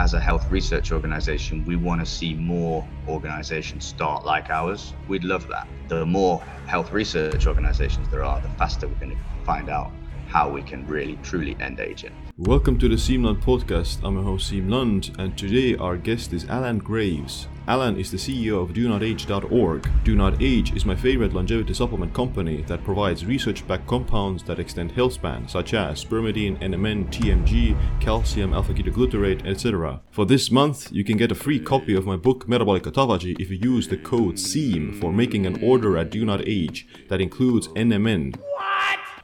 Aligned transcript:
as 0.00 0.14
a 0.14 0.18
health 0.18 0.50
research 0.50 0.92
organization, 0.92 1.62
we 1.66 1.76
want 1.76 2.00
to 2.00 2.06
see 2.06 2.32
more 2.32 2.88
organizations 3.06 3.84
start 3.84 4.24
like 4.24 4.48
ours. 4.48 4.94
We'd 5.08 5.24
love 5.24 5.46
that. 5.48 5.68
The 5.88 6.06
more 6.06 6.40
health 6.66 6.90
research 6.90 7.46
organizations 7.46 8.08
there 8.08 8.24
are, 8.24 8.40
the 8.40 8.48
faster 8.56 8.88
we're 8.88 8.94
going 8.94 9.10
to 9.10 9.44
find 9.44 9.68
out 9.68 9.92
how 10.26 10.48
we 10.48 10.62
can 10.62 10.86
really 10.86 11.18
truly 11.22 11.54
end 11.60 11.80
aging. 11.80 12.12
Welcome 12.38 12.78
to 12.78 12.88
the 12.88 12.94
Siim 12.94 13.38
podcast. 13.42 14.02
I'm 14.02 14.14
your 14.14 14.22
host 14.22 14.50
Siim 14.50 14.70
Lund, 14.70 15.14
and 15.18 15.36
today 15.36 15.76
our 15.76 15.98
guest 15.98 16.32
is 16.32 16.48
Alan 16.48 16.78
Graves. 16.78 17.46
Alan 17.70 17.96
is 17.96 18.10
the 18.10 18.16
CEO 18.16 18.60
of 18.60 18.70
DoNotAge.org. 18.70 19.88
Do 20.02 20.16
Not 20.16 20.42
Age 20.42 20.74
is 20.74 20.84
my 20.84 20.96
favorite 20.96 21.32
longevity 21.32 21.72
supplement 21.72 22.12
company 22.12 22.62
that 22.62 22.82
provides 22.82 23.24
research-backed 23.24 23.86
compounds 23.86 24.42
that 24.42 24.58
extend 24.58 24.90
health 24.90 25.12
span, 25.12 25.46
such 25.46 25.72
as 25.72 26.04
spermidine, 26.04 26.60
NMN, 26.60 27.12
TMG, 27.12 27.78
calcium, 28.00 28.54
alpha-ketoglutarate, 28.54 29.46
etc. 29.46 30.00
For 30.10 30.26
this 30.26 30.50
month, 30.50 30.90
you 30.90 31.04
can 31.04 31.16
get 31.16 31.30
a 31.30 31.36
free 31.36 31.60
copy 31.60 31.94
of 31.94 32.06
my 32.06 32.16
book 32.16 32.48
Metabolic 32.48 32.82
Autophagy 32.82 33.38
if 33.38 33.52
you 33.52 33.58
use 33.62 33.86
the 33.86 33.98
code 33.98 34.34
SIIM 34.34 35.00
for 35.00 35.12
making 35.12 35.46
an 35.46 35.62
order 35.62 35.96
at 35.96 36.10
Do 36.10 36.24
Not 36.24 36.48
Age 36.48 36.88
that 37.08 37.20
includes 37.20 37.68
NMN. 37.68 38.34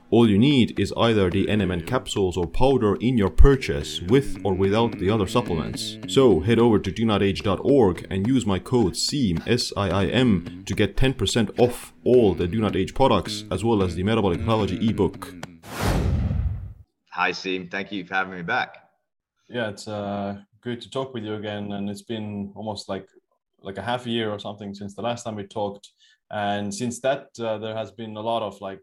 All 0.08 0.30
you 0.30 0.38
need 0.38 0.78
is 0.78 0.94
either 0.96 1.28
the 1.30 1.46
NMN 1.46 1.84
capsules 1.84 2.36
or 2.36 2.46
powder 2.46 2.94
in 2.96 3.18
your 3.18 3.28
purchase 3.28 4.00
with 4.02 4.38
or 4.44 4.54
without 4.54 5.00
the 5.00 5.10
other 5.10 5.26
supplements. 5.26 5.98
So 6.06 6.38
head 6.38 6.60
over 6.60 6.78
to 6.78 6.92
donotage.org 6.92 8.06
and 8.08 8.24
use 8.24 8.46
my 8.46 8.60
code 8.60 8.96
SIIM, 8.96 9.42
S-I-I-M, 9.48 10.62
to 10.64 10.74
get 10.74 10.96
10% 10.96 11.58
off 11.58 11.92
all 12.04 12.34
the 12.34 12.46
Do 12.46 12.60
Not 12.60 12.76
Age 12.76 12.94
products 12.94 13.42
as 13.50 13.64
well 13.64 13.82
as 13.82 13.96
the 13.96 14.04
Metabolic 14.04 14.38
Autophagy 14.38 14.88
ebook. 14.88 15.34
Hi, 17.10 17.32
Siim. 17.32 17.68
Thank 17.68 17.90
you 17.90 18.06
for 18.06 18.14
having 18.14 18.34
me 18.34 18.42
back. 18.42 18.76
Yeah, 19.48 19.70
it's 19.70 19.88
uh, 19.88 20.36
good 20.60 20.80
to 20.82 20.90
talk 20.90 21.14
with 21.14 21.24
you 21.24 21.34
again. 21.34 21.72
And 21.72 21.90
it's 21.90 22.02
been 22.02 22.52
almost 22.54 22.88
like 22.88 23.08
like 23.60 23.78
a 23.78 23.82
half 23.82 24.06
a 24.06 24.10
year 24.10 24.30
or 24.30 24.38
something 24.38 24.72
since 24.72 24.94
the 24.94 25.02
last 25.02 25.24
time 25.24 25.34
we 25.34 25.42
talked. 25.42 25.90
And 26.30 26.72
since 26.72 27.00
that, 27.00 27.30
uh, 27.40 27.58
there 27.58 27.74
has 27.74 27.90
been 27.90 28.16
a 28.16 28.20
lot 28.20 28.42
of 28.42 28.60
like 28.60 28.80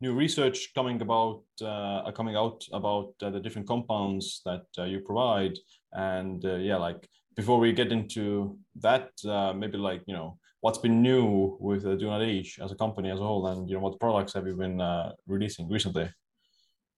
new 0.00 0.14
research 0.14 0.72
coming 0.74 1.00
about 1.02 1.42
uh, 1.62 2.10
coming 2.12 2.36
out 2.36 2.64
about 2.72 3.14
uh, 3.22 3.30
the 3.30 3.40
different 3.40 3.66
compounds 3.66 4.42
that 4.44 4.66
uh, 4.78 4.84
you 4.84 5.00
provide. 5.00 5.58
And 5.92 6.44
uh, 6.44 6.56
yeah 6.56 6.76
like 6.76 7.08
before 7.36 7.58
we 7.58 7.72
get 7.72 7.92
into 7.92 8.58
that 8.76 9.10
uh, 9.26 9.52
maybe 9.52 9.78
like 9.78 10.02
you 10.06 10.14
know 10.14 10.38
what's 10.60 10.78
been 10.78 11.02
new 11.02 11.56
with 11.60 11.86
uh, 11.86 12.20
age 12.20 12.58
as 12.62 12.72
a 12.72 12.74
company 12.74 13.10
as 13.10 13.20
a 13.20 13.22
whole 13.22 13.46
and 13.46 13.68
you 13.68 13.76
know 13.76 13.80
what 13.80 13.98
products 14.00 14.34
have 14.34 14.46
you 14.46 14.54
been 14.54 14.80
uh, 14.80 15.12
releasing 15.26 15.68
recently? 15.68 16.08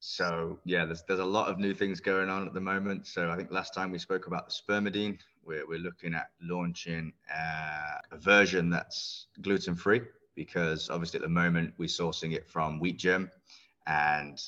So 0.00 0.58
yeah 0.64 0.84
there's, 0.84 1.02
there's 1.06 1.20
a 1.20 1.24
lot 1.24 1.48
of 1.48 1.58
new 1.58 1.74
things 1.74 2.00
going 2.00 2.28
on 2.28 2.46
at 2.46 2.54
the 2.54 2.60
moment. 2.60 3.06
So 3.06 3.30
i 3.30 3.36
think 3.36 3.50
last 3.50 3.74
time 3.74 3.90
we 3.90 3.98
spoke 3.98 4.26
about 4.26 4.48
the 4.48 4.54
spermidine 4.54 5.18
we're, 5.44 5.66
we're 5.66 5.78
looking 5.78 6.14
at 6.14 6.28
launching 6.42 7.12
a 8.12 8.18
version 8.18 8.70
that's 8.70 9.26
gluten 9.40 9.74
free 9.74 10.02
because 10.40 10.88
obviously 10.88 11.18
at 11.18 11.22
the 11.22 11.28
moment 11.28 11.70
we're 11.76 11.86
sourcing 11.86 12.32
it 12.32 12.48
from 12.48 12.80
wheat 12.80 12.96
germ 12.96 13.30
and 13.86 14.42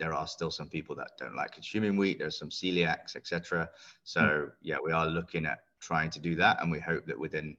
there 0.00 0.12
are 0.12 0.26
still 0.26 0.50
some 0.50 0.68
people 0.68 0.96
that 0.96 1.12
don't 1.16 1.36
like 1.36 1.52
consuming 1.52 1.96
wheat 1.96 2.18
there's 2.18 2.36
some 2.36 2.48
celiacs 2.48 3.14
etc 3.14 3.70
so 4.02 4.20
mm. 4.20 4.50
yeah 4.62 4.78
we 4.84 4.90
are 4.90 5.06
looking 5.06 5.46
at 5.46 5.60
trying 5.78 6.10
to 6.10 6.18
do 6.18 6.34
that 6.34 6.60
and 6.60 6.72
we 6.72 6.80
hope 6.80 7.06
that 7.06 7.16
within 7.16 7.56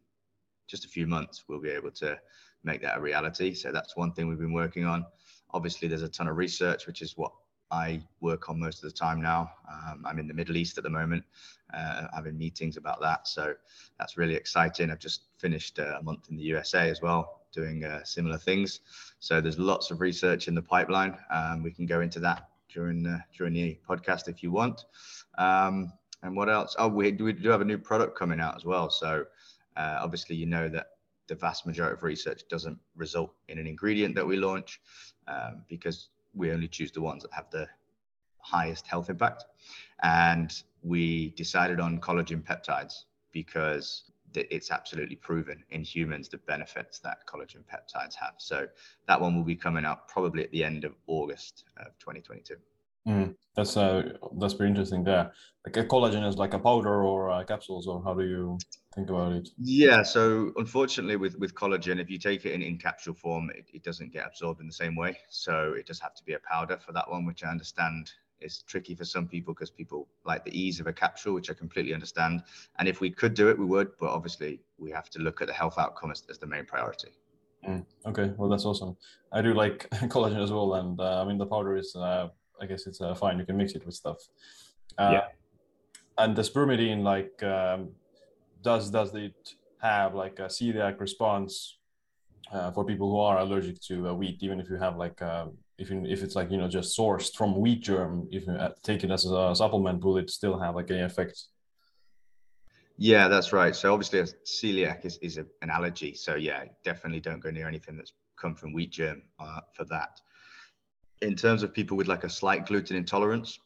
just 0.68 0.84
a 0.84 0.90
few 0.90 1.08
months 1.08 1.46
we'll 1.48 1.62
be 1.62 1.70
able 1.70 1.90
to 1.90 2.20
make 2.66 2.82
that 2.82 2.98
a 2.98 3.00
reality 3.00 3.54
so 3.54 3.72
that's 3.72 3.96
one 3.96 4.12
thing 4.12 4.28
we've 4.28 4.38
been 4.40 4.52
working 4.52 4.84
on 4.84 5.06
obviously 5.52 5.88
there's 5.88 6.02
a 6.02 6.10
ton 6.10 6.28
of 6.28 6.36
research 6.36 6.86
which 6.86 7.02
is 7.02 7.16
what 7.16 7.32
I 7.72 8.04
work 8.20 8.50
on 8.50 8.60
most 8.60 8.84
of 8.84 8.92
the 8.92 8.96
time 8.96 9.20
now. 9.20 9.50
Um, 9.72 10.06
I'm 10.06 10.20
in 10.20 10.28
the 10.28 10.34
Middle 10.34 10.58
East 10.58 10.78
at 10.78 10.84
the 10.84 10.92
moment, 10.92 11.24
uh, 11.74 12.06
having 12.14 12.38
meetings 12.38 12.78
about 12.78 13.02
that. 13.02 13.28
So 13.28 13.56
that's 13.98 14.16
really 14.16 14.36
exciting. 14.36 14.92
I've 14.92 15.00
just 15.00 15.24
finished 15.40 15.80
uh, 15.80 15.98
a 16.00 16.04
month 16.04 16.30
in 16.30 16.38
the 16.38 16.44
USA 16.44 16.92
as 16.92 17.02
well, 17.02 17.43
doing 17.54 17.84
uh, 17.84 18.04
similar 18.04 18.38
things. 18.38 18.82
So 19.20 19.40
there's 19.40 19.60
lots 19.60 19.92
of 19.92 20.02
research 20.02 20.48
in 20.48 20.56
the 20.56 20.62
pipeline. 20.62 21.18
Um, 21.32 21.64
we 21.64 21.72
can 21.72 21.86
go 21.86 22.02
into 22.02 22.20
that 22.22 22.50
during 22.70 23.04
the, 23.04 23.24
during 23.38 23.54
the 23.54 23.80
podcast 23.88 24.28
if 24.28 24.44
you 24.44 24.52
want. 24.52 24.86
Um, 25.38 25.94
and 26.24 26.36
what 26.36 26.50
else? 26.50 26.76
Oh, 26.80 26.88
we, 26.88 27.12
we 27.12 27.34
do 27.34 27.50
have 27.50 27.62
a 27.62 27.66
new 27.66 27.78
product 27.78 28.18
coming 28.18 28.40
out 28.40 28.56
as 28.56 28.66
well. 28.66 28.90
So 28.90 29.26
uh, 29.78 29.98
obviously, 30.02 30.36
you 30.36 30.46
know 30.46 30.70
that 30.70 30.88
the 31.28 31.36
vast 31.36 31.66
majority 31.66 31.94
of 31.94 32.04
research 32.04 32.44
doesn't 32.50 32.78
result 32.96 33.34
in 33.48 33.58
an 33.60 33.68
ingredient 33.68 34.16
that 34.16 34.26
we 34.26 34.38
launch 34.38 34.82
um, 35.28 35.64
because 35.70 36.10
we 36.34 36.52
only 36.52 36.68
choose 36.68 36.92
the 36.92 37.02
ones 37.02 37.24
that 37.24 37.34
have 37.34 37.50
the 37.52 37.68
highest 38.40 38.88
health 38.88 39.10
impact. 39.10 39.46
And 40.02 40.54
we 40.82 41.30
decided 41.32 41.80
on 41.80 42.00
collagen 42.00 42.44
peptides 42.44 43.06
because 43.32 44.12
it's 44.36 44.72
absolutely 44.72 45.16
proven 45.16 45.64
in 45.72 45.84
humans 45.84 46.30
the 46.30 46.38
benefits 46.38 47.00
that 47.00 47.26
collagen 47.28 47.64
peptides 47.64 48.16
have. 48.16 48.36
So 48.38 48.68
that 49.08 49.20
one 49.20 49.36
will 49.36 49.44
be 49.44 49.56
coming 49.56 49.86
out 49.86 50.08
probably 50.08 50.44
at 50.44 50.52
the 50.52 50.64
end 50.64 50.84
of 50.84 50.94
August 51.08 51.66
of 51.78 51.98
2022. 52.00 52.56
Mm, 53.08 53.36
that's 53.56 53.76
uh, 53.76 54.14
that's 54.40 54.54
very 54.54 54.70
interesting 54.70 55.04
there. 55.04 55.34
Like 55.66 55.76
a 55.76 55.84
collagen 55.84 56.26
is 56.26 56.38
like 56.38 56.54
a 56.54 56.60
powder 56.60 57.04
or 57.04 57.32
uh, 57.32 57.44
capsules, 57.44 57.86
or 57.86 58.02
how 58.02 58.14
do 58.14 58.24
you 58.24 58.58
think 58.96 59.10
about 59.10 59.34
it? 59.34 59.50
Yeah, 59.58 60.04
so 60.04 60.54
unfortunately, 60.56 61.18
with 61.18 61.38
with 61.38 61.54
collagen, 61.54 62.00
if 62.00 62.10
you 62.10 62.18
take 62.18 62.46
it 62.46 62.54
in, 62.54 62.62
in 62.62 62.78
capsule 62.78 63.14
form, 63.14 63.50
it, 63.50 63.66
it 63.74 63.84
doesn't 63.84 64.14
get 64.14 64.26
absorbed 64.26 64.62
in 64.62 64.68
the 64.68 64.74
same 64.74 64.96
way. 64.96 65.18
So 65.30 65.74
it 65.78 65.86
does 65.86 66.00
have 66.00 66.16
to 66.16 66.24
be 66.24 66.34
a 66.34 66.40
powder 66.40 66.78
for 66.78 66.94
that 66.94 67.10
one, 67.10 67.26
which 67.26 67.44
I 67.44 67.50
understand 67.50 68.10
is 68.44 68.64
tricky 68.64 68.96
for 68.96 69.06
some 69.06 69.28
people 69.28 69.54
because 69.54 69.70
people 69.70 70.08
like 70.26 70.44
the 70.44 70.58
ease 70.60 70.80
of 70.80 70.88
a 70.88 70.94
capsule, 70.94 71.34
which 71.34 71.50
I 71.50 71.54
completely 71.54 71.94
understand. 71.94 72.44
And 72.80 72.88
if 72.88 73.02
we 73.02 73.10
could 73.10 73.34
do 73.34 73.50
it, 73.50 73.58
we 73.58 73.66
would, 73.66 73.92
but 74.00 74.10
obviously 74.10 74.62
we 74.78 74.92
have 74.92 75.10
to 75.12 75.20
look 75.20 75.42
at 75.42 75.48
the 75.48 75.54
health 75.54 75.78
outcome 75.78 76.12
as, 76.12 76.24
as 76.30 76.38
the 76.38 76.48
main 76.48 76.66
priority. 76.66 77.10
Mm, 77.68 77.86
okay, 78.06 78.34
well 78.38 78.50
that's 78.50 78.66
awesome. 78.66 78.98
I 79.32 79.42
do 79.42 79.54
like 79.54 79.90
collagen 80.14 80.44
as 80.44 80.52
well, 80.52 80.76
and 80.76 81.00
uh, 81.00 81.22
I 81.22 81.26
mean 81.26 81.38
the 81.38 81.46
powder 81.46 81.78
is, 81.78 81.96
uh, 81.96 82.28
I 82.62 82.66
guess 82.66 82.88
it's 82.88 83.00
uh, 83.02 83.16
fine. 83.16 83.40
You 83.40 83.46
can 83.46 83.58
mix 83.58 83.74
it 83.74 83.86
with 83.86 83.96
stuff. 83.96 84.18
Uh, 84.98 85.12
yeah. 85.14 85.28
And 86.18 86.36
the 86.36 86.44
spermidine, 86.44 87.02
like, 87.02 87.42
um, 87.42 87.92
does 88.62 88.90
does 88.90 89.16
it 89.16 89.56
have 89.82 90.14
like 90.14 90.40
a 90.40 90.44
celiac 90.44 91.00
response 91.00 91.78
uh, 92.52 92.72
for 92.72 92.86
people 92.86 93.10
who 93.12 93.20
are 93.20 93.40
allergic 93.40 93.82
to 93.82 94.10
uh, 94.10 94.14
wheat, 94.14 94.42
even 94.42 94.60
if 94.60 94.70
you 94.70 94.78
have 94.78 94.98
like 94.98 95.22
um, 95.22 95.58
if 95.84 95.92
you, 95.92 96.06
if 96.06 96.24
it's 96.24 96.36
like 96.36 96.50
you 96.50 96.58
know 96.58 96.68
just 96.68 96.98
sourced 96.98 97.34
from 97.36 97.60
wheat 97.60 97.82
germ, 97.82 98.28
if 98.32 98.48
you 98.48 98.58
take 98.84 99.04
it 99.04 99.12
as 99.12 99.26
a 99.26 99.54
supplement, 99.54 100.04
will 100.04 100.18
it 100.18 100.30
still 100.30 100.58
have 100.60 100.76
like 100.76 100.90
any 100.90 101.02
effect? 101.02 101.44
Yeah, 102.98 103.28
that's 103.28 103.52
right. 103.52 103.76
So 103.76 103.94
obviously, 103.94 104.22
celiac 104.46 105.06
is, 105.06 105.18
is 105.18 105.38
an 105.38 105.70
allergy. 105.70 106.14
So 106.14 106.36
yeah, 106.36 106.64
definitely 106.84 107.20
don't 107.20 107.42
go 107.42 107.52
near 107.52 107.68
anything 107.68 107.98
that's 107.98 108.14
come 108.38 108.56
from 108.56 108.74
wheat 108.74 108.92
germ 108.92 109.24
uh, 109.40 109.62
for 109.74 109.84
that. 109.86 110.22
In 111.22 111.36
terms 111.36 111.64
of 111.64 111.74
people 111.74 111.98
with 111.98 112.08
like 112.08 112.24
a 112.24 112.30
slight 112.30 112.66
gluten 112.66 112.96
intolerance, 112.96 113.60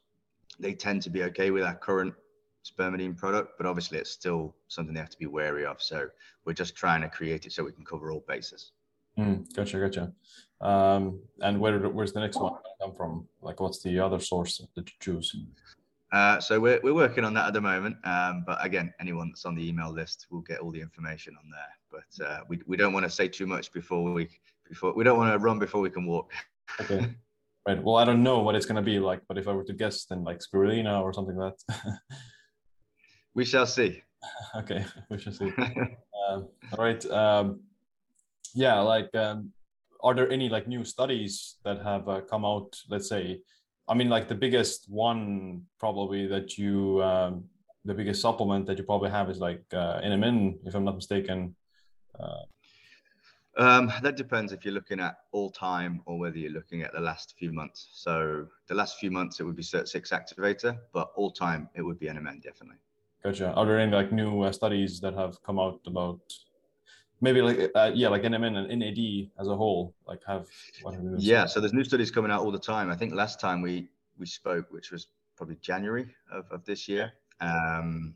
they 0.59 0.73
tend 0.73 1.01
to 1.03 1.09
be 1.09 1.23
okay 1.23 1.51
with 1.51 1.63
our 1.63 1.75
current 1.75 2.13
spermidine 2.66 3.16
product, 3.16 3.53
but 3.57 3.66
obviously 3.66 3.97
it's 3.97 4.11
still 4.11 4.56
something 4.67 4.94
they 4.94 5.00
have 5.00 5.09
to 5.09 5.17
be 5.17 5.25
wary 5.25 5.66
of. 5.66 5.81
So 5.81 6.07
we're 6.45 6.53
just 6.53 6.75
trying 6.75 7.01
to 7.01 7.09
create 7.09 7.45
it 7.45 7.51
so 7.51 7.63
we 7.63 7.72
can 7.72 7.85
cover 7.85 8.11
all 8.11 8.23
bases. 8.27 8.72
Mm, 9.17 9.53
gotcha, 9.53 9.79
gotcha. 9.79 10.13
Um, 10.61 11.19
and 11.41 11.59
where 11.59 11.79
where's 11.89 12.13
the 12.13 12.19
next 12.19 12.38
one 12.38 12.53
come 12.81 12.94
from? 12.94 13.28
Like, 13.41 13.59
what's 13.59 13.81
the 13.81 14.00
other 14.00 14.19
source 14.19 14.61
that 14.75 14.88
you 14.89 14.95
choose? 15.00 15.35
Uh, 16.11 16.39
so 16.39 16.59
we're, 16.59 16.79
we're 16.83 16.94
working 16.94 17.25
on 17.25 17.33
that 17.33 17.47
at 17.47 17.53
the 17.53 17.61
moment. 17.61 17.97
Um, 18.06 18.44
but 18.45 18.63
again, 18.63 18.94
anyone 19.00 19.29
that's 19.29 19.45
on 19.45 19.56
the 19.56 19.67
email 19.67 19.91
list 19.91 20.27
will 20.31 20.41
get 20.41 20.59
all 20.59 20.72
the 20.72 20.79
information 20.79 21.35
on 21.38 21.50
there. 21.51 22.01
But 22.19 22.25
uh, 22.25 22.41
we, 22.47 22.61
we 22.66 22.77
don't 22.77 22.94
want 22.94 23.06
to 23.06 23.09
say 23.09 23.27
too 23.27 23.45
much 23.45 23.72
before 23.73 24.13
we 24.13 24.29
before 24.67 24.94
we 24.94 25.03
don't 25.03 25.17
want 25.17 25.33
to 25.33 25.39
run 25.39 25.59
before 25.59 25.81
we 25.81 25.89
can 25.89 26.06
walk. 26.06 26.31
Okay. 26.81 27.13
Right. 27.67 27.83
Well, 27.83 27.97
I 27.97 28.06
don't 28.06 28.23
know 28.23 28.39
what 28.39 28.56
it's 28.56 28.66
going 28.66 28.77
to 28.77 28.81
be 28.81 28.97
like, 28.97 29.19
but 29.27 29.38
if 29.38 29.45
I 29.45 29.51
were 29.51 29.66
to 29.66 29.73
guess, 29.73 30.06
then 30.06 30.23
like 30.23 30.39
spirulina 30.39 31.01
or 31.01 31.11
something 31.11 31.35
like 31.35 31.53
that. 31.67 32.00
we 33.35 33.44
shall 33.44 33.66
see. 33.66 34.01
okay, 34.56 34.86
we 35.09 35.19
shall 35.19 35.33
see. 35.33 35.51
um, 36.30 36.47
all 36.71 36.80
right. 36.80 37.06
Um, 37.12 37.59
yeah, 38.57 38.80
like 38.80 39.13
um, 39.15 39.51
are 40.01 40.13
there 40.13 40.31
any 40.31 40.50
like 40.50 40.68
new 40.68 40.83
studies 40.83 41.57
that 41.63 41.81
have 41.81 42.07
uh, 42.07 42.21
come 42.21 42.45
out 42.45 42.77
let's 42.89 43.09
say 43.09 43.39
i 43.88 43.94
mean 43.94 44.09
like 44.09 44.27
the 44.27 44.36
biggest 44.36 44.89
one 44.89 45.62
probably 45.80 46.27
that 46.27 46.57
you 46.57 47.01
um, 47.04 47.44
the 47.86 47.94
biggest 47.94 48.21
supplement 48.21 48.65
that 48.65 48.77
you 48.77 48.83
probably 48.83 49.09
have 49.09 49.30
is 49.30 49.39
like 49.39 49.63
uh, 49.74 50.00
nmn 50.01 50.57
if 50.65 50.75
i'm 50.75 50.83
not 50.83 50.95
mistaken 50.95 51.56
uh, 52.19 52.44
um, 53.57 53.92
that 54.04 54.15
depends 54.15 54.54
if 54.54 54.63
you're 54.63 54.74
looking 54.74 55.00
at 55.00 55.18
all 55.31 55.50
time 55.50 56.01
or 56.06 56.19
whether 56.19 56.38
you're 56.38 56.51
looking 56.51 56.83
at 56.83 56.94
the 56.94 57.00
last 57.00 57.33
few 57.39 57.51
months. 57.51 57.89
So 57.92 58.45
the 58.68 58.75
last 58.75 59.00
few 59.00 59.10
months 59.10 59.39
it 59.39 59.45
would 59.45 59.56
be 59.56 59.63
SIRT6 59.63 60.13
activator, 60.13 60.77
but 60.94 61.12
all 61.15 61.31
time 61.31 61.68
it 61.74 61.81
would 61.81 61.98
be 61.98 62.06
NMN 62.06 62.44
definitely. 62.44 62.77
Gotcha. 63.24 63.53
Are 63.53 63.65
there 63.65 63.80
any 63.80 63.92
like 63.92 64.12
new 64.12 64.44
uh, 64.44 64.51
studies 64.51 65.00
that 65.00 65.15
have 65.15 65.42
come 65.42 65.57
out 65.57 65.80
about 65.88 66.21
maybe 67.21 67.41
like 67.41 67.71
uh, 67.75 67.91
yeah 67.93 68.07
like 68.07 68.21
nmn 68.23 68.55
and 68.57 68.79
nad 68.79 69.29
as 69.39 69.47
a 69.47 69.55
whole 69.55 69.93
like 70.05 70.21
have 70.27 70.47
yeah 71.17 71.45
so 71.45 71.59
there's 71.59 71.73
new 71.73 71.83
studies 71.83 72.11
coming 72.11 72.31
out 72.31 72.41
all 72.41 72.51
the 72.51 72.59
time 72.59 72.91
i 72.91 72.95
think 72.95 73.13
last 73.13 73.39
time 73.39 73.61
we 73.61 73.89
we 74.17 74.25
spoke 74.25 74.67
which 74.71 74.91
was 74.91 75.07
probably 75.35 75.57
january 75.61 76.07
of, 76.31 76.45
of 76.51 76.63
this 76.65 76.87
year 76.87 77.11
Um, 77.41 78.15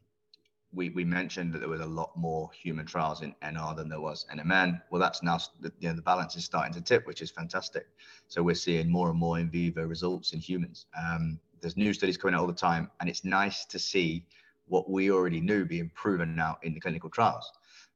we, 0.73 0.89
we 0.89 1.03
mentioned 1.03 1.53
that 1.53 1.59
there 1.59 1.69
was 1.69 1.81
a 1.81 1.85
lot 1.85 2.11
more 2.15 2.49
human 2.53 2.85
trials 2.85 3.21
in 3.21 3.35
NR 3.43 3.75
than 3.75 3.89
there 3.89 3.99
was 3.99 4.25
NMN. 4.33 4.81
Well, 4.89 5.01
that's 5.01 5.21
now 5.21 5.37
you 5.79 5.89
know 5.89 5.95
the 5.95 6.01
balance 6.01 6.35
is 6.35 6.45
starting 6.45 6.73
to 6.73 6.81
tip, 6.81 7.05
which 7.05 7.21
is 7.21 7.29
fantastic. 7.29 7.87
So 8.27 8.41
we're 8.41 8.55
seeing 8.55 8.89
more 8.89 9.09
and 9.09 9.19
more 9.19 9.37
in 9.39 9.49
vivo 9.49 9.83
results 9.83 10.31
in 10.33 10.39
humans. 10.39 10.85
Um, 10.97 11.39
there's 11.59 11.75
new 11.77 11.93
studies 11.93 12.17
coming 12.17 12.35
out 12.35 12.41
all 12.41 12.47
the 12.47 12.53
time, 12.53 12.89
and 12.99 13.09
it's 13.09 13.25
nice 13.25 13.65
to 13.65 13.77
see 13.77 14.25
what 14.67 14.89
we 14.89 15.11
already 15.11 15.41
knew 15.41 15.65
being 15.65 15.91
proven 15.93 16.39
out 16.39 16.63
in 16.63 16.73
the 16.73 16.79
clinical 16.79 17.09
trials. 17.09 17.51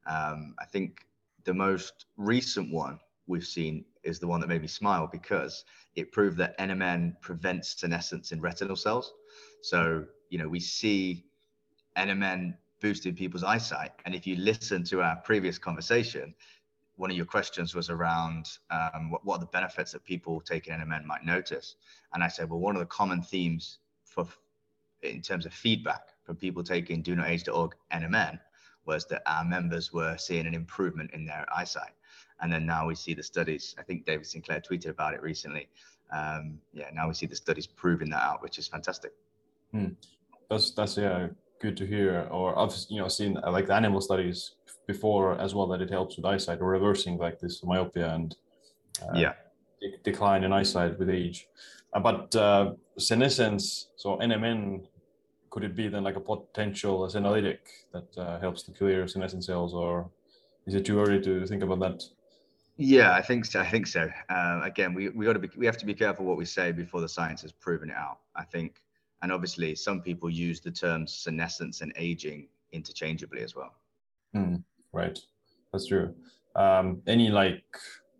Um, 0.05 0.55
I 0.59 0.65
think 0.65 1.05
the 1.43 1.53
most 1.53 2.05
recent 2.17 2.71
one 2.71 2.99
we've 3.27 3.45
seen 3.45 3.85
is 4.03 4.19
the 4.19 4.27
one 4.27 4.39
that 4.39 4.47
made 4.47 4.61
me 4.61 4.67
smile 4.67 5.09
because 5.11 5.65
it 5.95 6.11
proved 6.11 6.37
that 6.37 6.57
NMN 6.59 7.19
prevents 7.21 7.79
senescence 7.79 8.31
in 8.31 8.41
retinal 8.41 8.75
cells. 8.75 9.13
So, 9.61 10.05
you 10.29 10.37
know, 10.37 10.47
we 10.47 10.59
see 10.59 11.25
NMN 11.97 12.55
boosting 12.81 13.15
people's 13.15 13.43
eyesight. 13.43 13.91
And 14.05 14.13
if 14.13 14.27
you 14.27 14.35
listen 14.35 14.83
to 14.85 15.01
our 15.01 15.15
previous 15.17 15.57
conversation, 15.57 16.35
one 16.97 17.09
of 17.09 17.17
your 17.17 17.25
questions 17.25 17.73
was 17.73 17.89
around 17.89 18.49
um, 18.69 19.09
what, 19.09 19.25
what, 19.25 19.37
are 19.37 19.39
the 19.39 19.47
benefits 19.47 19.91
that 19.93 20.03
people 20.03 20.39
taking 20.41 20.73
NMN 20.73 21.05
might 21.05 21.25
notice. 21.25 21.75
And 22.13 22.23
I 22.23 22.27
said, 22.27 22.49
well, 22.49 22.59
one 22.59 22.75
of 22.75 22.79
the 22.79 22.85
common 22.85 23.21
themes 23.21 23.79
for 24.05 24.27
in 25.01 25.21
terms 25.21 25.45
of 25.45 25.53
feedback 25.53 26.09
from 26.23 26.35
people 26.35 26.63
taking 26.63 27.01
do 27.01 27.15
not 27.15 27.27
age.org 27.27 27.75
NMN 27.91 28.39
was 28.85 29.05
that 29.07 29.21
our 29.25 29.43
members 29.43 29.91
were 29.91 30.17
seeing 30.17 30.45
an 30.45 30.53
improvement 30.53 31.11
in 31.13 31.25
their 31.25 31.45
eyesight. 31.55 31.93
And 32.41 32.51
then 32.51 32.65
now 32.65 32.87
we 32.87 32.95
see 32.95 33.13
the 33.13 33.23
studies. 33.23 33.75
I 33.77 33.83
think 33.83 34.05
David 34.05 34.25
Sinclair 34.25 34.61
tweeted 34.61 34.89
about 34.89 35.13
it 35.13 35.21
recently. 35.21 35.69
Um, 36.11 36.59
yeah, 36.73 36.89
now 36.93 37.07
we 37.07 37.13
see 37.13 37.25
the 37.25 37.35
studies 37.35 37.65
proving 37.65 38.09
that 38.09 38.21
out, 38.21 38.41
which 38.41 38.59
is 38.59 38.67
fantastic. 38.67 39.13
Hmm. 39.71 39.89
That's 40.49 40.71
that's 40.71 40.97
yeah, 40.97 41.27
good 41.59 41.75
to 41.77 41.85
hear. 41.87 42.27
Or 42.31 42.57
I've 42.59 42.75
you 42.89 43.01
know 43.01 43.07
seen 43.07 43.37
uh, 43.43 43.51
like 43.51 43.67
the 43.67 43.73
animal 43.73 44.01
studies 44.01 44.51
before 44.85 45.39
as 45.39 45.55
well 45.55 45.67
that 45.67 45.81
it 45.81 45.89
helps 45.89 46.17
with 46.17 46.25
eyesight 46.25 46.59
or 46.61 46.67
reversing 46.67 47.17
like 47.17 47.39
this 47.39 47.63
myopia 47.63 48.13
and 48.13 48.35
uh, 49.01 49.17
yeah 49.17 49.33
de- 49.81 49.97
decline 50.03 50.43
in 50.43 50.53
eyesight 50.53 50.97
with 50.99 51.09
age. 51.09 51.47
Uh, 51.93 51.99
but 51.99 52.35
uh, 52.35 52.73
senescence, 52.97 53.87
so 53.95 54.17
NMN 54.17 54.85
could 55.55 55.63
it 55.63 55.73
be 55.73 55.87
then 55.87 56.03
like 56.03 56.17
a 56.17 56.19
potential 56.19 57.07
senolytic 57.07 57.59
that 57.93 58.17
uh, 58.17 58.37
helps 58.41 58.61
to 58.61 58.71
clear 58.71 59.07
senescent 59.07 59.41
cells, 59.41 59.73
or 59.73 60.09
is 60.67 60.75
it 60.75 60.83
too 60.83 60.99
early 60.99 61.21
to 61.21 61.47
think 61.47 61.63
about 61.63 61.79
that? 61.79 62.03
Yeah, 62.75 63.13
I 63.13 63.21
think 63.21 63.45
so. 63.45 63.61
I 63.61 63.69
think 63.69 63.87
so. 63.87 64.11
Uh, 64.27 64.59
again, 64.63 64.93
we 64.93 65.07
we 65.07 65.23
got 65.25 65.31
to 65.31 65.39
be 65.39 65.49
we 65.55 65.65
have 65.65 65.77
to 65.77 65.85
be 65.85 65.93
careful 65.93 66.25
what 66.25 66.35
we 66.35 66.43
say 66.43 66.73
before 66.73 66.99
the 66.99 67.07
science 67.07 67.41
has 67.41 67.53
proven 67.53 67.89
it 67.89 67.95
out. 67.95 68.19
I 68.35 68.43
think, 68.43 68.81
and 69.21 69.31
obviously, 69.31 69.75
some 69.75 70.01
people 70.01 70.29
use 70.29 70.59
the 70.59 70.71
terms 70.71 71.13
senescence 71.13 71.79
and 71.79 71.93
aging 71.95 72.49
interchangeably 72.73 73.41
as 73.41 73.55
well. 73.55 73.75
Mm, 74.35 74.61
right, 74.91 75.17
that's 75.71 75.87
true. 75.87 76.13
Um, 76.57 77.01
any 77.07 77.29
like 77.29 77.63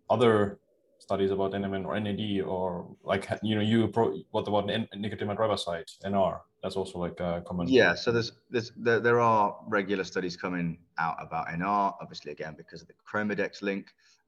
other 0.08 0.58
studies 1.06 1.30
about 1.30 1.52
NMN 1.52 1.86
or 1.86 1.98
NAD 2.00 2.44
or 2.44 2.86
like 3.04 3.28
you 3.42 3.54
know 3.54 3.60
you 3.60 3.88
pro, 3.88 4.04
what 4.32 4.46
about 4.48 4.66
nicotinamide 4.66 5.38
riboside 5.38 5.88
NR? 6.04 6.40
that's 6.66 6.74
also 6.74 6.98
like 6.98 7.20
a 7.20 7.44
common 7.46 7.68
yeah 7.68 7.94
so 7.94 8.10
there's, 8.10 8.32
there's 8.50 8.72
there, 8.76 8.98
there 8.98 9.20
are 9.20 9.56
regular 9.68 10.02
studies 10.02 10.36
coming 10.36 10.76
out 10.98 11.16
about 11.20 11.46
nr 11.46 11.94
obviously 12.00 12.32
again 12.32 12.54
because 12.56 12.82
of 12.82 12.88
the 12.88 12.94
chromadex 13.08 13.62
link 13.62 13.86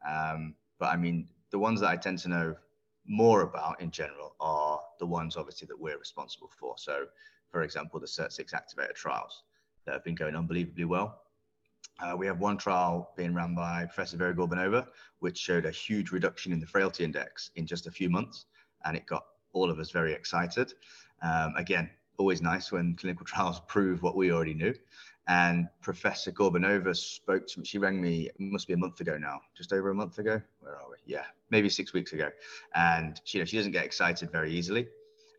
um, 0.09 0.55
but 0.79 0.87
i 0.87 0.97
mean 0.97 1.27
the 1.51 1.59
ones 1.59 1.81
that 1.81 1.89
i 1.89 1.97
tend 1.97 2.17
to 2.17 2.29
know 2.29 2.55
more 3.07 3.43
about 3.43 3.81
in 3.81 3.91
general 3.91 4.37
are 4.39 4.81
the 5.01 5.07
ones 5.07 5.37
obviously 5.37 5.67
that 5.67 5.79
we're 5.79 5.99
responsible 5.99 6.49
for 6.61 6.75
so 6.77 7.07
for 7.51 7.63
example 7.63 7.99
the 7.99 8.07
SIRT6 8.07 8.53
activator 8.53 8.95
trials 8.95 9.43
that 9.85 9.95
have 9.95 10.05
been 10.05 10.15
going 10.15 10.37
unbelievably 10.37 10.85
well 10.85 11.23
uh, 12.01 12.15
we 12.17 12.27
have 12.27 12.39
one 12.39 12.57
trial 12.57 13.11
being 13.17 13.35
run 13.35 13.55
by 13.55 13.85
Professor 13.85 14.17
Vera 14.17 14.35
Gorbunova, 14.35 14.87
which 15.19 15.39
showed 15.39 15.67
a 15.67 15.71
huge 15.71 16.13
reduction 16.13 16.53
in 16.53 16.61
the 16.61 16.67
frailty 16.67 17.05
index 17.05 17.51
in 17.57 17.67
just 17.67 17.87
a 17.87 17.91
few 17.91 18.09
months, 18.09 18.47
and 18.85 18.97
it 18.97 19.07
got 19.07 19.25
all 19.53 19.71
of 19.71 19.79
us 19.79 19.91
very 19.91 20.13
excited. 20.13 20.73
Um, 21.23 21.55
again, 21.57 21.91
always 22.19 22.43
nice 22.43 22.71
when 22.71 22.95
clinical 22.95 23.25
trials 23.33 23.61
prove 23.67 24.03
what 24.03 24.17
we 24.17 24.33
already 24.33 24.55
knew. 24.55 24.75
And 25.27 25.69
Professor 25.83 26.33
Gorbanova 26.33 26.97
spoke 26.97 27.47
to 27.49 27.61
me. 27.61 27.67
She 27.67 27.79
rang 27.79 28.01
me, 28.01 28.31
must 28.39 28.67
be 28.67 28.73
a 28.73 28.79
month 28.79 29.01
ago 29.01 29.19
now, 29.19 29.41
just 29.55 29.75
over 29.75 29.91
a 29.91 29.95
month 29.95 30.19
ago. 30.19 30.41
Where 30.61 30.75
are 30.75 30.89
we? 30.89 30.97
Yeah, 31.05 31.25
maybe 31.51 31.69
six 31.69 31.93
weeks 31.93 32.15
ago. 32.15 32.31
And 32.75 33.21
she, 33.25 33.37
you 33.37 33.43
know, 33.43 33.47
she 33.47 33.59
doesn't 33.59 33.73
get 33.73 33.85
excited 33.85 34.31
very 34.31 34.51
easily. 34.51 34.89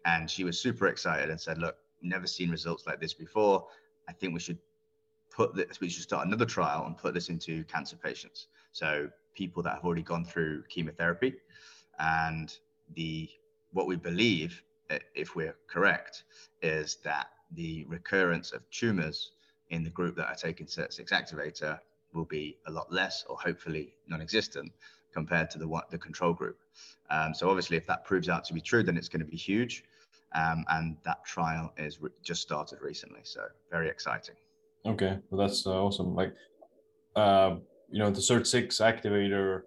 And 0.05 0.29
she 0.29 0.43
was 0.43 0.59
super 0.59 0.87
excited 0.87 1.31
and 1.31 1.41
said, 1.41 1.57
Look, 1.57 1.75
never 2.03 2.27
seen 2.27 2.51
results 2.51 2.85
like 2.85 3.01
this 3.01 3.15
before. 3.15 3.65
I 4.07 4.13
think 4.13 4.33
we 4.33 4.39
should 4.39 4.59
put 5.39 5.55
this, 5.55 5.79
we 5.79 5.87
should 5.87 6.03
start 6.03 6.27
another 6.27 6.45
trial 6.45 6.85
and 6.85 6.97
put 6.97 7.13
this 7.13 7.29
into 7.29 7.63
cancer 7.63 7.95
patients. 7.95 8.47
So 8.73 9.09
people 9.33 9.63
that 9.63 9.75
have 9.75 9.85
already 9.85 10.03
gone 10.03 10.25
through 10.25 10.63
chemotherapy. 10.67 11.35
And 11.97 12.53
the 12.95 13.29
what 13.71 13.87
we 13.87 13.95
believe 13.95 14.61
if 15.15 15.35
we're 15.35 15.55
correct, 15.67 16.23
is 16.61 16.97
that 17.03 17.27
the 17.51 17.85
recurrence 17.87 18.51
of 18.51 18.69
tumors 18.69 19.31
in 19.69 19.83
the 19.83 19.89
group 19.89 20.15
that 20.17 20.27
are 20.27 20.35
taking 20.35 20.65
SIRT6 20.65 21.11
activator 21.11 21.79
will 22.13 22.25
be 22.25 22.57
a 22.67 22.71
lot 22.71 22.91
less 22.91 23.23
or 23.29 23.37
hopefully 23.37 23.93
non-existent 24.07 24.71
compared 25.13 25.49
to 25.51 25.59
the 25.59 25.67
the 25.89 25.97
control 25.97 26.33
group. 26.33 26.57
Um, 27.09 27.33
so 27.33 27.49
obviously, 27.49 27.77
if 27.77 27.87
that 27.87 28.03
proves 28.03 28.27
out 28.27 28.43
to 28.45 28.53
be 28.53 28.61
true, 28.61 28.83
then 28.83 28.97
it's 28.97 29.09
going 29.09 29.25
to 29.25 29.31
be 29.31 29.37
huge. 29.37 29.83
Um, 30.33 30.65
and 30.69 30.97
that 31.05 31.23
trial 31.25 31.71
is 31.77 32.01
re- 32.01 32.11
just 32.21 32.41
started 32.41 32.79
recently, 32.81 33.21
so 33.23 33.41
very 33.71 33.89
exciting. 33.89 34.35
Okay, 34.85 35.17
well 35.29 35.47
that's 35.47 35.65
uh, 35.67 35.83
awesome. 35.83 36.15
Like, 36.15 36.33
uh, 37.15 37.55
you 37.91 37.99
know, 37.99 38.09
the 38.09 38.21
SIRT6 38.21 38.79
activator, 38.81 39.63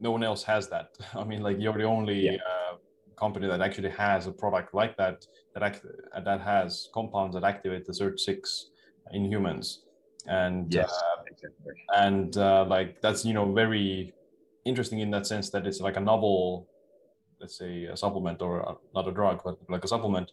no 0.00 0.10
one 0.10 0.22
else 0.22 0.42
has 0.44 0.68
that. 0.68 0.90
I 1.14 1.24
mean, 1.24 1.42
like 1.42 1.56
you're 1.58 1.76
the 1.76 1.84
only 1.84 2.26
yeah. 2.26 2.32
uh, 2.32 2.76
company 3.16 3.46
that 3.46 3.60
actually 3.60 3.90
has 3.90 4.26
a 4.26 4.32
product 4.32 4.74
like 4.74 4.96
that 4.96 5.26
that 5.54 5.62
act, 5.62 5.86
that 6.24 6.40
has 6.40 6.88
compounds 6.92 7.34
that 7.34 7.44
activate 7.44 7.86
the 7.86 7.92
SIRT6 7.92 8.36
in 9.12 9.24
humans, 9.24 9.84
and 10.26 10.72
yes, 10.72 10.90
uh, 10.92 11.22
exactly. 11.26 11.72
and 11.94 12.36
uh, 12.36 12.64
like 12.68 13.00
that's 13.00 13.24
you 13.24 13.34
know 13.34 13.52
very 13.52 14.12
interesting 14.64 15.00
in 15.00 15.10
that 15.10 15.26
sense 15.26 15.50
that 15.50 15.66
it's 15.66 15.80
like 15.80 15.96
a 15.96 16.00
novel, 16.00 16.68
let's 17.40 17.56
say 17.58 17.84
a 17.84 17.96
supplement 17.96 18.42
or 18.42 18.60
a, 18.60 18.74
not 18.94 19.08
a 19.08 19.12
drug 19.12 19.40
but 19.44 19.56
like 19.68 19.84
a 19.84 19.88
supplement, 19.88 20.30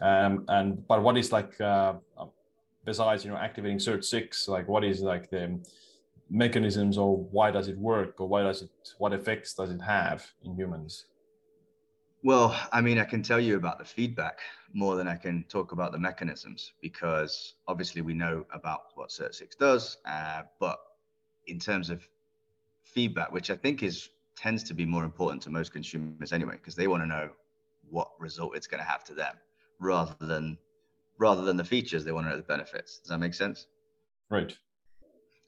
um, 0.00 0.44
and 0.48 0.86
but 0.88 1.02
what 1.02 1.16
is 1.16 1.32
like 1.32 1.60
uh, 1.60 1.94
besides 2.84 3.24
you 3.24 3.30
know 3.30 3.36
activating 3.36 3.78
SIRT6, 3.78 4.48
like 4.48 4.68
what 4.68 4.84
is 4.84 5.00
like 5.00 5.30
the 5.30 5.58
mechanisms 6.30 6.96
or 6.96 7.16
why 7.16 7.50
does 7.50 7.68
it 7.68 7.76
work 7.76 8.20
or 8.20 8.28
why 8.28 8.42
does 8.42 8.62
it 8.62 8.70
what 8.98 9.12
effects 9.12 9.54
does 9.54 9.70
it 9.70 9.80
have 9.80 10.26
in 10.44 10.54
humans? 10.54 11.06
Well, 12.22 12.54
I 12.70 12.82
mean, 12.82 12.98
I 12.98 13.04
can 13.04 13.22
tell 13.22 13.40
you 13.40 13.56
about 13.56 13.78
the 13.78 13.84
feedback 13.84 14.40
more 14.74 14.94
than 14.96 15.08
I 15.08 15.16
can 15.16 15.44
talk 15.48 15.72
about 15.72 15.90
the 15.90 15.98
mechanisms 15.98 16.72
because 16.82 17.54
obviously 17.66 18.02
we 18.02 18.12
know 18.12 18.44
about 18.52 18.80
what 18.94 19.08
SIRT6 19.08 19.56
does, 19.58 19.96
uh, 20.04 20.42
but 20.58 20.78
in 21.46 21.58
terms 21.58 21.88
of 21.88 22.06
feedback, 22.84 23.32
which 23.32 23.50
I 23.50 23.56
think 23.56 23.82
is 23.82 24.10
tends 24.36 24.62
to 24.64 24.74
be 24.74 24.84
more 24.84 25.04
important 25.04 25.42
to 25.42 25.50
most 25.50 25.72
consumers 25.72 26.32
anyway, 26.32 26.54
because 26.54 26.74
they 26.74 26.88
want 26.88 27.02
to 27.02 27.06
know 27.06 27.30
what 27.88 28.10
result 28.18 28.54
it's 28.54 28.66
going 28.66 28.82
to 28.82 28.88
have 28.88 29.04
to 29.04 29.14
them 29.14 29.34
rather 29.80 30.14
than 30.20 30.56
rather 31.20 31.42
than 31.42 31.56
the 31.56 31.64
features. 31.64 32.04
They 32.04 32.10
want 32.10 32.26
to 32.26 32.30
know 32.30 32.36
the 32.36 32.42
benefits. 32.42 32.98
Does 32.98 33.10
that 33.10 33.18
make 33.18 33.34
sense? 33.34 33.68
Right. 34.28 34.56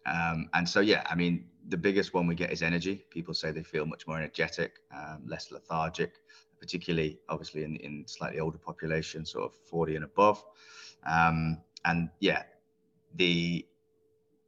Um, 0.06 0.48
and 0.54 0.68
so, 0.68 0.78
yeah, 0.80 1.04
I 1.10 1.16
mean, 1.16 1.46
the 1.68 1.76
biggest 1.76 2.14
one 2.14 2.28
we 2.28 2.36
get 2.36 2.52
is 2.52 2.62
energy. 2.62 3.04
People 3.10 3.34
say 3.34 3.50
they 3.50 3.64
feel 3.64 3.86
much 3.86 4.06
more 4.06 4.18
energetic, 4.18 4.78
um, 4.94 5.22
less 5.26 5.50
lethargic 5.50 6.14
particularly 6.62 7.18
obviously 7.28 7.64
in, 7.64 7.74
in 7.78 8.04
slightly 8.06 8.38
older 8.38 8.56
population, 8.56 9.26
sort 9.26 9.46
of 9.46 9.52
40 9.68 9.96
and 9.96 10.04
above. 10.04 10.44
Um, 11.04 11.58
and 11.84 12.08
yeah, 12.20 12.44
the 13.16 13.66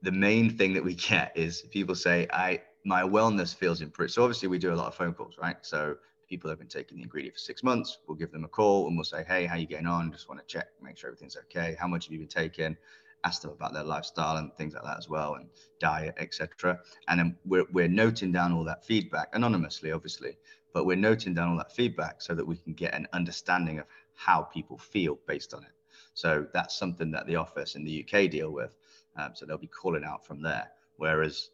the 0.02 0.12
main 0.12 0.48
thing 0.56 0.74
that 0.74 0.84
we 0.84 0.94
get 1.10 1.32
is 1.34 1.62
people 1.72 1.96
say, 1.96 2.28
I 2.32 2.62
my 2.84 3.02
wellness 3.02 3.52
feels 3.52 3.80
improved. 3.80 4.12
So 4.12 4.22
obviously 4.22 4.48
we 4.48 4.58
do 4.58 4.72
a 4.72 4.76
lot 4.76 4.86
of 4.86 4.94
phone 4.94 5.12
calls, 5.12 5.36
right? 5.42 5.56
So 5.62 5.96
people 6.34 6.50
have 6.50 6.58
been 6.58 6.66
taking 6.66 6.96
the 6.96 7.04
ingredient 7.04 7.36
for 7.36 7.38
six 7.38 7.62
months, 7.62 7.98
we'll 8.08 8.16
give 8.16 8.32
them 8.32 8.42
a 8.42 8.48
call 8.48 8.88
and 8.88 8.96
we'll 8.96 9.04
say, 9.04 9.22
Hey, 9.22 9.46
how 9.46 9.54
you 9.54 9.68
getting 9.68 9.86
on? 9.86 10.10
Just 10.10 10.28
want 10.28 10.40
to 10.40 10.46
check, 10.52 10.66
make 10.82 10.96
sure 10.96 11.08
everything's 11.08 11.36
okay. 11.36 11.76
How 11.78 11.86
much 11.86 12.06
have 12.06 12.12
you 12.12 12.18
been 12.18 12.26
taking? 12.26 12.76
Ask 13.22 13.42
them 13.42 13.52
about 13.52 13.72
their 13.72 13.84
lifestyle 13.84 14.38
and 14.38 14.52
things 14.56 14.74
like 14.74 14.82
that 14.82 14.98
as 14.98 15.08
well, 15.08 15.36
and 15.36 15.48
diet, 15.78 16.16
etc. 16.18 16.80
And 17.06 17.20
then 17.20 17.36
we're, 17.44 17.66
we're 17.72 17.86
noting 17.86 18.32
down 18.32 18.52
all 18.52 18.64
that 18.64 18.84
feedback 18.84 19.28
anonymously, 19.32 19.92
obviously, 19.92 20.36
but 20.72 20.86
we're 20.86 20.96
noting 20.96 21.34
down 21.34 21.50
all 21.50 21.56
that 21.58 21.72
feedback 21.72 22.20
so 22.20 22.34
that 22.34 22.44
we 22.44 22.56
can 22.56 22.72
get 22.74 22.94
an 22.94 23.06
understanding 23.12 23.78
of 23.78 23.86
how 24.14 24.42
people 24.42 24.76
feel 24.76 25.16
based 25.28 25.54
on 25.54 25.62
it. 25.62 25.70
So 26.14 26.48
that's 26.52 26.76
something 26.76 27.12
that 27.12 27.28
the 27.28 27.36
office 27.36 27.76
in 27.76 27.84
the 27.84 28.04
UK 28.04 28.28
deal 28.28 28.50
with. 28.50 28.76
Um, 29.16 29.30
so 29.34 29.46
they'll 29.46 29.56
be 29.56 29.68
calling 29.68 30.04
out 30.04 30.26
from 30.26 30.42
there. 30.42 30.72
Whereas 30.96 31.50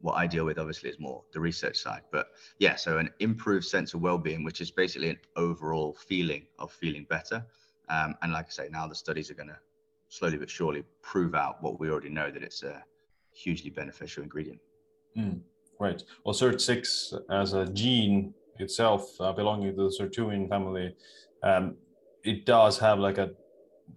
what 0.00 0.14
I 0.14 0.26
deal 0.26 0.44
with 0.44 0.58
obviously 0.58 0.90
is 0.90 0.98
more 0.98 1.24
the 1.32 1.40
research 1.40 1.76
side. 1.78 2.02
But 2.12 2.28
yeah, 2.58 2.76
so 2.76 2.98
an 2.98 3.10
improved 3.20 3.66
sense 3.66 3.94
of 3.94 4.00
well-being, 4.00 4.44
which 4.44 4.60
is 4.60 4.70
basically 4.70 5.10
an 5.10 5.18
overall 5.36 5.96
feeling 6.06 6.46
of 6.58 6.70
feeling 6.72 7.06
better. 7.08 7.44
Um, 7.88 8.14
and 8.22 8.32
like 8.32 8.46
I 8.46 8.50
say, 8.50 8.68
now 8.70 8.86
the 8.86 8.94
studies 8.94 9.30
are 9.30 9.34
going 9.34 9.48
to 9.48 9.58
slowly 10.08 10.38
but 10.38 10.50
surely 10.50 10.84
prove 11.02 11.34
out 11.34 11.62
what 11.62 11.80
we 11.80 11.90
already 11.90 12.10
know 12.10 12.30
that 12.30 12.42
it's 12.42 12.62
a 12.62 12.82
hugely 13.32 13.70
beneficial 13.70 14.22
ingredient. 14.22 14.60
Mm, 15.16 15.40
right. 15.80 16.02
Well, 16.24 16.34
SIRT6 16.34 17.14
as 17.30 17.52
a 17.52 17.66
gene 17.66 18.34
itself, 18.58 19.20
uh, 19.20 19.32
belonging 19.32 19.74
to 19.76 19.82
the 19.82 19.96
sirtuin 19.98 20.48
family, 20.48 20.94
um, 21.42 21.76
it 22.24 22.44
does 22.44 22.78
have 22.78 22.98
like 22.98 23.18
a, 23.18 23.30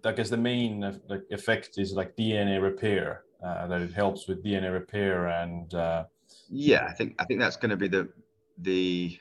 I 0.04 0.12
guess 0.12 0.30
the 0.30 0.36
main 0.36 0.84
uh, 0.84 0.98
like 1.08 1.22
effect 1.30 1.78
is 1.78 1.92
like 1.92 2.16
DNA 2.16 2.62
repair. 2.62 3.24
Uh, 3.44 3.66
that 3.66 3.80
it 3.80 3.92
helps 3.92 4.28
with 4.28 4.44
DNA 4.44 4.72
repair 4.72 5.26
and. 5.28 5.74
Uh, 5.74 6.04
yeah, 6.48 6.86
I 6.88 6.92
think 6.92 7.14
I 7.18 7.24
think 7.24 7.40
that's 7.40 7.56
going 7.56 7.70
to 7.70 7.76
be 7.76 7.88
the 7.88 8.08
the 8.58 9.18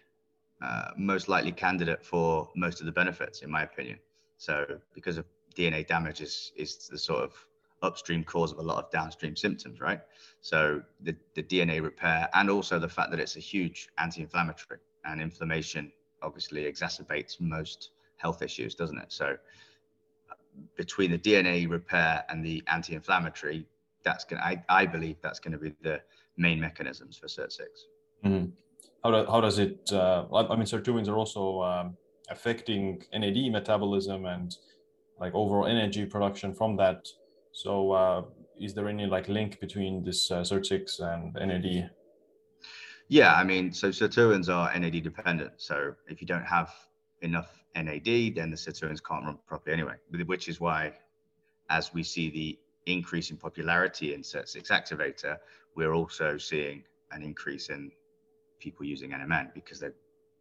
uh, 0.61 0.91
most 0.97 1.27
likely 1.27 1.51
candidate 1.51 2.05
for 2.05 2.49
most 2.55 2.79
of 2.79 2.85
the 2.85 2.91
benefits, 2.91 3.41
in 3.41 3.49
my 3.49 3.63
opinion. 3.63 3.97
So 4.37 4.65
because 4.93 5.17
of 5.17 5.25
DNA 5.55 5.87
damage 5.87 6.21
is 6.21 6.51
is 6.55 6.87
the 6.87 6.97
sort 6.97 7.23
of 7.23 7.33
upstream 7.81 8.23
cause 8.23 8.51
of 8.51 8.59
a 8.59 8.61
lot 8.61 8.83
of 8.83 8.91
downstream 8.91 9.35
symptoms, 9.35 9.81
right? 9.81 10.01
So 10.41 10.81
the, 11.01 11.15
the 11.35 11.43
DNA 11.43 11.81
repair 11.81 12.29
and 12.33 12.49
also 12.49 12.79
the 12.79 12.87
fact 12.87 13.11
that 13.11 13.19
it's 13.19 13.37
a 13.37 13.39
huge 13.39 13.89
anti-inflammatory 13.97 14.79
and 15.05 15.19
inflammation 15.19 15.91
obviously 16.21 16.71
exacerbates 16.71 17.39
most 17.39 17.91
health 18.17 18.43
issues, 18.43 18.75
doesn't 18.75 18.99
it? 18.99 19.11
So 19.11 19.35
between 20.75 21.11
the 21.11 21.17
DNA 21.17 21.67
repair 21.67 22.23
and 22.29 22.45
the 22.45 22.61
anti-inflammatory, 22.67 23.65
that's 24.03 24.23
going 24.25 24.41
I, 24.41 24.63
I 24.69 24.85
believe 24.85 25.17
that's 25.21 25.39
going 25.39 25.53
to 25.53 25.57
be 25.57 25.73
the 25.81 26.01
main 26.37 26.59
mechanisms 26.59 27.17
for 27.17 27.27
SIRT6. 27.27 27.59
Mm-hmm. 28.25 28.49
How, 29.03 29.11
do, 29.11 29.31
how 29.31 29.41
does 29.41 29.59
it, 29.59 29.91
uh, 29.91 30.25
I 30.33 30.55
mean, 30.55 30.65
sirtuins 30.65 31.07
are 31.07 31.15
also 31.15 31.61
um, 31.61 31.97
affecting 32.29 33.03
NAD 33.13 33.51
metabolism 33.51 34.25
and 34.25 34.55
like 35.19 35.33
overall 35.33 35.65
energy 35.65 36.05
production 36.05 36.53
from 36.53 36.75
that. 36.77 37.07
So 37.51 37.91
uh, 37.91 38.23
is 38.59 38.73
there 38.73 38.87
any 38.87 39.05
like 39.05 39.27
link 39.27 39.59
between 39.59 40.03
this 40.03 40.31
uh, 40.31 40.41
SIRT6 40.41 41.01
and 41.01 41.33
NAD? 41.33 41.91
Yeah, 43.07 43.33
I 43.33 43.43
mean, 43.43 43.73
so 43.73 43.89
sirtuins 43.89 44.47
are 44.49 44.77
NAD 44.77 45.03
dependent. 45.03 45.53
So 45.57 45.93
if 46.07 46.21
you 46.21 46.27
don't 46.27 46.45
have 46.45 46.71
enough 47.21 47.49
NAD, 47.75 48.35
then 48.35 48.51
the 48.51 48.57
sirtuins 48.57 48.99
can't 49.03 49.25
run 49.25 49.37
properly 49.47 49.73
anyway, 49.73 49.95
which 50.25 50.47
is 50.47 50.59
why 50.59 50.93
as 51.69 51.93
we 51.93 52.03
see 52.03 52.29
the 52.29 52.59
increase 52.85 53.31
in 53.31 53.37
popularity 53.37 54.13
in 54.13 54.21
SIRT6 54.21 54.67
activator, 54.67 55.37
we're 55.75 55.93
also 55.93 56.37
seeing 56.37 56.83
an 57.11 57.23
increase 57.23 57.69
in 57.69 57.91
people 58.59 58.85
using 58.85 59.11
NMN 59.11 59.53
because 59.53 59.79
they're 59.79 59.95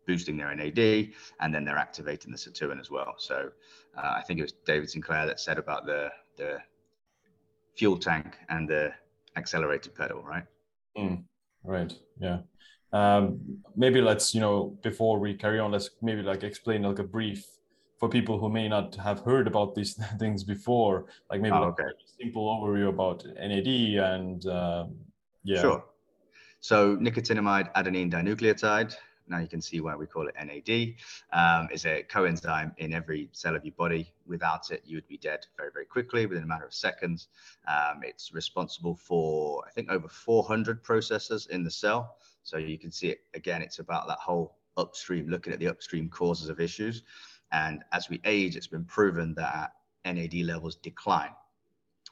boosting 0.07 0.37
their 0.37 0.55
NAD 0.55 1.11
and 1.41 1.55
then 1.55 1.65
they're 1.65 1.77
activating 1.77 2.33
the 2.33 2.39
sirtuin 2.39 2.81
as 2.81 2.91
well. 2.91 3.15
So 3.19 3.51
uh, 3.97 4.15
I 4.17 4.23
think 4.23 4.39
it 4.41 4.43
was 4.43 4.53
David 4.67 4.91
Sinclair 4.91 5.27
that 5.27 5.41
said 5.41 5.59
about 5.59 5.87
the 5.87 6.11
the 6.37 6.59
fuel 7.77 7.99
tank 7.99 8.37
and 8.49 8.69
the 8.69 8.93
accelerated 9.37 9.95
pedal, 9.95 10.23
right? 10.23 10.45
Mm, 10.97 11.25
right. 11.65 11.93
Yeah. 12.19 12.39
Um, 12.93 13.63
maybe 13.77 14.01
let's 14.01 14.35
you 14.35 14.41
know 14.41 14.79
before 14.83 15.19
we 15.19 15.35
carry 15.35 15.59
on, 15.59 15.71
let's 15.71 15.91
maybe 16.03 16.23
like 16.23 16.43
explain 16.43 16.83
like 16.83 16.99
a 16.99 17.05
brief 17.05 17.47
for 18.01 18.09
people 18.09 18.39
who 18.39 18.49
may 18.49 18.67
not 18.67 18.97
have 18.97 19.21
heard 19.21 19.47
about 19.47 19.75
these 19.75 19.95
things 20.19 20.43
before, 20.43 21.07
like 21.31 21.41
maybe 21.41 21.55
oh, 21.55 21.65
okay. 21.65 21.85
like 21.85 21.93
a 21.93 22.23
simple 22.23 22.45
overview 22.49 22.89
about 22.89 23.25
NAD 23.25 23.69
and 24.13 24.47
um, 24.47 24.97
yeah. 25.45 25.61
Sure. 25.61 25.85
So 26.61 26.97
nicotinamide 26.97 27.73
adenine 27.75 28.11
dinucleotide 28.11 28.95
now 29.31 29.39
you 29.39 29.47
can 29.47 29.63
see 29.63 29.81
why 29.81 29.95
we 29.95 30.07
call 30.07 30.29
it 30.29 30.35
NAD, 30.35 30.95
um, 31.33 31.69
is 31.73 31.87
a 31.87 32.05
coenzyme 32.11 32.73
in 32.79 32.93
every 32.93 33.29
cell 33.33 33.55
of 33.55 33.65
your 33.65 33.75
body. 33.79 34.13
Without 34.27 34.71
it, 34.71 34.83
you 34.85 34.97
would 34.97 35.07
be 35.07 35.17
dead 35.17 35.47
very, 35.57 35.71
very 35.73 35.87
quickly 35.87 36.27
within 36.27 36.43
a 36.43 36.47
matter 36.47 36.67
of 36.67 36.75
seconds. 36.75 37.29
Um, 37.69 38.01
it's 38.03 38.35
responsible 38.35 38.97
for, 38.97 39.63
I 39.67 39.71
think, 39.71 39.89
over 39.89 40.09
400 40.09 40.83
processes 40.83 41.47
in 41.47 41.63
the 41.63 41.71
cell. 41.71 42.17
So 42.43 42.59
you 42.59 42.79
can 42.79 42.91
see 42.91 43.09
it 43.09 43.21
again, 43.35 43.63
it's 43.63 43.79
about 43.79 44.09
that 44.09 44.19
whole 44.19 44.57
upstream, 44.77 45.29
looking 45.29 45.53
at 45.53 45.61
the 45.61 45.69
upstream 45.69 46.09
causes 46.09 46.49
of 46.49 46.61
issues. 46.61 47.05
And 47.53 47.83
as 47.93 48.09
we 48.09 48.21
age, 48.25 48.57
it's 48.57 48.67
been 48.67 48.85
proven 48.85 49.35
that 49.35 49.73
NAD 50.05 50.35
levels 50.35 50.77
decline 50.77 51.35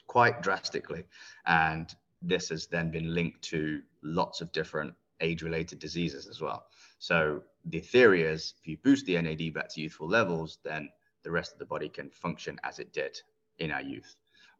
quite 0.07 0.41
drastically. 0.41 1.03
And 1.45 1.93
this 2.21 2.49
has 2.49 2.67
then 2.67 2.91
been 2.91 3.13
linked 3.13 3.41
to 3.43 3.81
lots 4.01 4.41
of 4.41 4.51
different 4.51 4.93
age 5.21 5.43
related 5.43 5.79
diseases 5.79 6.27
as 6.27 6.41
well. 6.41 6.65
So 6.99 7.43
the 7.65 7.79
theory 7.79 8.23
is 8.23 8.55
if 8.61 8.67
you 8.67 8.77
boost 8.77 9.05
the 9.05 9.21
NAD 9.21 9.53
back 9.53 9.69
to 9.69 9.81
youthful 9.81 10.07
levels, 10.07 10.59
then 10.63 10.89
the 11.23 11.31
rest 11.31 11.53
of 11.53 11.59
the 11.59 11.65
body 11.65 11.89
can 11.89 12.09
function 12.09 12.59
as 12.63 12.79
it 12.79 12.91
did 12.93 13.21
in 13.59 13.71
our 13.71 13.81
youth. 13.81 14.15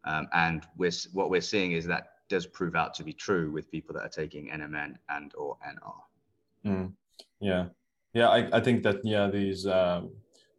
Um, 0.06 0.28
and 0.34 0.66
we're, 0.78 0.92
what 1.14 1.30
we're 1.30 1.42
seeing 1.42 1.74
is 1.74 1.86
that 1.86 2.12
does 2.30 2.46
prove 2.46 2.76
out 2.76 2.94
to 2.94 3.04
be 3.04 3.12
true 3.12 3.52
with 3.52 3.72
people 3.72 3.94
that 3.96 4.04
are 4.04 4.10
taking 4.10 4.50
NMN 4.50 4.96
and 5.10 5.34
or 5.36 5.58
NR. 5.68 5.94
Mm, 6.66 6.94
yeah, 7.40 7.66
yeah, 8.14 8.30
I, 8.30 8.58
I 8.58 8.60
think 8.60 8.84
that 8.84 9.04
yeah 9.04 9.28
these 9.28 9.66
um, 9.66 10.12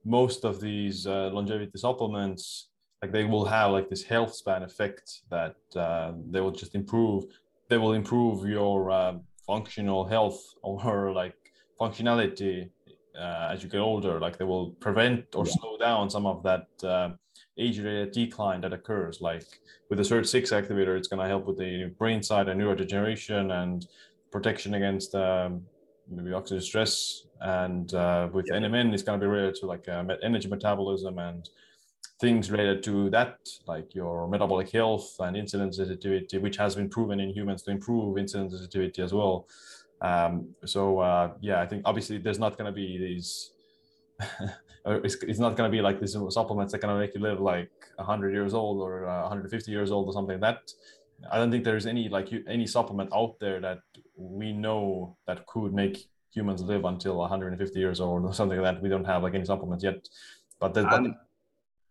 most 0.05 0.45
of 0.45 0.61
these 0.61 1.07
uh, 1.07 1.31
longevity 1.33 1.77
supplements 1.77 2.71
like 3.03 3.13
they 3.13 3.25
will 3.25 3.45
have 3.45 3.73
like 3.73 3.89
this 3.89 4.03
health 4.03 4.35
span 4.35 4.63
effect 4.63 5.23
that 5.31 5.57
uh, 5.75 6.13
they 6.31 6.41
will 6.41 6.51
just 6.51 6.75
improve. 6.75 7.25
They 7.69 7.79
will 7.79 7.95
improve 7.95 8.49
your 8.49 8.91
uh, 8.91 9.15
functional 9.47 10.05
health 10.05 10.43
or 10.63 11.13
like 11.13 11.35
functionality 11.81 12.71
uh, 13.19 13.49
as 13.53 13.63
you 13.63 13.69
get 13.69 13.81
older. 13.81 14.21
Like 14.21 14.37
they 14.39 14.45
will 14.45 14.71
prevent 14.73 15.35
or 15.35 15.47
yeah. 15.47 15.53
slow 15.53 15.79
down 15.79 16.11
some 16.11 16.27
of 16.27 16.43
that 16.43 16.67
uh, 16.85 17.11
age-related 17.57 18.13
decline 18.13 18.61
that 18.63 18.73
occurs. 18.73 19.21
Like 19.21 19.47
with 19.89 19.99
the 19.99 20.05
SIRT6 20.05 20.53
activator, 20.53 20.97
it's 20.97 21.09
going 21.09 21.23
to 21.23 21.29
help 21.29 21.47
with 21.47 21.59
the 21.59 21.93
brain 21.99 22.23
side 22.23 22.49
and 22.49 22.61
neurodegeneration 22.61 23.51
and 23.63 23.87
protection 24.31 24.75
against 24.75 25.15
um, 25.15 25.63
maybe 26.11 26.31
oxidative 26.31 26.63
stress. 26.63 27.27
And 27.41 27.93
uh, 27.95 28.29
with 28.33 28.47
yeah. 28.51 28.59
NMN, 28.59 28.93
it's 28.93 29.03
going 29.03 29.19
to 29.19 29.25
be 29.25 29.29
related 29.29 29.55
to 29.57 29.67
like 29.67 29.89
uh, 29.89 30.05
energy 30.23 30.49
metabolism 30.49 31.19
and 31.19 31.49
things 32.21 32.51
related 32.51 32.83
to 32.85 33.09
that, 33.11 33.39
like 33.67 33.95
your 33.95 34.29
metabolic 34.29 34.71
health 34.71 35.17
and 35.21 35.37
insulin 35.37 35.75
sensitivity, 35.75 36.39
which 36.39 36.57
has 36.59 36.75
been 36.75 36.89
proven 36.89 37.19
in 37.19 37.31
humans 37.31 37.63
to 37.63 37.71
improve 37.71 38.17
insulin 38.17 38.51
sensitivity 38.51 39.03
as 39.03 39.15
well. 39.15 39.49
Um, 40.03 40.55
so 40.65 40.99
uh, 40.99 41.33
yeah, 41.41 41.61
I 41.61 41.67
think 41.67 41.83
obviously 41.85 42.19
there's 42.19 42.39
not 42.39 42.59
going 42.59 42.67
to 42.67 42.73
be 42.73 42.99
these. 42.99 43.53
it's, 44.87 45.17
it's 45.23 45.39
not 45.39 45.57
going 45.57 45.71
to 45.71 45.75
be 45.75 45.81
like 45.83 46.01
these 46.01 46.17
supplements 46.29 46.73
that 46.73 46.81
going 46.81 46.95
to 46.95 47.01
make 47.01 47.15
you 47.15 47.21
live 47.21 47.41
like 47.41 47.71
100 47.97 48.33
years 48.33 48.55
old 48.55 48.81
or 48.81 49.07
uh, 49.07 49.23
150 49.23 49.71
years 49.71 49.91
old 49.91 50.09
or 50.09 50.13
something. 50.13 50.41
Like 50.41 50.57
that 50.57 50.73
I 51.31 51.39
don't 51.39 51.51
think 51.51 51.65
there's 51.65 51.87
any 51.87 52.09
like 52.09 52.29
any 52.49 52.67
supplement 52.67 53.11
out 53.15 53.39
there 53.41 53.61
that 53.61 53.81
we 54.17 54.53
know 54.53 55.17
that 55.27 55.47
could 55.47 55.75
make 55.75 56.09
humans 56.33 56.63
live 56.63 56.85
until 56.85 57.17
150 57.17 57.79
years 57.79 58.01
old 58.01 58.25
or 58.25 58.33
something 58.33 58.61
like 58.61 58.77
that. 58.77 58.83
We 58.83 58.89
don't 58.89 59.05
have 59.05 59.23
like 59.23 59.35
any 59.35 59.45
supplements 59.45 59.85
yet. 59.85 60.09
But, 60.61 60.75
the, 60.75 60.87
I'm, 60.87 61.17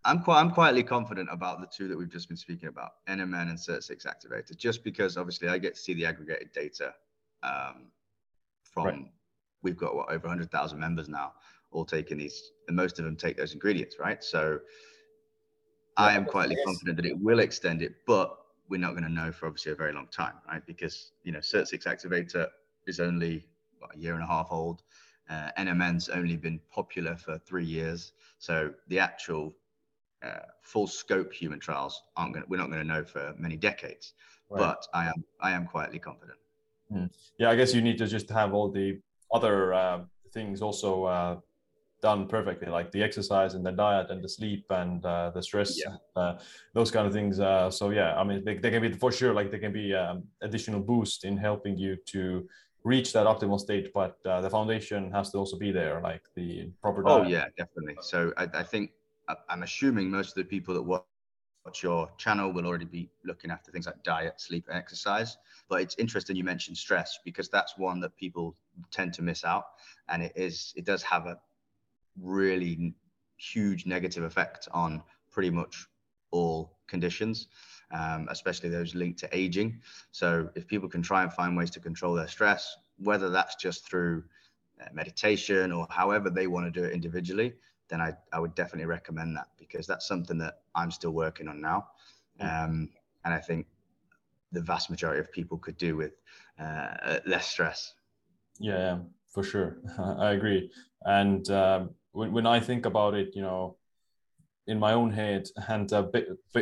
I'm 0.05 0.21
quite 0.21 0.39
I'm 0.39 0.51
quietly 0.51 0.83
confident 0.83 1.29
about 1.31 1.59
the 1.59 1.67
two 1.67 1.87
that 1.87 1.97
we've 1.97 2.09
just 2.09 2.27
been 2.27 2.37
speaking 2.37 2.69
about, 2.69 2.91
NMN 3.07 3.49
and 3.49 3.57
SIRT6 3.57 4.05
activator, 4.05 4.55
just 4.55 4.83
because 4.83 5.17
obviously 5.17 5.49
I 5.49 5.57
get 5.57 5.75
to 5.75 5.81
see 5.81 5.93
the 5.93 6.05
aggregated 6.05 6.51
data 6.53 6.93
um, 7.43 7.91
from 8.63 8.85
right. 8.85 9.11
we've 9.63 9.77
got 9.77 9.95
what 9.95 10.09
over 10.09 10.27
100,000 10.27 10.79
members 10.79 11.09
now, 11.09 11.33
all 11.71 11.85
taking 11.85 12.17
these, 12.17 12.51
and 12.67 12.77
most 12.77 12.99
of 12.99 13.05
them 13.05 13.15
take 13.15 13.37
those 13.37 13.53
ingredients, 13.53 13.97
right? 13.99 14.23
So 14.23 14.59
yeah, 15.97 16.05
I 16.05 16.13
am 16.13 16.25
quietly 16.25 16.57
confident 16.63 16.95
that 16.97 17.05
it 17.05 17.19
will 17.19 17.39
extend 17.39 17.81
it, 17.81 17.95
but 18.07 18.37
we're 18.69 18.79
not 18.79 18.91
going 18.91 19.03
to 19.03 19.09
know 19.09 19.31
for 19.31 19.47
obviously 19.47 19.71
a 19.71 19.75
very 19.75 19.93
long 19.93 20.07
time, 20.07 20.35
right? 20.47 20.65
Because 20.65 21.11
you 21.23 21.31
know, 21.31 21.39
SIRT6 21.39 21.85
activator 21.85 22.47
is 22.87 22.99
only 22.99 23.45
what, 23.79 23.95
a 23.95 23.97
year 23.97 24.13
and 24.13 24.23
a 24.23 24.27
half 24.27 24.47
old. 24.51 24.83
Uh, 25.29 25.49
NMN's 25.57 26.09
only 26.09 26.37
been 26.37 26.59
popular 26.71 27.15
for 27.15 27.37
three 27.39 27.65
years, 27.65 28.13
so 28.39 28.73
the 28.87 28.99
actual 28.99 29.53
uh, 30.23 30.39
full 30.61 30.87
scope 30.87 31.31
human 31.31 31.59
trials 31.59 32.01
aren't 32.15 32.33
going. 32.33 32.45
We're 32.49 32.57
not 32.57 32.69
going 32.69 32.81
to 32.81 32.87
know 32.87 33.03
for 33.03 33.35
many 33.37 33.55
decades. 33.55 34.13
Right. 34.49 34.59
But 34.59 34.87
I 34.93 35.07
am 35.07 35.23
I 35.39 35.51
am 35.51 35.67
quietly 35.67 35.99
confident. 35.99 36.39
Mm. 36.91 37.09
Yeah, 37.37 37.51
I 37.51 37.55
guess 37.55 37.73
you 37.73 37.81
need 37.81 37.99
to 37.99 38.07
just 38.07 38.29
have 38.29 38.53
all 38.53 38.69
the 38.69 38.99
other 39.31 39.73
uh, 39.73 40.01
things 40.33 40.61
also 40.61 41.03
uh, 41.03 41.37
done 42.01 42.27
perfectly, 42.27 42.67
like 42.67 42.91
the 42.91 43.03
exercise 43.03 43.53
and 43.53 43.65
the 43.65 43.71
diet 43.71 44.09
and 44.09 44.23
the 44.23 44.29
sleep 44.29 44.65
and 44.69 45.05
uh, 45.05 45.31
the 45.31 45.41
stress, 45.41 45.77
yeah. 45.77 45.95
Uh, 46.15 46.37
those 46.73 46.91
kind 46.91 47.05
of 47.07 47.13
things. 47.13 47.39
Uh, 47.39 47.69
so 47.69 47.89
yeah, 47.89 48.15
I 48.19 48.23
mean, 48.23 48.43
they, 48.43 48.57
they, 48.57 48.71
can 48.71 48.81
be 48.81 48.93
for 48.93 49.11
sure 49.11 49.33
like 49.33 49.51
they 49.51 49.59
can 49.59 49.73
be 49.73 49.93
um, 49.93 50.23
additional 50.41 50.79
boost 50.79 51.25
in 51.25 51.37
helping 51.37 51.77
you 51.77 51.97
to 52.07 52.47
reach 52.83 53.11
that 53.13 53.25
optimal 53.25 53.59
state, 53.59 53.91
but 53.93 54.17
uh, 54.25 54.41
the 54.41 54.49
foundation 54.49 55.11
has 55.11 55.31
to 55.31 55.37
also 55.37 55.57
be 55.57 55.71
there, 55.71 56.01
like 56.01 56.23
the 56.35 56.71
proper. 56.81 57.03
Oh, 57.05 57.19
diet. 57.19 57.25
Oh 57.25 57.29
yeah, 57.29 57.45
definitely. 57.57 57.97
So 58.01 58.33
I, 58.37 58.47
I 58.53 58.63
think 58.63 58.91
I'm 59.49 59.63
assuming 59.63 60.09
most 60.09 60.29
of 60.29 60.35
the 60.35 60.43
people 60.45 60.73
that 60.73 60.81
watch 60.81 61.03
watch 61.65 61.83
your 61.83 62.09
channel 62.17 62.51
will 62.51 62.65
already 62.65 62.85
be 62.85 63.09
looking 63.25 63.51
after 63.51 63.71
things 63.71 63.85
like 63.85 64.01
diet, 64.03 64.39
sleep, 64.39 64.65
and 64.69 64.77
exercise. 64.77 65.37
But 65.67 65.81
it's 65.81 65.95
interesting 65.99 66.35
you 66.35 66.43
mentioned 66.43 66.77
stress 66.77 67.19
because 67.25 67.49
that's 67.49 67.77
one 67.77 67.99
that 67.99 68.15
people 68.15 68.55
tend 68.91 69.13
to 69.15 69.21
miss 69.21 69.43
out, 69.43 69.65
and 70.07 70.23
it 70.23 70.33
is 70.35 70.73
it 70.75 70.85
does 70.85 71.03
have 71.03 71.25
a 71.25 71.37
really 72.21 72.93
huge 73.37 73.85
negative 73.85 74.23
effect 74.23 74.67
on 74.71 75.01
pretty 75.31 75.49
much 75.49 75.87
all 76.31 76.77
conditions, 76.87 77.47
um, 77.91 78.27
especially 78.29 78.69
those 78.69 78.95
linked 78.95 79.19
to 79.19 79.29
aging. 79.35 79.79
So 80.11 80.49
if 80.55 80.67
people 80.67 80.89
can 80.89 81.01
try 81.01 81.23
and 81.23 81.31
find 81.33 81.55
ways 81.55 81.69
to 81.71 81.79
control 81.79 82.13
their 82.13 82.27
stress, 82.27 82.75
whether 82.97 83.29
that's 83.29 83.55
just 83.55 83.87
through 83.87 84.23
uh, 84.81 84.87
meditation 84.93 85.71
or 85.71 85.87
however 85.89 86.29
they 86.29 86.47
want 86.47 86.71
to 86.71 86.79
do 86.79 86.85
it 86.85 86.93
individually, 86.93 87.53
then 87.89 88.01
I, 88.01 88.13
I 88.31 88.39
would 88.39 88.55
definitely 88.55 88.85
recommend 88.85 89.35
that 89.37 89.47
because 89.57 89.87
that's 89.87 90.07
something 90.07 90.37
that 90.39 90.61
I'm 90.75 90.91
still 90.91 91.11
working 91.11 91.47
on 91.47 91.59
now. 91.61 91.87
Mm. 92.39 92.63
Um, 92.63 92.89
and 93.25 93.33
I 93.33 93.39
think 93.39 93.65
the 94.51 94.61
vast 94.61 94.89
majority 94.89 95.19
of 95.19 95.31
people 95.31 95.57
could 95.57 95.77
do 95.77 95.95
with 95.95 96.13
uh, 96.59 97.19
less 97.25 97.47
stress. 97.47 97.93
Yeah, 98.59 98.99
for 99.27 99.43
sure. 99.43 99.77
I 99.99 100.31
agree. 100.31 100.71
And 101.05 101.49
um, 101.51 101.91
when, 102.19 102.31
when 102.33 102.45
I 102.45 102.59
think 102.59 102.85
about 102.85 103.13
it, 103.13 103.29
you 103.33 103.41
know, 103.41 103.77
in 104.67 104.77
my 104.77 104.93
own 104.93 105.11
head, 105.11 105.47
and 105.67 105.91
uh, 105.93 106.03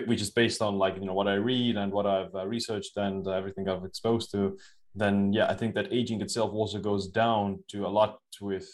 which 0.09 0.21
is 0.21 0.29
based 0.29 0.61
on 0.61 0.77
like 0.77 0.95
you 0.95 1.05
know 1.07 1.17
what 1.19 1.27
I 1.27 1.33
read 1.51 1.75
and 1.75 1.91
what 1.91 2.05
I've 2.05 2.33
uh, 2.33 2.45
researched 2.45 2.95
and 2.97 3.27
everything 3.27 3.67
I've 3.67 3.83
exposed 3.83 4.31
to, 4.31 4.57
then 4.95 5.33
yeah, 5.33 5.47
I 5.49 5.55
think 5.55 5.75
that 5.75 5.91
aging 5.91 6.21
itself 6.21 6.51
also 6.53 6.79
goes 6.79 7.07
down 7.07 7.63
to 7.71 7.85
a 7.85 7.91
lot 7.99 8.19
with 8.39 8.69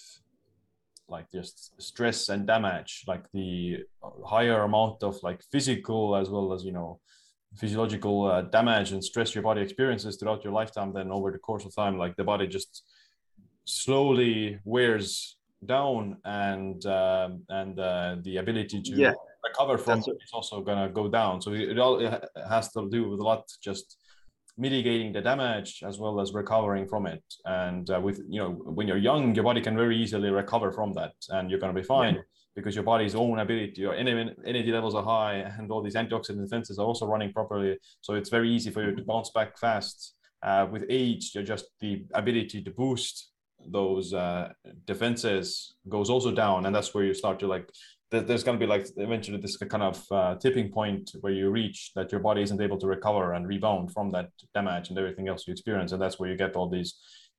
like 1.07 1.31
just 1.31 1.81
stress 1.81 2.29
and 2.29 2.45
damage, 2.45 3.03
like 3.07 3.25
the 3.33 3.79
higher 4.25 4.61
amount 4.63 5.03
of 5.03 5.13
like 5.23 5.41
physical 5.51 6.15
as 6.15 6.29
well 6.29 6.53
as 6.53 6.63
you 6.63 6.73
know 6.77 6.99
physiological 7.55 8.17
uh, 8.25 8.41
damage 8.41 8.91
and 8.91 9.03
stress 9.03 9.33
your 9.33 9.43
body 9.43 9.61
experiences 9.61 10.17
throughout 10.17 10.43
your 10.43 10.53
lifetime. 10.53 10.91
Then 10.93 11.11
over 11.11 11.31
the 11.31 11.39
course 11.39 11.65
of 11.65 11.73
time, 11.73 11.97
like 11.97 12.15
the 12.17 12.23
body 12.23 12.47
just 12.47 12.83
slowly 13.65 14.59
wears 14.65 15.37
down 15.67 16.17
and 16.25 16.85
um, 16.85 17.43
and 17.49 17.79
uh, 17.79 18.17
the 18.23 18.37
ability 18.37 18.81
to 18.81 18.91
yeah. 18.91 19.13
recover 19.43 19.77
from 19.77 19.99
That's 19.99 20.07
it 20.07 20.17
is 20.23 20.31
also 20.33 20.61
gonna 20.61 20.89
go 20.89 21.07
down. 21.07 21.41
So 21.41 21.53
it 21.53 21.77
all 21.79 21.99
it 21.99 22.23
has 22.49 22.71
to 22.73 22.89
do 22.89 23.09
with 23.09 23.19
a 23.19 23.23
lot 23.23 23.49
just 23.63 23.97
mitigating 24.57 25.11
the 25.11 25.21
damage 25.21 25.83
as 25.85 25.99
well 25.99 26.19
as 26.19 26.33
recovering 26.33 26.87
from 26.87 27.07
it. 27.07 27.23
And 27.45 27.89
uh, 27.89 27.99
with 27.99 28.21
you 28.29 28.39
know 28.39 28.51
when 28.51 28.87
you're 28.87 28.97
young, 28.97 29.33
your 29.35 29.43
body 29.43 29.61
can 29.61 29.75
very 29.75 29.97
easily 29.97 30.29
recover 30.29 30.71
from 30.71 30.93
that, 30.93 31.13
and 31.29 31.49
you're 31.49 31.59
gonna 31.59 31.73
be 31.73 31.83
fine. 31.83 32.15
Yeah. 32.15 32.21
Because 32.55 32.75
your 32.75 32.83
body's 32.83 33.15
own 33.15 33.39
ability, 33.39 33.81
your 33.81 33.95
energy 33.95 34.71
levels 34.71 34.93
are 34.93 35.01
high, 35.01 35.37
and 35.37 35.71
all 35.71 35.81
these 35.81 35.95
antioxidant 35.95 36.43
defenses 36.43 36.77
are 36.77 36.85
also 36.85 37.07
running 37.07 37.33
properly. 37.33 37.79
So 38.01 38.13
it's 38.13 38.29
very 38.29 38.47
easy 38.47 38.69
for 38.69 38.83
you 38.83 38.95
to 38.95 39.03
bounce 39.03 39.31
back 39.31 39.57
fast. 39.57 40.13
Uh, 40.43 40.67
with 40.69 40.85
age, 40.87 41.31
you're 41.33 41.43
just 41.43 41.65
the 41.79 42.05
ability 42.13 42.61
to 42.61 42.69
boost 42.69 43.32
those 43.67 44.13
uh, 44.13 44.53
defenses 44.85 45.75
goes 45.89 46.09
also 46.09 46.31
down, 46.31 46.65
and 46.65 46.75
that's 46.75 46.93
where 46.93 47.03
you 47.03 47.13
start 47.13 47.39
to 47.39 47.47
like. 47.47 47.69
There's 48.11 48.43
going 48.43 48.59
to 48.59 48.63
be 48.63 48.69
like 48.69 48.85
eventually 48.97 49.39
this 49.39 49.57
kind 49.57 49.81
of 49.81 50.05
uh, 50.11 50.35
tipping 50.35 50.69
point 50.71 51.09
where 51.21 51.33
you 51.33 51.49
reach 51.49 51.93
that 51.95 52.11
your 52.11 52.21
body 52.21 52.43
isn't 52.43 52.61
able 52.61 52.77
to 52.77 52.85
recover 52.85 53.33
and 53.33 53.47
rebound 53.47 53.91
from 53.91 54.11
that 54.11 54.29
damage 54.53 54.89
and 54.89 54.99
everything 54.99 55.27
else 55.27 55.47
you 55.47 55.51
experience, 55.51 55.93
and 55.93 56.01
that's 56.01 56.19
where 56.19 56.29
you 56.29 56.37
get 56.37 56.55
all 56.55 56.69
these 56.69 56.93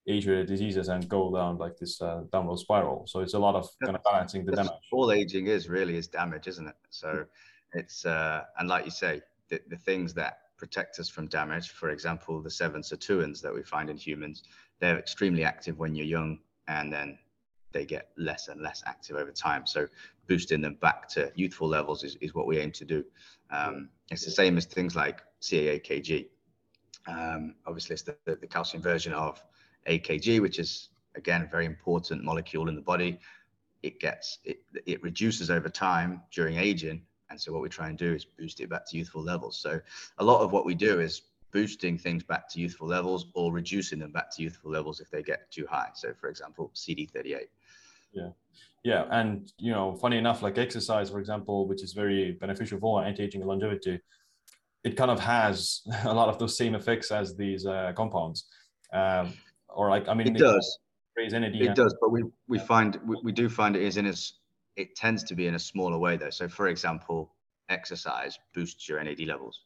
age-related 0.09 0.49
diseases 0.49 0.89
and 0.89 1.09
go 1.09 1.35
down 1.35 1.59
like 1.59 1.77
this 1.79 2.03
uh, 2.03 2.23
downward 2.33 2.59
spiral. 2.59 3.07
So 3.07 3.21
it's 3.21 3.35
a 3.35 3.39
lot 3.39 3.55
of 3.55 3.69
kind 3.85 3.97
of 3.97 4.03
balancing 4.03 4.45
the 4.45 4.53
that's 4.53 4.69
damage. 4.69 4.83
All 4.93 5.13
aging 5.13 5.47
is 5.47 5.69
really 5.69 5.97
is 5.97 6.09
damage, 6.09 6.49
isn't 6.49 6.67
it? 6.67 6.77
So 6.91 7.25
it's 7.73 8.05
uh, 8.05 8.43
and 8.59 8.69
like 8.69 8.85
you 8.85 8.91
say, 8.91 9.23
the, 9.49 9.61
the 9.69 9.77
things 9.77 10.13
that 10.15 10.39
protect 10.59 10.99
us 10.99 11.09
from 11.09 11.27
damage, 11.29 11.71
for 11.71 11.91
example, 11.91 12.43
the 12.43 12.51
seven 12.51 12.83
sirtuins 12.83 13.41
that 13.43 13.55
we 13.55 13.63
find 13.63 13.91
in 13.91 13.97
humans, 13.97 14.43
they're 14.85 14.99
extremely 14.99 15.45
active 15.45 15.79
when 15.79 15.95
you're 15.95 16.07
young 16.07 16.39
and 16.69 16.93
then 16.93 17.19
they 17.73 17.87
get 17.87 18.11
less 18.19 18.49
and 18.49 18.61
less 18.61 18.83
active 18.87 19.17
over 19.17 19.33
time. 19.33 19.67
So 19.67 19.89
boosting 20.29 20.61
them 20.61 20.77
back 20.81 21.09
to 21.11 21.33
youthful 21.35 21.69
levels 21.69 22.05
is, 22.05 22.17
is 22.21 22.35
what 22.35 22.47
we 22.47 22.59
aim 22.59 22.71
to 22.73 22.85
do. 22.85 23.03
Um, 23.51 23.89
it's 24.11 24.27
the 24.27 24.31
same 24.31 24.59
as 24.59 24.67
things 24.67 24.95
like 24.95 25.23
CA-AKG. 25.41 26.27
Um, 27.07 27.55
obviously, 27.67 27.95
it's 27.95 28.03
the, 28.03 28.15
the, 28.27 28.37
the, 28.37 28.47
calcium 28.47 28.83
version 28.83 29.15
of 29.15 29.43
AKG, 29.89 30.41
which 30.41 30.59
is 30.59 30.91
again 31.17 31.43
a 31.43 31.47
very 31.47 31.65
important 31.67 32.23
molecule 32.23 32.69
in 32.69 32.75
the 32.75 32.81
body. 32.83 33.19
It 33.83 34.01
gets 34.01 34.39
it, 34.45 34.63
it 34.87 35.03
reduces 35.03 35.51
over 35.51 35.69
time 35.69 36.23
during 36.33 36.57
aging, 36.57 37.03
and 37.29 37.39
so 37.39 37.53
what 37.53 37.61
we 37.61 37.69
try 37.69 37.91
and 37.91 37.99
do 37.99 38.15
is 38.15 38.25
boost 38.25 38.61
it 38.61 38.71
back 38.71 38.89
to 38.89 38.97
youthful 38.97 39.23
levels. 39.23 39.59
So 39.59 39.81
a 40.17 40.25
lot 40.25 40.41
of 40.41 40.51
what 40.51 40.65
we 40.65 40.75
do 40.75 41.01
is 41.01 41.23
boosting 41.55 41.97
things 41.97 42.25
back 42.25 42.49
to 42.51 42.61
youthful 42.61 42.89
levels 42.89 43.29
or 43.33 43.53
reducing 43.53 44.01
them 44.01 44.11
back 44.11 44.29
to 44.35 44.43
youthful 44.43 44.73
levels 44.73 45.01
if 45.01 45.09
they 45.11 45.23
get 45.23 45.51
too 45.53 45.65
high. 45.71 45.89
So, 45.95 46.13
for 46.21 46.29
example, 46.29 46.73
CD38. 46.75 47.47
Yeah. 48.13 48.31
Yeah. 48.83 49.07
And, 49.11 49.51
you 49.57 49.71
know, 49.71 49.95
funny 49.95 50.19
enough, 50.19 50.43
like 50.43 50.59
exercise, 50.59 51.11
for 51.11 51.21
example, 51.21 51.69
which 51.69 51.83
is 51.83 51.93
very 51.93 52.33
beneficial 52.33 52.79
for 52.81 53.03
anti 53.05 53.23
aging 53.23 53.41
and 53.41 53.49
longevity, 53.49 54.01
it 54.83 54.97
kind 54.97 55.13
of 55.13 55.21
has 55.21 55.83
a 56.05 56.13
lot 56.13 56.29
of 56.29 56.39
those 56.39 56.59
same 56.59 56.75
effects 56.75 57.13
as 57.13 57.37
these 57.37 57.65
uh, 57.65 57.93
compounds. 57.97 58.47
Um, 58.93 59.33
or, 59.69 59.89
like, 59.91 60.09
I 60.09 60.15
mean, 60.15 60.27
it, 60.27 60.37
it 60.37 60.41
does. 60.41 60.79
Raise 61.17 61.33
NAD 61.33 61.55
it 61.55 61.77
does, 61.77 61.95
but 62.01 62.11
we, 62.11 62.25
we 62.49 62.59
find 62.59 62.99
we, 63.07 63.17
we 63.23 63.31
do 63.31 63.49
find 63.49 63.77
it 63.77 63.83
is 63.83 63.97
in 63.99 64.07
as 64.07 64.33
it 64.75 64.97
tends 64.97 65.23
to 65.23 65.37
be 65.37 65.47
in 65.47 65.55
a 65.55 65.59
smaller 65.61 65.97
way 65.97 66.17
though. 66.17 66.31
So, 66.31 66.49
for 66.49 66.67
example, 66.67 67.33
exercise 67.69 68.37
boosts 68.53 68.89
your 68.89 69.03
NAD 69.03 69.21
levels 69.21 69.61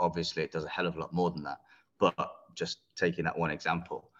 obviously 0.00 0.42
it 0.42 0.50
does 0.50 0.64
a 0.64 0.68
hell 0.68 0.86
of 0.86 0.96
a 0.96 1.00
lot 1.00 1.12
more 1.12 1.30
than 1.30 1.42
that. 1.44 1.60
But 1.98 2.14
just 2.54 2.78
taking 2.96 3.24
that 3.24 3.38
one 3.38 3.50
example, 3.50 4.10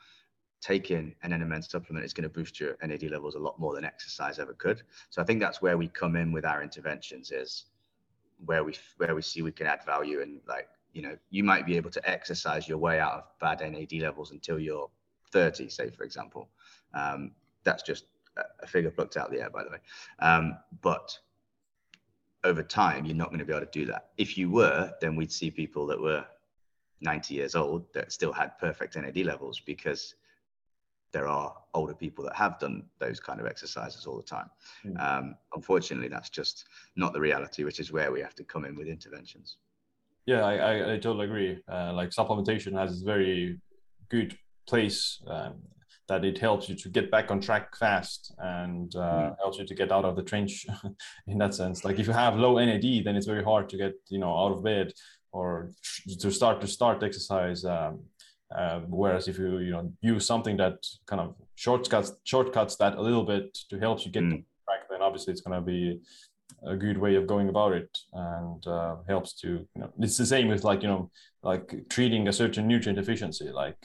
taking 0.60 1.14
an 1.22 1.32
NMN 1.32 1.68
supplement 1.68 2.04
is 2.04 2.12
going 2.12 2.28
to 2.28 2.28
boost 2.28 2.60
your 2.60 2.76
NAD 2.82 3.04
levels 3.04 3.34
a 3.34 3.38
lot 3.38 3.58
more 3.58 3.74
than 3.74 3.84
exercise 3.84 4.38
ever 4.38 4.52
could. 4.52 4.82
So 5.08 5.22
I 5.22 5.24
think 5.24 5.40
that's 5.40 5.62
where 5.62 5.78
we 5.78 5.88
come 5.88 6.16
in 6.16 6.32
with 6.32 6.44
our 6.44 6.62
interventions 6.62 7.32
is 7.32 7.64
where 8.44 8.64
we 8.64 8.74
where 8.98 9.14
we 9.14 9.22
see 9.22 9.42
we 9.42 9.52
can 9.52 9.66
add 9.66 9.84
value 9.84 10.22
and 10.22 10.40
like 10.48 10.68
you 10.94 11.02
know 11.02 11.14
you 11.28 11.44
might 11.44 11.66
be 11.66 11.76
able 11.76 11.90
to 11.90 12.10
exercise 12.10 12.66
your 12.66 12.78
way 12.78 12.98
out 12.98 13.12
of 13.12 13.24
bad 13.38 13.60
NAD 13.60 13.92
levels 14.00 14.30
until 14.30 14.58
you're 14.58 14.90
30, 15.32 15.68
say 15.68 15.90
for 15.90 16.04
example. 16.04 16.48
Um, 16.94 17.32
that's 17.64 17.82
just 17.82 18.04
a 18.62 18.66
figure 18.66 18.90
plucked 18.90 19.16
out 19.16 19.26
of 19.26 19.32
the 19.32 19.40
air, 19.40 19.50
by 19.50 19.64
the 19.64 19.70
way. 19.70 19.78
Um, 20.20 20.56
but 20.82 21.18
over 22.44 22.62
time, 22.62 23.04
you're 23.04 23.16
not 23.16 23.28
going 23.28 23.38
to 23.38 23.44
be 23.44 23.52
able 23.52 23.66
to 23.66 23.70
do 23.72 23.86
that. 23.86 24.08
If 24.16 24.38
you 24.38 24.50
were, 24.50 24.92
then 25.00 25.16
we'd 25.16 25.32
see 25.32 25.50
people 25.50 25.86
that 25.86 26.00
were 26.00 26.24
90 27.00 27.34
years 27.34 27.54
old 27.54 27.84
that 27.94 28.12
still 28.12 28.32
had 28.32 28.58
perfect 28.58 28.96
NAD 28.96 29.18
levels 29.18 29.60
because 29.60 30.14
there 31.12 31.26
are 31.26 31.54
older 31.74 31.94
people 31.94 32.24
that 32.24 32.36
have 32.36 32.58
done 32.58 32.84
those 32.98 33.18
kind 33.18 33.40
of 33.40 33.46
exercises 33.46 34.06
all 34.06 34.16
the 34.16 34.22
time. 34.22 34.48
Mm. 34.84 35.00
Um, 35.00 35.34
unfortunately, 35.54 36.08
that's 36.08 36.30
just 36.30 36.66
not 36.96 37.12
the 37.12 37.20
reality, 37.20 37.64
which 37.64 37.80
is 37.80 37.92
where 37.92 38.12
we 38.12 38.20
have 38.20 38.34
to 38.36 38.44
come 38.44 38.64
in 38.64 38.76
with 38.76 38.86
interventions. 38.86 39.56
Yeah, 40.26 40.44
I, 40.44 40.54
I, 40.54 40.92
I 40.92 40.98
totally 40.98 41.24
agree. 41.24 41.62
Uh, 41.70 41.92
like 41.94 42.10
supplementation 42.10 42.78
has 42.78 43.02
a 43.02 43.04
very 43.04 43.58
good 44.08 44.36
place 44.66 45.20
um, 45.26 45.54
that 46.10 46.24
it 46.24 46.38
helps 46.38 46.68
you 46.68 46.74
to 46.74 46.88
get 46.88 47.08
back 47.08 47.30
on 47.30 47.40
track 47.40 47.76
fast 47.76 48.34
and 48.38 48.96
uh, 48.96 49.30
mm. 49.30 49.36
helps 49.38 49.58
you 49.58 49.64
to 49.64 49.76
get 49.76 49.92
out 49.92 50.04
of 50.04 50.16
the 50.16 50.22
trench 50.30 50.66
in 51.28 51.38
that 51.38 51.54
sense 51.54 51.84
like 51.84 52.00
if 52.00 52.06
you 52.08 52.12
have 52.12 52.36
low 52.36 52.58
nad 52.58 52.82
then 53.04 53.14
it's 53.16 53.30
very 53.34 53.44
hard 53.44 53.68
to 53.68 53.76
get 53.76 53.94
you 54.08 54.18
know 54.18 54.34
out 54.42 54.52
of 54.52 54.64
bed 54.64 54.92
or 55.32 55.70
to 56.22 56.30
start 56.30 56.60
to 56.60 56.66
start 56.66 57.04
exercise 57.04 57.64
um, 57.64 58.00
uh, 58.58 58.80
whereas 59.02 59.28
if 59.28 59.38
you 59.38 59.58
you 59.58 59.70
know 59.70 59.92
use 60.00 60.26
something 60.26 60.56
that 60.56 60.78
kind 61.06 61.22
of 61.24 61.36
shortcuts 61.54 62.12
shortcuts 62.24 62.74
that 62.74 62.96
a 62.96 63.02
little 63.08 63.26
bit 63.32 63.46
to 63.70 63.78
help 63.78 64.04
you 64.04 64.10
get 64.10 64.24
mm. 64.24 64.44
track 64.64 64.82
then 64.90 65.00
obviously 65.00 65.32
it's 65.32 65.42
going 65.46 65.58
to 65.60 65.64
be 65.74 66.00
a 66.66 66.76
good 66.76 66.98
way 66.98 67.14
of 67.14 67.28
going 67.28 67.48
about 67.48 67.72
it 67.72 67.92
and 68.12 68.66
uh, 68.66 68.96
helps 69.06 69.32
to 69.42 69.48
you 69.74 69.80
know 69.80 69.90
it's 70.00 70.18
the 70.18 70.26
same 70.26 70.48
with 70.48 70.64
like 70.64 70.82
you 70.82 70.88
know 70.88 71.08
like 71.44 71.66
treating 71.88 72.26
a 72.26 72.32
certain 72.32 72.66
nutrient 72.66 72.98
deficiency 72.98 73.48
like 73.64 73.78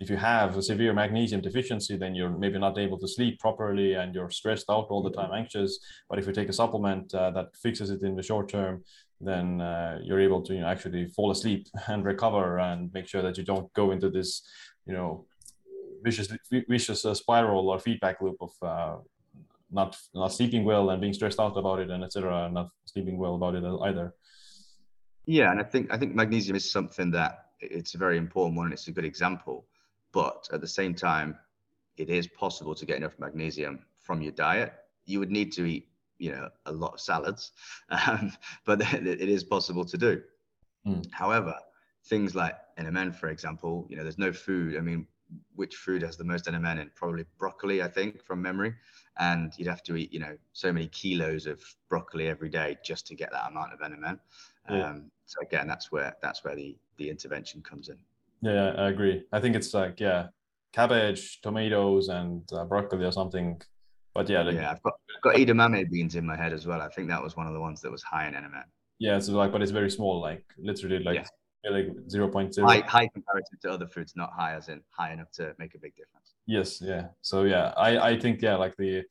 if 0.00 0.08
you 0.08 0.16
have 0.16 0.56
a 0.56 0.62
severe 0.62 0.92
magnesium 0.92 1.40
deficiency, 1.40 1.96
then 1.96 2.14
you're 2.14 2.30
maybe 2.30 2.58
not 2.58 2.78
able 2.78 2.98
to 2.98 3.08
sleep 3.08 3.40
properly 3.40 3.94
and 3.94 4.14
you're 4.14 4.30
stressed 4.30 4.70
out 4.70 4.86
all 4.90 5.02
the 5.02 5.10
time, 5.10 5.32
anxious. 5.32 5.80
But 6.08 6.18
if 6.20 6.26
you 6.26 6.32
take 6.32 6.48
a 6.48 6.52
supplement 6.52 7.12
uh, 7.14 7.32
that 7.32 7.56
fixes 7.56 7.90
it 7.90 8.02
in 8.02 8.14
the 8.14 8.22
short 8.22 8.48
term, 8.48 8.84
then 9.20 9.60
uh, 9.60 9.98
you're 10.02 10.20
able 10.20 10.40
to 10.42 10.54
you 10.54 10.60
know, 10.60 10.68
actually 10.68 11.06
fall 11.08 11.32
asleep 11.32 11.66
and 11.88 12.04
recover 12.04 12.60
and 12.60 12.92
make 12.94 13.08
sure 13.08 13.22
that 13.22 13.36
you 13.36 13.44
don't 13.44 13.72
go 13.72 13.90
into 13.90 14.08
this, 14.08 14.42
you 14.86 14.92
know, 14.92 15.26
vicious 16.04 16.28
vicious 16.68 17.04
uh, 17.04 17.12
spiral 17.12 17.68
or 17.68 17.80
feedback 17.80 18.20
loop 18.20 18.36
of 18.40 18.52
uh, 18.62 18.96
not 19.72 19.96
not 20.14 20.32
sleeping 20.32 20.64
well 20.64 20.90
and 20.90 21.00
being 21.00 21.12
stressed 21.12 21.40
out 21.40 21.56
about 21.56 21.80
it 21.80 21.90
and 21.90 22.04
etc. 22.04 22.48
Not 22.52 22.70
sleeping 22.84 23.18
well 23.18 23.34
about 23.34 23.56
it 23.56 23.64
either. 23.64 24.14
Yeah, 25.26 25.50
and 25.50 25.58
I 25.58 25.64
think 25.64 25.92
I 25.92 25.98
think 25.98 26.14
magnesium 26.14 26.56
is 26.56 26.70
something 26.70 27.10
that 27.10 27.46
it's 27.58 27.96
a 27.96 27.98
very 27.98 28.16
important 28.16 28.56
one. 28.56 28.66
And 28.66 28.72
it's 28.72 28.86
a 28.86 28.92
good 28.92 29.04
example 29.04 29.66
but 30.12 30.48
at 30.52 30.60
the 30.60 30.68
same 30.68 30.94
time, 30.94 31.38
it 31.96 32.10
is 32.10 32.26
possible 32.26 32.74
to 32.74 32.86
get 32.86 32.96
enough 32.96 33.18
magnesium 33.18 33.80
from 33.98 34.22
your 34.22 34.32
diet. 34.32 34.72
You 35.04 35.18
would 35.18 35.30
need 35.30 35.52
to 35.52 35.64
eat, 35.64 35.88
you 36.18 36.32
know, 36.32 36.48
a 36.66 36.72
lot 36.72 36.94
of 36.94 37.00
salads, 37.00 37.52
um, 37.90 38.32
but 38.64 38.80
it 38.80 39.28
is 39.28 39.44
possible 39.44 39.84
to 39.84 39.98
do. 39.98 40.22
Mm. 40.86 41.10
However, 41.10 41.54
things 42.06 42.34
like 42.34 42.56
NMN, 42.78 43.14
for 43.14 43.28
example, 43.28 43.86
you 43.88 43.96
know, 43.96 44.02
there's 44.02 44.18
no 44.18 44.32
food. 44.32 44.76
I 44.76 44.80
mean, 44.80 45.06
which 45.54 45.76
food 45.76 46.02
has 46.02 46.16
the 46.16 46.24
most 46.24 46.46
NMN 46.46 46.80
in? 46.80 46.90
Probably 46.94 47.24
broccoli, 47.38 47.82
I 47.82 47.88
think, 47.88 48.24
from 48.24 48.40
memory. 48.40 48.74
And 49.18 49.52
you'd 49.56 49.68
have 49.68 49.82
to 49.84 49.96
eat, 49.96 50.12
you 50.12 50.20
know, 50.20 50.36
so 50.52 50.72
many 50.72 50.86
kilos 50.88 51.46
of 51.46 51.60
broccoli 51.88 52.28
every 52.28 52.48
day 52.48 52.78
just 52.84 53.06
to 53.08 53.14
get 53.14 53.30
that 53.32 53.50
amount 53.50 53.72
of 53.72 53.80
NMN. 53.80 54.18
Yeah. 54.70 54.90
Um, 54.90 55.10
so 55.26 55.40
again, 55.42 55.66
that's 55.66 55.90
where 55.90 56.16
that's 56.22 56.44
where 56.44 56.54
the 56.54 56.76
the 56.96 57.10
intervention 57.10 57.62
comes 57.62 57.88
in. 57.88 57.98
Yeah, 58.42 58.74
I 58.76 58.88
agree. 58.88 59.24
I 59.32 59.40
think 59.40 59.56
it's 59.56 59.74
like 59.74 60.00
yeah, 60.00 60.28
cabbage, 60.72 61.40
tomatoes, 61.42 62.08
and 62.08 62.42
uh, 62.52 62.64
broccoli 62.64 63.04
or 63.04 63.12
something. 63.12 63.60
But 64.14 64.28
yeah, 64.28 64.42
like, 64.42 64.54
yeah, 64.54 64.70
I've 64.70 64.82
got 64.82 64.94
I've 65.16 65.22
got 65.22 65.34
edamame 65.36 65.90
beans 65.90 66.14
in 66.14 66.26
my 66.26 66.36
head 66.36 66.52
as 66.52 66.66
well. 66.66 66.80
I 66.80 66.88
think 66.88 67.08
that 67.08 67.22
was 67.22 67.36
one 67.36 67.46
of 67.46 67.52
the 67.52 67.60
ones 67.60 67.80
that 67.82 67.90
was 67.90 68.02
high 68.02 68.28
in 68.28 68.34
NMN. 68.34 68.64
Yeah, 68.98 69.18
so 69.20 69.32
like, 69.32 69.52
but 69.52 69.62
it's 69.62 69.70
very 69.70 69.90
small, 69.90 70.20
like 70.20 70.44
literally 70.58 70.98
like 70.98 71.26
yeah. 71.64 71.70
like 71.70 71.88
zero 72.08 72.28
point 72.28 72.54
zero. 72.54 72.66
High, 72.66 72.80
high 72.80 73.08
comparative 73.08 73.60
to 73.62 73.70
other 73.70 73.86
foods, 73.86 74.14
not 74.16 74.32
high 74.32 74.54
as 74.54 74.68
in 74.68 74.82
high 74.90 75.12
enough 75.12 75.30
to 75.32 75.54
make 75.58 75.74
a 75.74 75.78
big 75.78 75.94
difference. 75.94 76.34
Yes, 76.46 76.80
yeah. 76.80 77.08
So 77.22 77.44
yeah, 77.44 77.72
I 77.76 78.10
I 78.10 78.18
think 78.18 78.42
yeah, 78.42 78.56
like 78.56 78.76
the 78.76 79.04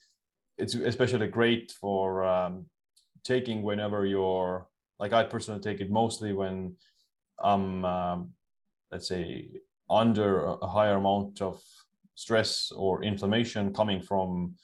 it's 0.58 0.74
especially 0.74 1.28
great 1.28 1.72
for 1.80 2.26
um, 2.26 2.66
taking 3.24 3.62
whenever 3.62 4.06
you're 4.06 4.68
like 5.00 5.13
I 5.13 5.24
personally 5.24 5.62
take 5.62 5.80
it 5.80 5.92
mostly 5.92 6.34
when 6.34 6.76
I'm 7.40 7.86
um, 7.86 8.34
let's 8.91 9.08
say 9.08 9.47
under 9.89 10.45
a 10.45 10.67
higher 10.67 10.95
amount 10.95 11.41
of 11.41 11.62
stress 12.15 12.71
or 12.76 13.04
inflammation 13.04 13.73
coming 13.73 14.02
from 14.02 14.56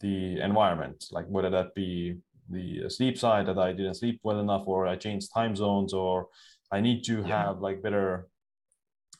the 0.00 0.40
environment, 0.40 1.06
like 1.10 1.26
whether 1.26 1.50
that 1.50 1.74
be 1.74 2.16
the 2.50 2.88
sleep 2.88 3.18
side 3.18 3.46
that 3.46 3.58
I 3.58 3.72
didn't 3.72 3.94
sleep 3.94 4.20
well 4.22 4.40
enough, 4.40 4.64
or 4.66 4.86
I 4.86 4.96
changed 4.96 5.32
time 5.32 5.56
zones, 5.56 5.92
or 5.92 6.28
I 6.70 6.80
need 6.80 7.04
to 7.04 7.20
yeah. 7.20 7.46
have 7.46 7.60
like 7.60 7.82
better 7.82 8.28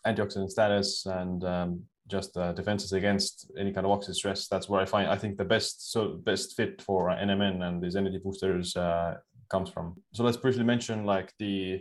antioxidant 0.07 0.51
status 0.51 1.07
and 1.07 1.44
um, 1.44 1.83
just 2.09 2.37
uh, 2.37 2.53
defenses 2.53 2.92
against 2.92 3.51
any 3.59 3.73
kind 3.73 3.87
of 3.87 3.99
oxidative 3.99 4.14
stress. 4.14 4.49
That's 4.49 4.68
where 4.68 4.81
I 4.81 4.85
find 4.85 5.09
I 5.09 5.16
think 5.16 5.37
the 5.37 5.44
best 5.44 5.92
so 5.92 6.21
best 6.25 6.57
fit 6.57 6.81
for 6.83 7.09
NMN 7.09 7.62
and 7.62 7.83
these 7.83 7.97
energy 7.97 8.18
boosters 8.23 8.77
uh, 8.77 9.16
comes 9.51 9.71
from. 9.71 9.97
So 10.12 10.25
let's 10.25 10.37
briefly 10.37 10.64
mention 10.64 11.05
like 11.05 11.33
the 11.38 11.81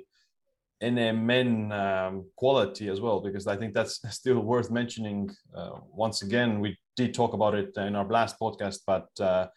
NMN 0.82 1.72
um, 1.72 2.26
quality 2.36 2.88
as 2.90 3.02
well, 3.02 3.20
because 3.20 3.48
I 3.48 3.56
think 3.56 3.74
that's 3.74 4.00
still 4.16 4.40
worth 4.40 4.72
mentioning. 4.72 5.30
Uh, 5.56 5.72
once 5.92 6.22
again, 6.22 6.60
we 6.60 6.78
did 6.96 7.14
talk 7.14 7.34
about 7.34 7.56
it 7.56 7.76
in 7.78 7.96
our 7.96 8.08
last 8.08 8.40
podcast, 8.40 8.80
but 8.86 9.08
uh, 9.20 9.48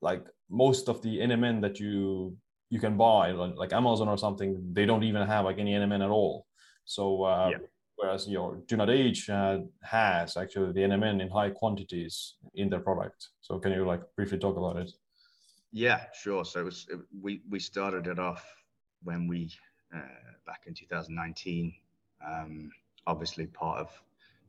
like 0.00 0.24
most 0.48 0.88
of 0.88 1.02
the 1.02 1.18
NMN 1.18 1.60
that 1.62 1.78
you 1.80 2.36
you 2.70 2.78
can 2.78 2.96
buy, 2.96 3.32
like 3.32 3.72
Amazon 3.72 4.08
or 4.08 4.16
something, 4.16 4.56
they 4.72 4.86
don't 4.86 5.02
even 5.02 5.26
have 5.26 5.44
like 5.44 5.58
any 5.58 5.72
NMN 5.72 6.04
at 6.04 6.10
all. 6.10 6.46
So 6.84 7.24
uh, 7.24 7.48
yeah. 7.52 7.58
whereas 7.96 8.28
your 8.28 8.62
Do 8.68 8.76
Not 8.76 8.90
Age 8.90 9.28
uh, 9.28 9.58
has 9.82 10.36
actually 10.36 10.72
the 10.72 10.80
NMN 10.80 11.20
in 11.20 11.28
high 11.28 11.50
quantities 11.50 12.36
in 12.54 12.70
their 12.70 12.80
product. 12.80 13.28
So 13.40 13.58
can 13.58 13.72
you 13.72 13.84
like 13.84 14.02
briefly 14.16 14.38
talk 14.38 14.56
about 14.56 14.76
it? 14.76 14.90
Yeah, 15.72 16.04
sure. 16.14 16.44
So 16.44 16.60
it 16.60 16.64
was, 16.64 16.86
it, 16.90 16.98
we 17.20 17.42
we 17.48 17.58
started 17.58 18.06
it 18.06 18.18
off 18.18 18.44
when 19.02 19.26
we 19.26 19.50
back 20.46 20.62
in 20.66 20.74
2019. 20.74 21.74
Um, 22.26 22.70
obviously, 23.06 23.46
part 23.46 23.78
of 23.78 24.02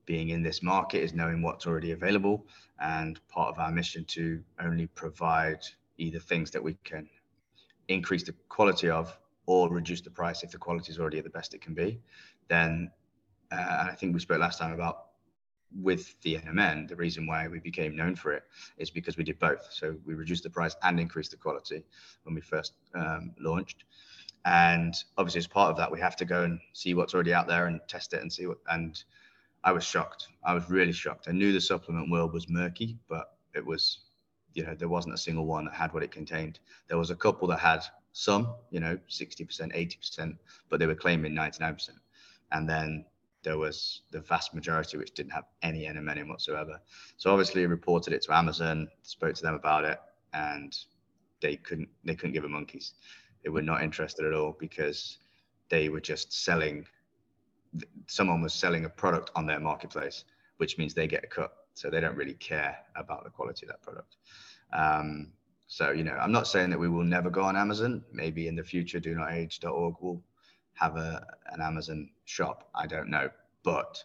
being 0.05 0.29
in 0.29 0.43
this 0.43 0.61
market 0.63 1.03
is 1.03 1.13
knowing 1.13 1.41
what's 1.41 1.67
already 1.67 1.91
available, 1.91 2.45
and 2.79 3.19
part 3.29 3.49
of 3.49 3.59
our 3.59 3.71
mission 3.71 4.03
to 4.05 4.43
only 4.59 4.87
provide 4.87 5.59
either 5.97 6.19
things 6.19 6.51
that 6.51 6.63
we 6.63 6.75
can 6.83 7.07
increase 7.87 8.23
the 8.23 8.33
quality 8.49 8.89
of 8.89 9.17
or 9.45 9.69
reduce 9.69 10.01
the 10.01 10.09
price 10.09 10.43
if 10.43 10.51
the 10.51 10.57
quality 10.57 10.91
is 10.91 10.99
already 10.99 11.17
at 11.17 11.23
the 11.23 11.29
best 11.29 11.53
it 11.53 11.61
can 11.61 11.73
be. 11.73 11.99
Then, 12.47 12.91
uh, 13.51 13.87
I 13.91 13.95
think 13.95 14.13
we 14.13 14.19
spoke 14.19 14.39
last 14.39 14.59
time 14.59 14.73
about 14.73 15.07
with 15.79 16.19
the 16.21 16.35
NMN, 16.35 16.87
the 16.87 16.95
reason 16.95 17.25
why 17.25 17.47
we 17.47 17.59
became 17.59 17.95
known 17.95 18.15
for 18.15 18.33
it 18.33 18.43
is 18.77 18.89
because 18.89 19.17
we 19.17 19.23
did 19.23 19.39
both. 19.39 19.67
So 19.71 19.95
we 20.05 20.13
reduced 20.15 20.43
the 20.43 20.49
price 20.49 20.75
and 20.83 20.99
increased 20.99 21.31
the 21.31 21.37
quality 21.37 21.85
when 22.23 22.35
we 22.35 22.41
first 22.41 22.73
um, 22.93 23.33
launched. 23.39 23.85
And 24.45 24.95
obviously, 25.17 25.39
as 25.39 25.47
part 25.47 25.71
of 25.71 25.77
that, 25.77 25.91
we 25.91 25.99
have 25.99 26.15
to 26.17 26.25
go 26.25 26.43
and 26.43 26.59
see 26.73 26.93
what's 26.93 27.13
already 27.13 27.33
out 27.33 27.47
there 27.47 27.67
and 27.67 27.79
test 27.87 28.13
it 28.13 28.21
and 28.21 28.31
see 28.31 28.47
what. 28.47 28.57
And 28.69 29.01
I 29.63 29.71
was 29.71 29.83
shocked. 29.83 30.27
I 30.43 30.53
was 30.53 30.69
really 30.69 30.91
shocked. 30.91 31.27
I 31.27 31.31
knew 31.31 31.53
the 31.53 31.61
supplement 31.61 32.09
world 32.09 32.33
was 32.33 32.49
murky, 32.49 32.97
but 33.07 33.37
it 33.53 33.63
was, 33.65 33.99
you 34.53 34.65
know, 34.65 34.73
there 34.73 34.89
wasn't 34.89 35.13
a 35.13 35.19
single 35.19 35.45
one 35.45 35.65
that 35.65 35.75
had 35.75 35.93
what 35.93 36.03
it 36.03 36.11
contained. 36.11 36.59
There 36.87 36.97
was 36.97 37.11
a 37.11 37.15
couple 37.15 37.47
that 37.49 37.59
had 37.59 37.83
some, 38.13 38.55
you 38.71 38.79
know, 38.79 38.97
60%, 39.09 39.45
80%, 39.47 40.37
but 40.69 40.79
they 40.79 40.87
were 40.87 40.95
claiming 40.95 41.33
99%. 41.33 41.89
And 42.51 42.67
then 42.67 43.05
there 43.43 43.57
was 43.57 44.01
the 44.11 44.21
vast 44.21 44.53
majority 44.53 44.97
which 44.97 45.13
didn't 45.13 45.31
have 45.31 45.45
any 45.61 45.83
NMN 45.83 46.27
whatsoever. 46.27 46.79
So 47.17 47.31
obviously 47.31 47.65
reported 47.65 48.13
it 48.13 48.21
to 48.23 48.35
Amazon, 48.35 48.87
spoke 49.03 49.35
to 49.35 49.41
them 49.41 49.55
about 49.55 49.85
it, 49.85 49.99
and 50.33 50.75
they 51.41 51.55
couldn't 51.55 51.89
they 52.03 52.15
couldn't 52.15 52.33
give 52.33 52.43
a 52.43 52.49
monkeys. 52.49 52.93
They 53.43 53.49
were 53.49 53.61
not 53.61 53.83
interested 53.83 54.25
at 54.25 54.33
all 54.33 54.55
because 54.59 55.17
they 55.69 55.89
were 55.89 56.01
just 56.01 56.31
selling. 56.43 56.85
Someone 58.07 58.41
was 58.41 58.53
selling 58.53 58.85
a 58.85 58.89
product 58.89 59.31
on 59.35 59.45
their 59.45 59.59
marketplace, 59.59 60.25
which 60.57 60.77
means 60.77 60.93
they 60.93 61.07
get 61.07 61.23
a 61.23 61.27
cut. 61.27 61.53
So 61.73 61.89
they 61.89 62.01
don't 62.01 62.17
really 62.17 62.33
care 62.33 62.77
about 62.95 63.23
the 63.23 63.29
quality 63.29 63.65
of 63.65 63.69
that 63.69 63.81
product. 63.81 64.17
Um, 64.73 65.31
so 65.67 65.91
you 65.91 66.03
know, 66.03 66.13
I'm 66.13 66.33
not 66.33 66.47
saying 66.47 66.69
that 66.71 66.79
we 66.79 66.89
will 66.89 67.03
never 67.03 67.29
go 67.29 67.43
on 67.43 67.55
Amazon. 67.55 68.03
Maybe 68.11 68.47
in 68.47 68.55
the 68.55 68.63
future, 68.63 68.99
do 68.99 69.15
not 69.15 69.31
age.org 69.31 69.95
will 70.01 70.21
have 70.73 70.97
a 70.97 71.25
an 71.47 71.61
Amazon 71.61 72.09
shop. 72.25 72.69
I 72.75 72.87
don't 72.87 73.09
know, 73.09 73.29
but 73.63 74.03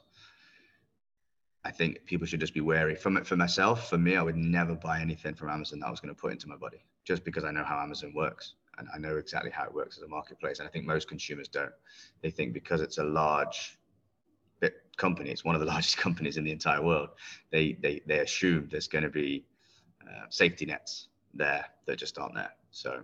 I 1.65 1.73
think 1.73 2.07
people 2.07 2.27
should 2.27 2.39
just 2.39 2.55
be 2.55 2.61
wary. 2.61 2.95
From 2.95 3.17
it 3.17 3.27
for 3.27 3.37
myself, 3.37 3.91
for 3.91 3.99
me, 3.99 4.17
I 4.17 4.23
would 4.23 4.37
never 4.37 4.77
buy 4.77 5.01
anything 5.01 5.35
from 5.35 5.51
Amazon 5.51 5.81
that 5.81 5.89
I 5.89 5.91
was 5.91 5.99
going 5.99 6.15
to 6.15 6.21
put 6.21 6.31
into 6.31 6.49
my 6.49 6.57
body, 6.57 6.85
just 7.05 7.25
because 7.25 7.45
I 7.45 7.51
know 7.51 7.65
how 7.65 7.81
Amazon 7.81 8.13
works 8.15 8.55
and 8.79 8.89
I 8.95 8.99
know 8.99 9.17
exactly 9.17 9.51
how 9.51 9.65
it 9.65 9.75
works 9.75 9.97
as 9.97 10.03
a 10.03 10.09
marketplace. 10.09 10.59
And 10.59 10.69
I 10.69 10.71
think 10.71 10.85
most 10.85 11.09
consumers 11.09 11.49
don't. 11.49 11.73
They 12.23 12.31
think 12.31 12.53
because 12.53 12.81
it's 12.81 12.99
a 12.99 13.05
large 13.05 13.79
bit 14.61 14.75
company, 14.97 15.31
it's 15.31 15.45
one 15.45 15.55
of 15.55 15.61
the 15.61 15.67
largest 15.75 15.97
companies 15.97 16.37
in 16.37 16.45
the 16.45 16.53
entire 16.53 16.83
world. 16.83 17.11
They 17.51 17.73
they 17.81 18.03
they 18.07 18.21
assume 18.21 18.69
there's 18.71 18.89
going 18.89 19.05
to 19.05 19.11
be 19.11 19.45
uh, 20.03 20.27
safety 20.31 20.67
nets 20.67 21.09
there 21.35 21.67
that 21.87 21.99
just 21.99 22.19
aren't 22.19 22.35
there. 22.35 22.53
So. 22.71 23.03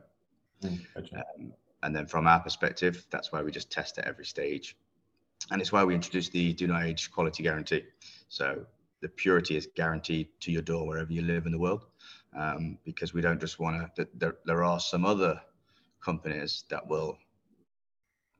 Mm, 0.62 0.78
um, 0.96 1.52
and 1.82 1.94
then 1.94 2.06
from 2.06 2.26
our 2.26 2.40
perspective, 2.40 3.04
that's 3.10 3.32
why 3.32 3.42
we 3.42 3.50
just 3.50 3.70
test 3.70 3.98
at 3.98 4.06
every 4.06 4.24
stage. 4.24 4.76
And 5.50 5.60
it's 5.60 5.72
why 5.72 5.84
we 5.84 5.94
introduced 5.94 6.32
the 6.32 6.52
do 6.52 6.66
not 6.68 6.84
age 6.84 7.10
quality 7.10 7.42
guarantee. 7.42 7.82
So 8.28 8.64
the 9.00 9.08
purity 9.08 9.56
is 9.56 9.68
guaranteed 9.74 10.28
to 10.40 10.52
your 10.52 10.62
door 10.62 10.86
wherever 10.86 11.12
you 11.12 11.22
live 11.22 11.46
in 11.46 11.52
the 11.52 11.58
world. 11.58 11.86
Um, 12.36 12.78
because 12.84 13.12
we 13.12 13.20
don't 13.20 13.40
just 13.40 13.58
want 13.58 13.94
to, 13.96 14.08
there, 14.14 14.36
there 14.46 14.62
are 14.62 14.80
some 14.80 15.04
other 15.04 15.40
companies 16.02 16.64
that 16.68 16.86
will 16.86 17.18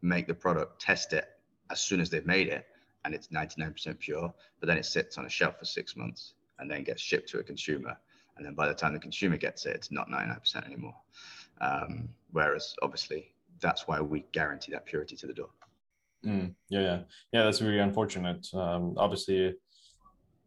make 0.03 0.27
the 0.27 0.35
product, 0.35 0.81
test 0.81 1.13
it 1.13 1.27
as 1.71 1.81
soon 1.81 2.01
as 2.01 2.11
they've 2.11 2.27
made 2.27 2.49
it, 2.49 2.67
and 3.05 3.15
it's 3.15 3.29
99% 3.29 3.99
pure, 3.99 4.33
but 4.61 4.67
then 4.67 4.79
it 4.79 4.87
sits 4.87 5.19
on 5.19 5.27
a 5.27 5.31
shelf 5.31 5.59
for 5.59 5.65
six 5.65 5.97
months 5.97 6.35
and 6.59 6.71
then 6.71 6.85
gets 6.85 7.03
shipped 7.03 7.29
to 7.31 7.39
a 7.39 7.43
consumer. 7.43 7.97
And 8.37 8.47
then 8.47 8.55
by 8.55 8.69
the 8.69 8.75
time 8.75 8.93
the 8.93 8.99
consumer 8.99 9.37
gets 9.37 9.67
it, 9.67 9.75
it's 9.75 9.91
not 9.91 10.09
99% 10.09 10.65
anymore. 10.65 10.95
Um, 11.61 12.09
whereas 12.31 12.75
obviously 12.83 13.35
that's 13.61 13.87
why 13.87 14.01
we 14.01 14.25
guarantee 14.33 14.73
that 14.73 14.87
purity 14.87 15.17
to 15.17 15.27
the 15.27 15.35
door. 15.35 15.51
Mm, 16.25 16.55
yeah, 16.69 16.81
yeah, 16.81 17.01
yeah. 17.33 17.45
That's 17.45 17.61
really 17.61 17.81
unfortunate. 17.81 18.47
Um, 18.55 18.95
obviously, 18.97 19.55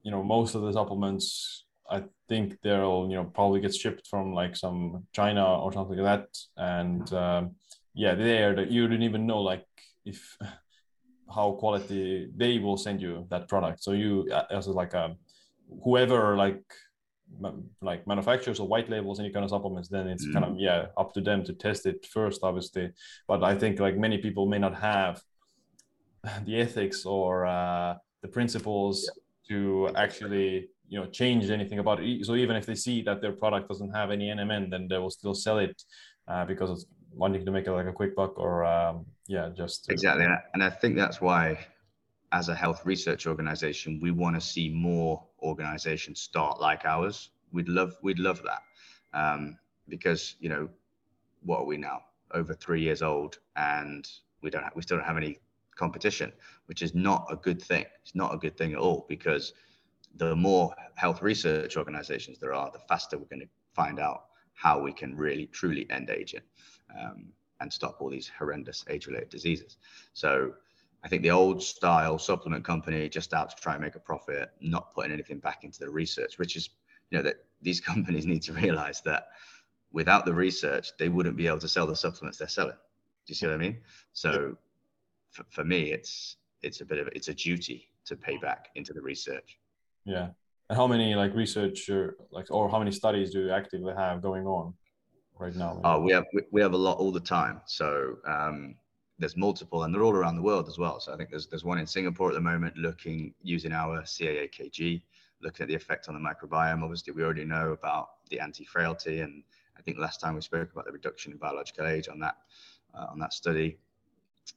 you 0.04 0.12
know, 0.12 0.23
most 0.23 0.56
of 0.56 0.62
the 0.62 0.71
supplements, 0.71 1.64
I 1.89 2.04
think 2.28 2.58
they'll, 2.62 3.08
you 3.10 3.15
know, 3.15 3.26
probably 3.26 3.62
get 3.62 3.76
shipped 3.76 4.08
from 4.08 4.34
like 4.34 4.56
some 4.56 5.06
China 5.13 5.62
or 5.62 5.71
something 5.71 5.98
like 5.98 6.21
that, 6.21 6.38
and 6.58 7.13
um, 7.13 7.52
yeah, 7.93 8.15
there 8.15 8.56
that 8.56 8.71
you 8.71 8.88
didn't 8.88 9.04
even 9.04 9.28
know 9.28 9.41
like 9.41 9.65
if 10.06 10.38
how 11.34 11.52
quality 11.54 12.30
they 12.36 12.60
will 12.60 12.78
send 12.78 13.02
you 13.02 13.26
that 13.30 13.48
product. 13.48 13.84
So 13.84 13.91
you 13.91 14.30
as 14.52 14.67
like 14.67 14.93
a 14.93 15.06
um, 15.06 15.15
whoever 15.84 16.36
like 16.36 16.63
like 17.82 18.06
manufacturers 18.08 18.60
or 18.60 18.67
white 18.67 18.89
labels 18.89 19.19
any 19.19 19.32
kind 19.32 19.43
of 19.43 19.50
supplements 19.50 19.89
then 19.89 20.08
it's 20.08 20.26
mm. 20.28 20.34
kind 20.34 20.45
of 20.45 20.52
mm. 20.52 20.58
yeah 20.60 20.86
up 20.95 21.12
to 21.12 21.21
them 21.21 21.43
to 21.43 21.54
test 21.54 21.86
it 21.88 22.06
first 22.06 22.41
obviously 22.43 22.91
but 23.28 23.43
i 23.43 23.56
think 23.56 23.80
like 23.80 23.98
many 23.98 24.19
people 24.19 24.45
may 24.45 24.60
not 24.60 24.76
have 24.76 25.21
the 26.45 26.60
ethics 26.60 27.06
or 27.06 27.45
uh, 27.45 27.95
the 28.21 28.28
principles 28.28 29.10
yeah. 29.50 29.56
to 29.56 29.89
actually 29.95 30.69
you 30.88 31.00
know 31.00 31.08
change 31.08 31.50
anything 31.50 31.80
about 31.80 32.00
it 32.02 32.26
so 32.26 32.36
even 32.36 32.56
if 32.56 32.65
they 32.65 32.76
see 32.76 33.02
that 33.02 33.21
their 33.21 33.34
product 33.34 33.67
doesn't 33.67 33.91
have 33.91 34.12
any 34.12 34.28
nmn 34.28 34.69
then 34.69 34.88
they 34.88 34.98
will 34.98 35.10
still 35.10 35.34
sell 35.34 35.60
it 35.60 35.84
uh, 36.28 36.45
because 36.45 36.69
it's 36.69 36.86
wanting 37.12 37.45
to 37.45 37.52
make 37.52 37.65
it 37.65 37.71
like 37.71 37.88
a 37.88 37.93
quick 37.93 38.15
buck 38.15 38.38
or 38.38 38.65
um, 38.65 39.06
yeah 39.28 39.50
just 39.56 39.89
exactly 39.89 40.26
and 40.54 40.63
i 40.63 40.69
think 40.69 40.95
that's 40.95 41.21
why 41.21 41.58
as 42.36 42.50
a 42.50 42.56
health 42.56 42.86
research 42.86 43.28
organization, 43.28 44.00
we 44.02 44.12
want 44.12 44.36
to 44.36 44.41
see 44.41 44.67
more 44.67 45.24
organizations 45.41 46.19
start 46.19 46.60
like 46.60 46.84
ours. 46.84 47.30
We'd 47.54 47.69
love 47.69 47.95
we'd 48.02 48.19
love 48.19 48.41
that 48.43 48.63
um, 49.13 49.58
because 49.88 50.36
you 50.39 50.50
know 50.50 50.67
what 51.43 51.60
are 51.60 51.65
we 51.65 51.78
now 51.78 52.02
over 52.32 52.54
three 52.54 52.82
years 52.82 53.02
old 53.02 53.38
and 53.56 54.06
we 54.41 54.50
don't 54.50 54.63
have, 54.63 54.74
we 54.76 54.82
still 54.82 54.98
don't 54.98 55.06
have 55.06 55.15
any 55.15 55.38
competition, 55.76 56.34
which 56.65 56.82
is 56.82 56.93
not 56.93 57.26
a 57.32 57.38
good 57.38 57.62
thing. 57.62 57.86
It's 58.04 58.15
not 58.15 58.34
a 58.34 58.38
good 58.38 58.58
thing 58.58 58.74
at 58.74 58.80
all 58.80 59.06
because 59.08 59.54
the 60.15 60.36
more 60.36 60.73
health 60.95 61.21
research 61.21 61.78
organizations 61.78 62.39
there 62.39 62.54
are, 62.54 62.71
the 62.71 62.80
faster 62.80 63.17
we're 63.17 63.25
going 63.25 63.41
to 63.41 63.49
find 63.73 63.99
out 63.99 64.25
how 64.54 64.80
we 64.80 64.93
can 64.93 65.15
really 65.15 65.47
truly 65.47 65.86
end 65.89 66.10
aging 66.10 66.41
um, 66.97 67.25
and 67.60 67.71
stop 67.71 67.97
all 67.99 68.10
these 68.10 68.32
horrendous 68.38 68.86
age-related 68.89 69.30
diseases. 69.30 69.78
So 70.13 70.54
I 71.04 71.08
think 71.08 71.21
the 71.21 71.32
old 71.32 71.62
style 71.62 72.17
supplement 72.17 72.63
company 72.63 73.10
just 73.10 73.34
out 73.34 73.49
to 73.49 73.56
try 73.62 73.73
and 73.73 73.82
make 73.84 73.95
a 73.95 73.99
profit, 73.99 74.51
not 74.62 74.93
putting 74.93 75.12
anything 75.12 75.39
back 75.39 75.63
into 75.63 75.80
the 75.80 75.89
research, 75.89 76.38
which 76.38 76.56
is, 76.56 76.69
you 77.12 77.17
know, 77.17 77.23
that 77.23 77.45
these 77.62 77.82
companies 77.91 78.25
need 78.25 78.41
to 78.43 78.54
realize 78.54 79.01
that 79.01 79.28
without 79.91 80.25
the 80.25 80.34
research, 80.34 80.91
they 80.97 81.10
wouldn't 81.10 81.38
be 81.38 81.47
able 81.47 81.60
to 81.60 81.67
sell 81.67 81.86
the 81.86 81.95
supplements 81.95 82.38
they're 82.38 82.47
selling. 82.47 82.75
Do 83.25 83.32
you 83.32 83.36
see 83.36 83.47
what 83.47 83.56
I 83.56 83.58
mean? 83.58 83.78
So 84.13 84.58
for, 85.32 85.43
for 85.49 85.63
me, 85.63 85.91
it's 85.91 86.38
it's 86.62 86.82
a 86.82 86.86
bit 86.86 86.99
of 86.99 87.10
it's 87.13 87.28
a 87.28 87.34
duty 87.34 87.89
to 88.06 88.15
pay 88.15 88.38
back 88.38 88.69
into 88.75 88.93
the 88.93 89.01
research. 89.01 89.60
Yeah. 90.06 90.30
And 90.70 90.78
how 90.78 90.88
many 90.88 91.15
like 91.15 91.34
research 91.36 91.89
or 91.89 92.15
like 92.32 92.48
or 92.50 92.70
how 92.70 92.80
many 92.80 92.91
studies 92.91 93.32
do 93.32 93.41
you 93.41 93.52
actively 93.52 93.94
have 93.96 94.22
going 94.22 94.46
on 94.48 94.74
right 95.38 95.56
now? 95.56 95.80
Oh, 95.84 96.00
we 96.00 96.12
have 96.12 96.26
we 96.52 96.62
have 96.62 96.74
a 96.74 96.78
lot 96.78 96.98
all 96.98 97.12
the 97.12 97.20
time. 97.20 97.62
So 97.65 98.18
um, 98.28 98.76
there's 99.20 99.38
multiple, 99.38 99.84
and 99.84 99.94
they're 99.94 100.04
all 100.04 100.15
around 100.15 100.36
the 100.36 100.41
world 100.41 100.68
as 100.68 100.78
well. 100.78 101.00
So 101.00 101.13
I 101.13 101.18
think 101.18 101.30
there's 101.30 101.48
there's 101.48 101.63
one 101.63 101.78
in 101.78 101.88
Singapore 101.88 102.30
at 102.30 102.36
the 102.36 102.41
moment 102.41 102.78
looking 102.78 103.34
using 103.44 103.72
our 103.72 104.06
CA-AKG, 104.06 105.02
looking 105.41 105.63
at 105.63 105.68
the 105.68 105.76
effect 105.76 106.10
on 106.10 106.15
the 106.15 106.20
microbiome. 106.20 106.84
Obviously, 106.84 107.13
we 107.13 107.24
already 107.24 107.46
know 107.46 107.72
about 107.72 108.10
the 108.30 108.39
anti-frailty, 108.39 109.22
and 109.22 109.44
I 109.78 109.82
think 109.82 110.00
last 110.00 110.20
time 110.20 110.36
we 110.36 110.41
spoke 110.41 110.72
about 110.72 110.86
the 110.86 110.91
reduction 110.91 111.32
in 111.32 111.38
biological 111.38 111.88
age 111.88 112.08
on 112.08 112.20
that 112.20 112.38
uh, 112.94 113.08
on 113.12 113.20
that 113.20 113.34
study. 113.34 113.78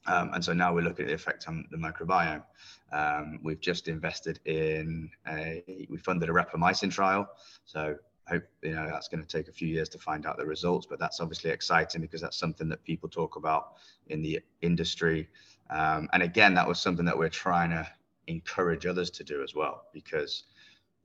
Um, 0.05 0.31
and 0.33 0.43
so 0.43 0.53
now 0.53 0.73
we're 0.73 0.81
looking 0.81 1.05
at 1.05 1.09
the 1.09 1.15
effect 1.15 1.47
on 1.47 1.65
the 1.71 1.77
microbiome. 1.77 2.43
Um, 2.91 3.39
we've 3.43 3.59
just 3.59 3.87
invested 3.87 4.39
in 4.45 5.09
a, 5.27 5.63
we 5.89 5.97
funded 5.97 6.29
a 6.29 6.33
rapamycin 6.33 6.91
trial. 6.91 7.29
So 7.65 7.95
I 8.27 8.33
hope, 8.33 8.43
you 8.61 8.75
know, 8.75 8.87
that's 8.87 9.07
going 9.07 9.23
to 9.23 9.27
take 9.27 9.47
a 9.47 9.51
few 9.51 9.67
years 9.67 9.89
to 9.89 9.97
find 9.97 10.25
out 10.25 10.37
the 10.37 10.45
results, 10.45 10.85
but 10.89 10.99
that's 10.99 11.19
obviously 11.19 11.51
exciting 11.51 12.01
because 12.01 12.21
that's 12.21 12.37
something 12.37 12.69
that 12.69 12.83
people 12.83 13.09
talk 13.09 13.35
about 13.35 13.73
in 14.07 14.21
the 14.21 14.39
industry. 14.61 15.27
Um, 15.69 16.09
and 16.13 16.23
again, 16.23 16.53
that 16.55 16.67
was 16.67 16.79
something 16.79 17.05
that 17.05 17.17
we're 17.17 17.29
trying 17.29 17.71
to 17.71 17.87
encourage 18.27 18.85
others 18.85 19.09
to 19.11 19.23
do 19.23 19.43
as 19.43 19.55
well, 19.55 19.85
because, 19.93 20.43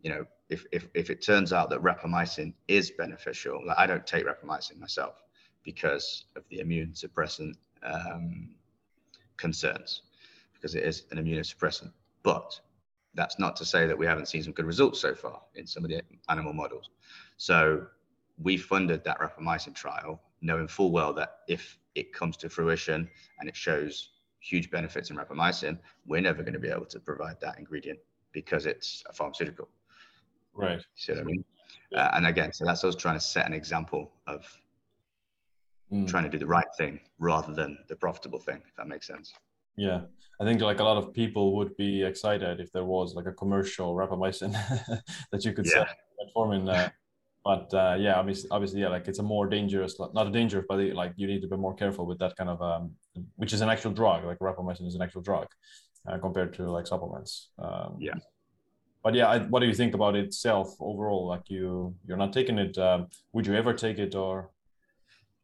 you 0.02 0.10
know, 0.10 0.26
if, 0.50 0.66
if, 0.72 0.88
if 0.94 1.08
it 1.08 1.22
turns 1.22 1.52
out 1.52 1.70
that 1.70 1.82
rapamycin 1.82 2.52
is 2.68 2.90
beneficial, 2.90 3.62
like 3.66 3.78
I 3.78 3.86
don't 3.86 4.06
take 4.06 4.26
rapamycin 4.26 4.78
myself 4.78 5.22
because 5.62 6.26
of 6.36 6.44
the 6.50 6.60
immune 6.60 6.92
suppressant 6.92 7.54
um, 7.82 8.54
concerns 9.36 10.02
because 10.54 10.74
it 10.74 10.84
is 10.84 11.04
an 11.10 11.18
immunosuppressant. 11.18 11.92
But 12.22 12.58
that's 13.14 13.38
not 13.38 13.56
to 13.56 13.64
say 13.64 13.86
that 13.86 13.96
we 13.96 14.06
haven't 14.06 14.26
seen 14.26 14.42
some 14.42 14.52
good 14.52 14.64
results 14.64 15.00
so 15.00 15.14
far 15.14 15.40
in 15.54 15.66
some 15.66 15.84
of 15.84 15.90
the 15.90 16.02
animal 16.28 16.52
models. 16.52 16.90
So 17.36 17.86
we 18.38 18.56
funded 18.56 19.04
that 19.04 19.18
rapamycin 19.20 19.74
trial, 19.74 20.20
knowing 20.40 20.68
full 20.68 20.90
well 20.90 21.12
that 21.14 21.38
if 21.48 21.78
it 21.94 22.12
comes 22.12 22.36
to 22.38 22.48
fruition 22.48 23.08
and 23.38 23.48
it 23.48 23.56
shows 23.56 24.10
huge 24.40 24.70
benefits 24.70 25.10
in 25.10 25.16
rapamycin, 25.16 25.78
we're 26.06 26.20
never 26.20 26.42
going 26.42 26.54
to 26.54 26.58
be 26.58 26.68
able 26.68 26.86
to 26.86 27.00
provide 27.00 27.40
that 27.40 27.58
ingredient 27.58 27.98
because 28.32 28.66
it's 28.66 29.04
a 29.08 29.12
pharmaceutical. 29.12 29.68
Right. 30.54 30.80
See 30.96 31.12
what 31.12 31.20
I 31.20 31.24
mean? 31.24 31.44
Uh, 31.94 32.10
and 32.14 32.26
again, 32.26 32.52
so 32.52 32.64
that's 32.64 32.84
us 32.84 32.96
trying 32.96 33.14
to 33.14 33.20
set 33.20 33.46
an 33.46 33.52
example 33.52 34.12
of 34.26 34.44
mm. 35.92 36.06
trying 36.06 36.24
to 36.24 36.30
do 36.30 36.38
the 36.38 36.46
right 36.46 36.66
thing 36.76 37.00
rather 37.18 37.52
than 37.52 37.78
the 37.88 37.96
profitable 37.96 38.38
thing, 38.38 38.60
if 38.68 38.74
that 38.76 38.88
makes 38.88 39.06
sense. 39.06 39.32
Yeah. 39.76 40.02
I 40.40 40.44
think 40.44 40.60
like 40.60 40.80
a 40.80 40.84
lot 40.84 40.96
of 40.96 41.12
people 41.12 41.56
would 41.56 41.76
be 41.76 42.02
excited 42.02 42.60
if 42.60 42.72
there 42.72 42.84
was 42.84 43.14
like 43.14 43.26
a 43.26 43.32
commercial 43.32 43.94
rapamycin 43.94 44.52
that 45.32 45.44
you 45.44 45.52
could 45.52 45.66
yeah. 45.66 45.86
sell 46.34 46.52
in 46.52 46.68
uh, 46.68 46.90
but 47.44 47.72
uh, 47.74 47.96
yeah, 47.98 48.14
obviously, 48.14 48.48
obviously, 48.50 48.80
yeah, 48.80 48.88
like 48.88 49.06
it's 49.06 49.18
a 49.18 49.22
more 49.22 49.46
dangerous, 49.46 50.00
not 50.00 50.26
a 50.26 50.30
dangerous, 50.30 50.64
but 50.66 50.78
like 50.94 51.12
you 51.16 51.26
need 51.26 51.42
to 51.42 51.48
be 51.48 51.56
more 51.56 51.74
careful 51.74 52.06
with 52.06 52.18
that 52.18 52.34
kind 52.36 52.48
of, 52.48 52.62
um, 52.62 52.92
which 53.36 53.52
is 53.52 53.60
an 53.60 53.68
actual 53.68 53.92
drug. 53.92 54.24
Like 54.24 54.38
rapamycin 54.38 54.86
is 54.86 54.94
an 54.94 55.02
actual 55.02 55.20
drug 55.20 55.46
uh, 56.08 56.16
compared 56.18 56.54
to 56.54 56.70
like 56.70 56.86
supplements. 56.86 57.50
Um, 57.58 57.96
yeah. 58.00 58.14
But 59.02 59.14
yeah, 59.14 59.28
I, 59.28 59.38
what 59.40 59.60
do 59.60 59.66
you 59.66 59.74
think 59.74 59.94
about 59.94 60.16
itself 60.16 60.74
overall? 60.80 61.26
Like 61.26 61.50
you, 61.50 61.94
you're 62.06 62.16
not 62.16 62.32
taking 62.32 62.58
it. 62.58 62.78
Um, 62.78 63.08
would 63.34 63.46
you 63.46 63.54
ever 63.54 63.74
take 63.74 63.98
it 63.98 64.14
or? 64.14 64.50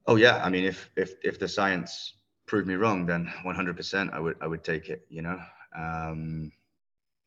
Oh 0.06 0.16
yeah, 0.16 0.42
I 0.44 0.50
mean, 0.50 0.64
if 0.64 0.90
if 0.96 1.14
if 1.22 1.38
the 1.38 1.48
science 1.48 2.14
proved 2.46 2.66
me 2.66 2.74
wrong, 2.74 3.06
then 3.06 3.32
100% 3.44 4.12
I 4.12 4.18
would 4.18 4.36
I 4.40 4.46
would 4.46 4.64
take 4.64 4.88
it. 4.88 5.06
You 5.08 5.22
know, 5.22 5.40
um, 5.76 6.50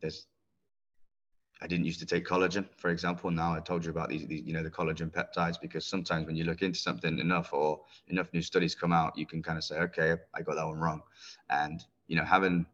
there's 0.02 0.28
I 1.64 1.68
didn't 1.68 1.86
used 1.86 2.02
to 2.02 2.06
take 2.06 2.26
collagen, 2.26 2.68
for 2.76 2.90
example. 2.90 3.32
Now 3.32 3.56
I 3.56 3.62
told 3.62 3.86
you 3.86 3.92
about 3.92 4.10
these, 4.10 4.28
these, 4.28 4.44
you 4.44 4.52
know, 4.52 4.64
the 4.64 4.70
collagen 4.70 5.10
peptides, 5.10 5.60
because 5.62 5.86
sometimes 5.86 6.28
when 6.28 6.36
you 6.36 6.44
look 6.44 6.62
into 6.62 6.78
something 6.78 7.20
enough 7.20 7.54
or 7.54 7.80
enough 8.10 8.28
new 8.34 8.42
studies 8.42 8.76
come 8.76 8.92
out, 8.92 9.18
you 9.18 9.26
can 9.26 9.42
kind 9.42 9.58
of 9.58 9.64
say, 9.64 9.78
okay, 9.78 10.18
I 10.34 10.42
got 10.42 10.56
that 10.56 10.68
one 10.68 10.78
wrong. 10.78 11.02
And, 11.50 11.82
you 12.08 12.18
know, 12.18 12.26
having 12.26 12.66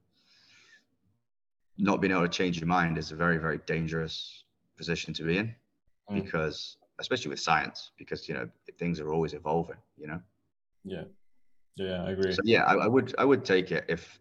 not 1.77 2.01
being 2.01 2.11
able 2.11 2.23
to 2.23 2.29
change 2.29 2.59
your 2.59 2.67
mind 2.67 2.97
is 2.97 3.11
a 3.11 3.15
very, 3.15 3.37
very 3.37 3.59
dangerous 3.67 4.43
position 4.75 5.13
to 5.13 5.23
be 5.23 5.37
in 5.37 5.55
mm. 6.09 6.23
because, 6.23 6.77
especially 6.99 7.29
with 7.29 7.39
science, 7.39 7.91
because, 7.97 8.27
you 8.27 8.35
know, 8.35 8.49
things 8.77 8.99
are 8.99 9.11
always 9.11 9.33
evolving, 9.33 9.77
you 9.97 10.07
know? 10.07 10.21
Yeah. 10.83 11.03
Yeah, 11.75 12.03
I 12.03 12.11
agree. 12.11 12.33
So, 12.33 12.41
yeah, 12.43 12.63
I, 12.63 12.75
I 12.75 12.87
would, 12.87 13.15
I 13.17 13.25
would 13.25 13.45
take 13.45 13.71
it 13.71 13.85
if, 13.87 14.19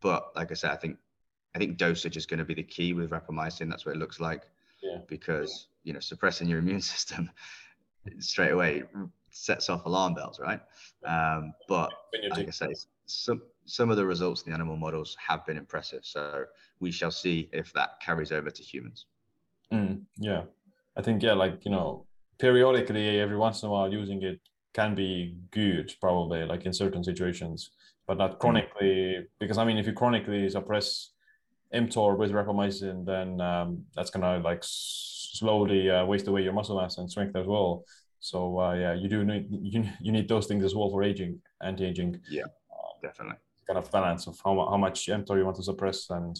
but 0.00 0.34
like 0.36 0.50
I 0.50 0.54
said, 0.54 0.70
I 0.72 0.76
think 0.76 0.98
I 1.54 1.58
think 1.58 1.76
dosage 1.76 2.16
is 2.16 2.26
going 2.26 2.38
to 2.38 2.44
be 2.44 2.54
the 2.54 2.62
key 2.62 2.92
with 2.92 3.10
rapamycin. 3.10 3.68
That's 3.68 3.84
what 3.84 3.94
it 3.94 3.98
looks 3.98 4.20
like. 4.20 4.42
Yeah. 4.82 4.98
Because 5.06 5.68
you 5.84 5.92
know, 5.92 6.00
suppressing 6.00 6.48
your 6.48 6.58
immune 6.58 6.80
system 6.94 7.30
straight 8.18 8.52
away 8.52 8.82
sets 9.30 9.70
off 9.70 9.86
alarm 9.86 10.14
bells, 10.14 10.40
right? 10.40 10.60
Um, 11.06 11.54
but 11.68 11.92
like 12.30 12.48
I 12.48 12.50
say, 12.50 12.68
some 13.06 13.42
some 13.64 13.90
of 13.90 13.96
the 13.96 14.04
results 14.04 14.42
in 14.42 14.50
the 14.50 14.54
animal 14.54 14.76
models 14.76 15.16
have 15.26 15.46
been 15.46 15.56
impressive. 15.56 16.04
So 16.04 16.44
we 16.80 16.90
shall 16.90 17.10
see 17.10 17.48
if 17.52 17.72
that 17.74 18.00
carries 18.00 18.32
over 18.32 18.50
to 18.50 18.62
humans. 18.62 19.06
Mm, 19.72 20.02
yeah, 20.18 20.42
I 20.96 21.02
think 21.02 21.22
yeah, 21.22 21.34
like 21.34 21.64
you 21.64 21.70
know, 21.70 22.06
periodically, 22.38 23.20
every 23.20 23.36
once 23.36 23.62
in 23.62 23.68
a 23.68 23.72
while, 23.72 23.92
using 23.92 24.22
it 24.22 24.40
can 24.74 24.94
be 24.94 25.36
good, 25.50 25.92
probably 26.00 26.44
like 26.44 26.64
in 26.64 26.72
certain 26.72 27.04
situations, 27.04 27.70
but 28.06 28.18
not 28.18 28.32
mm. 28.32 28.38
chronically. 28.38 29.16
Mm. 29.18 29.26
Because 29.38 29.58
I 29.58 29.64
mean, 29.64 29.78
if 29.78 29.86
you 29.86 29.92
chronically 29.92 30.48
suppress 30.48 31.10
mTOR 31.74 32.18
with 32.18 32.32
rapamycin, 32.32 33.06
then 33.06 33.40
um, 33.40 33.84
that's 33.94 34.10
gonna 34.10 34.38
like 34.38 34.60
slowly 34.62 35.90
uh, 35.90 36.04
waste 36.04 36.28
away 36.28 36.42
your 36.42 36.52
muscle 36.52 36.80
mass 36.80 36.98
and 36.98 37.10
strength 37.10 37.36
as 37.36 37.46
well. 37.46 37.84
So 38.20 38.60
uh, 38.60 38.74
yeah, 38.74 38.94
you 38.94 39.08
do 39.08 39.24
need 39.24 39.46
you, 39.50 39.84
you 40.00 40.12
need 40.12 40.28
those 40.28 40.46
things 40.46 40.64
as 40.64 40.74
well 40.74 40.90
for 40.90 41.02
aging, 41.02 41.40
anti-aging. 41.62 42.20
Yeah, 42.28 42.44
definitely. 43.02 43.36
Kind 43.66 43.78
of 43.78 43.90
balance 43.90 44.26
of 44.26 44.38
how, 44.44 44.68
how 44.70 44.76
much 44.76 45.06
mTOR 45.06 45.38
you 45.38 45.44
want 45.44 45.56
to 45.56 45.62
suppress 45.62 46.10
and 46.10 46.38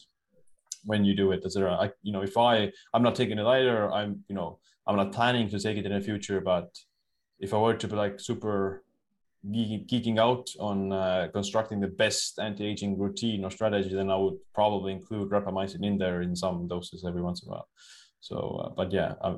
when 0.84 1.04
you 1.04 1.14
do 1.14 1.32
it, 1.32 1.42
etc. 1.44 1.74
I 1.74 1.90
you 2.02 2.12
know 2.12 2.22
if 2.22 2.36
I 2.36 2.72
I'm 2.94 3.02
not 3.02 3.14
taking 3.14 3.38
it 3.38 3.46
either. 3.46 3.90
I'm 3.90 4.24
you 4.28 4.34
know 4.34 4.58
I'm 4.86 4.96
not 4.96 5.12
planning 5.12 5.48
to 5.50 5.58
take 5.58 5.76
it 5.76 5.86
in 5.86 5.92
the 5.92 6.00
future, 6.00 6.40
but 6.40 6.68
if 7.38 7.52
I 7.54 7.58
were 7.58 7.74
to 7.74 7.88
be 7.88 7.96
like 7.96 8.20
super 8.20 8.82
geeking 9.50 10.18
out 10.18 10.48
on 10.60 10.92
uh, 10.92 11.28
constructing 11.32 11.80
the 11.80 11.88
best 11.88 12.38
anti-aging 12.38 12.96
routine 12.96 13.44
or 13.44 13.50
strategy, 13.50 13.92
then 13.94 14.10
I 14.10 14.16
would 14.16 14.36
probably 14.54 14.92
include 14.92 15.30
rapamycin 15.30 15.84
in 15.84 15.98
there 15.98 16.22
in 16.22 16.36
some 16.36 16.68
doses 16.68 17.04
every 17.04 17.22
once 17.22 17.42
in 17.42 17.48
a 17.48 17.52
while. 17.52 17.68
So, 18.20 18.36
uh, 18.64 18.68
but 18.76 18.92
yeah, 18.92 19.14
I, 19.20 19.36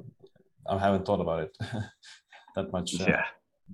I 0.69 0.79
haven't 0.79 1.07
thought 1.07 1.23
about 1.23 1.45
it 1.45 1.57
that 2.55 2.71
much. 2.71 3.01
Uh, 3.01 3.07
yeah. 3.09 3.25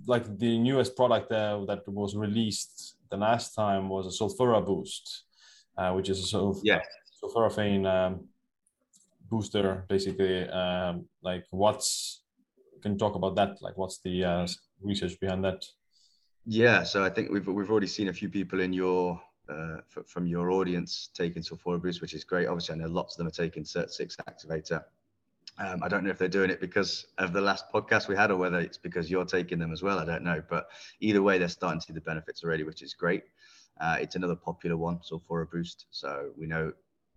Like 0.07 0.39
the 0.39 0.57
newest 0.59 0.95
product 0.95 1.33
uh, 1.33 1.65
that 1.67 1.83
was 1.89 2.15
released 2.15 2.95
the 3.11 3.17
last 3.17 3.55
time 3.55 3.89
was 3.89 4.07
a 4.07 4.23
Sulfura 4.23 4.65
Boost, 4.65 5.25
uh, 5.77 5.93
which 5.93 6.09
is 6.09 6.21
a 6.21 6.27
sort 6.27 6.57
of 6.57 6.63
yeah. 6.63 6.81
Sulforaphane 7.23 7.87
um, 7.87 8.29
booster, 9.29 9.85
basically. 9.89 10.49
Um, 10.49 11.07
like, 11.23 11.45
what's 11.51 12.23
can 12.83 12.99
talk 12.99 13.15
about 13.15 13.37
that? 13.37 13.61
Like, 13.61 13.77
what's 13.77 14.01
the 14.03 14.25
uh, 14.25 14.47
research 14.81 15.19
behind 15.21 15.45
that? 15.45 15.65
Yeah, 16.47 16.83
so 16.83 17.05
I 17.05 17.11
think 17.11 17.31
we've 17.31 17.47
we've 17.47 17.71
already 17.71 17.87
seen 17.87 18.09
a 18.09 18.13
few 18.13 18.29
people 18.29 18.61
in 18.61 18.73
your 18.73 19.21
uh, 19.49 19.79
from 20.07 20.27
your 20.27 20.51
audience 20.51 21.11
taking 21.15 21.43
sulfura 21.43 21.81
boost, 21.81 22.01
which 22.01 22.15
is 22.15 22.25
great. 22.25 22.47
Obviously, 22.47 22.75
I 22.75 22.79
know 22.79 22.89
lots 22.89 23.15
of 23.15 23.19
them 23.19 23.27
are 23.27 23.31
taking 23.31 23.65
SIRT6 23.65 24.17
activator. 24.29 24.83
Um, 25.59 25.83
I 25.83 25.89
don't 25.89 26.05
know 26.05 26.11
if 26.11 26.19
they're 26.19 26.29
doing 26.29 26.51
it 26.51 26.61
because 26.61 27.07
of 27.19 27.33
the 27.33 27.41
last 27.41 27.67
podcast 27.73 28.09
we 28.09 28.17
had, 28.17 28.31
or 28.31 28.37
whether 28.37 28.61
it's 28.61 28.79
because 28.79 29.11
you're 29.11 29.25
taking 29.25 29.59
them 29.59 29.73
as 29.73 29.83
well. 29.83 29.99
I 29.99 30.05
don't 30.05 30.23
know, 30.23 30.43
but 30.49 30.69
either 31.01 31.23
way, 31.23 31.39
they're 31.39 31.49
starting 31.49 31.81
to 31.81 31.87
see 31.87 31.93
the 31.93 32.01
benefits 32.01 32.43
already, 32.43 32.63
which 32.63 32.83
is 32.83 32.95
great. 32.95 33.25
Uh, 33.81 33.97
it's 34.01 34.17
another 34.17 34.37
popular 34.37 34.77
one, 34.77 35.01
sulfura 35.01 35.51
boost. 35.51 35.87
So 35.91 36.31
we 36.39 36.47
know 36.47 36.73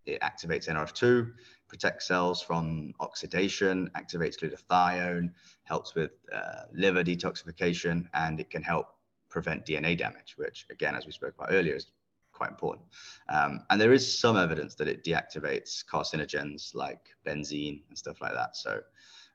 it 0.05 0.21
activates 0.21 0.67
NRF2, 0.67 1.31
protects 1.67 2.07
cells 2.07 2.41
from 2.41 2.93
oxidation, 2.99 3.89
activates 3.95 4.37
glutathione, 4.37 5.31
helps 5.63 5.95
with 5.95 6.11
uh, 6.33 6.63
liver 6.73 7.03
detoxification, 7.03 8.07
and 8.13 8.39
it 8.39 8.49
can 8.49 8.61
help 8.61 8.87
prevent 9.29 9.65
DNA 9.65 9.97
damage, 9.97 10.35
which 10.37 10.65
again, 10.69 10.95
as 10.95 11.05
we 11.05 11.11
spoke 11.11 11.33
about 11.35 11.49
earlier, 11.51 11.75
is 11.75 11.87
quite 12.31 12.51
important. 12.51 12.85
Um, 13.29 13.61
and 13.69 13.79
there 13.79 13.93
is 13.93 14.19
some 14.19 14.37
evidence 14.37 14.75
that 14.75 14.87
it 14.87 15.03
deactivates 15.03 15.83
carcinogens 15.85 16.75
like 16.75 17.09
benzene 17.25 17.81
and 17.89 17.97
stuff 17.97 18.21
like 18.21 18.33
that. 18.33 18.55
So 18.55 18.81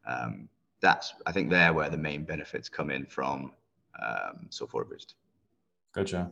um, 0.07 0.49
that's 0.81 1.15
I 1.27 1.33
think 1.33 1.51
there 1.51 1.73
where 1.73 1.91
the 1.91 1.97
main 1.97 2.25
benefits 2.25 2.69
come 2.69 2.91
in 2.91 3.07
from 3.07 3.53
um, 4.01 4.49
sulfura 4.51 4.89
boost. 4.89 5.15
Gotcha. 5.95 6.31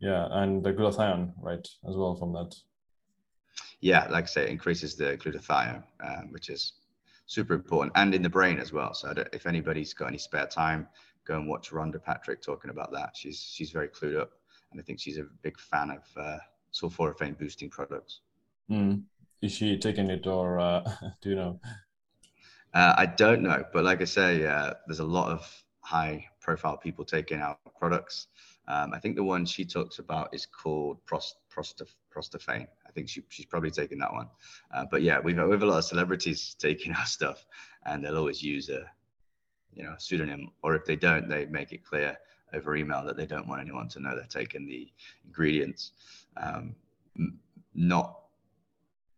Yeah, 0.00 0.28
and 0.30 0.62
the 0.64 0.72
glutathione, 0.72 1.32
right, 1.40 1.66
as 1.88 1.96
well 1.96 2.14
from 2.14 2.32
that. 2.32 2.54
Yeah, 3.80 4.06
like 4.10 4.24
I 4.24 4.26
say, 4.26 4.42
it 4.44 4.50
increases 4.50 4.94
the 4.94 5.16
glutathione, 5.16 5.82
um, 6.04 6.32
which 6.32 6.50
is 6.50 6.72
super 7.26 7.54
important, 7.54 7.92
and 7.96 8.14
in 8.14 8.22
the 8.22 8.28
brain 8.28 8.58
as 8.58 8.72
well. 8.72 8.92
So 8.92 9.14
if 9.32 9.46
anybody's 9.46 9.94
got 9.94 10.08
any 10.08 10.18
spare 10.18 10.46
time, 10.46 10.88
go 11.24 11.36
and 11.36 11.48
watch 11.48 11.70
Rhonda 11.70 12.02
Patrick 12.02 12.42
talking 12.42 12.70
about 12.70 12.92
that. 12.92 13.16
She's 13.16 13.40
she's 13.40 13.70
very 13.70 13.88
clued 13.88 14.20
up, 14.20 14.32
and 14.70 14.80
I 14.80 14.84
think 14.84 15.00
she's 15.00 15.18
a 15.18 15.26
big 15.42 15.58
fan 15.58 15.90
of 15.90 16.02
uh, 16.16 16.38
sulforaphane 16.72 17.38
boosting 17.38 17.70
products. 17.70 18.20
Mm. 18.70 19.04
Is 19.42 19.52
she 19.52 19.78
taking 19.78 20.10
it, 20.10 20.26
or 20.26 20.58
uh, 20.58 20.82
do 21.22 21.30
you 21.30 21.36
know? 21.36 21.60
Uh, 22.74 22.94
I 22.96 23.06
don't 23.06 23.42
know, 23.42 23.64
but 23.72 23.84
like 23.84 24.00
I 24.00 24.04
say, 24.04 24.46
uh, 24.46 24.74
there's 24.86 25.00
a 25.00 25.04
lot 25.04 25.30
of 25.30 25.64
high-profile 25.80 26.76
people 26.76 27.04
taking 27.04 27.40
our 27.40 27.56
products. 27.78 28.28
Um, 28.68 28.92
I 28.94 29.00
think 29.00 29.16
the 29.16 29.24
one 29.24 29.44
she 29.44 29.64
talks 29.64 29.98
about 29.98 30.32
is 30.32 30.46
called 30.46 30.98
prost, 31.04 31.32
prost, 31.52 31.82
Prostaphane. 32.14 32.68
I 32.90 32.92
think 32.92 33.08
she, 33.08 33.22
she's 33.28 33.46
probably 33.46 33.70
taken 33.70 33.98
that 34.00 34.12
one. 34.12 34.28
Uh, 34.74 34.84
but 34.90 35.02
yeah, 35.02 35.20
we've, 35.20 35.36
we 35.36 35.50
have 35.52 35.62
a 35.62 35.66
lot 35.66 35.78
of 35.78 35.84
celebrities 35.84 36.56
taking 36.58 36.92
our 36.96 37.06
stuff, 37.06 37.46
and 37.86 38.04
they'll 38.04 38.18
always 38.18 38.42
use 38.42 38.68
a 38.68 38.84
you 39.72 39.84
know 39.84 39.94
pseudonym, 39.98 40.50
or 40.62 40.74
if 40.74 40.84
they 40.84 40.96
don't, 40.96 41.28
they 41.28 41.46
make 41.46 41.72
it 41.72 41.84
clear 41.84 42.18
over 42.52 42.74
email 42.74 43.04
that 43.04 43.16
they 43.16 43.26
don't 43.26 43.46
want 43.46 43.60
anyone 43.60 43.88
to 43.88 44.00
know 44.00 44.16
they're 44.16 44.24
taking 44.24 44.66
the 44.66 44.90
ingredients. 45.24 45.92
Um, 46.36 46.74
not 47.74 48.16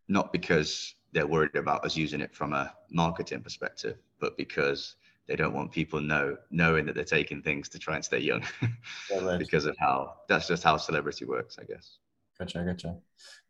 not 0.07 0.31
because 0.31 0.93
they're 1.11 1.27
worried 1.27 1.55
about 1.55 1.83
us 1.83 1.95
using 1.97 2.21
it 2.21 2.35
from 2.35 2.53
a 2.53 2.73
marketing 2.91 3.41
perspective, 3.41 3.97
but 4.19 4.37
because 4.37 4.95
they 5.27 5.35
don't 5.35 5.53
want 5.53 5.71
people 5.71 5.99
know 5.99 6.37
knowing 6.51 6.85
that 6.85 6.93
they're 6.93 7.03
taking 7.03 7.41
things 7.41 7.69
to 7.69 7.79
try 7.79 7.95
and 7.95 8.05
stay 8.05 8.19
young 8.19 8.43
because 9.39 9.65
of 9.65 9.75
how 9.79 10.15
that's 10.27 10.47
just 10.47 10.63
how 10.63 10.77
celebrity 10.77 11.25
works, 11.25 11.57
I 11.59 11.63
guess. 11.63 11.97
Gotcha, 12.39 12.63
gotcha. 12.63 12.97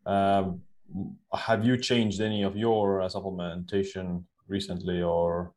Um, 0.06 0.62
have 1.34 1.66
you 1.66 1.78
changed 1.78 2.22
any 2.22 2.44
of 2.44 2.58
your 2.58 3.02
uh, 3.02 3.08
supplementation 3.08 4.24
recently, 4.48 5.02
or? 5.02 5.54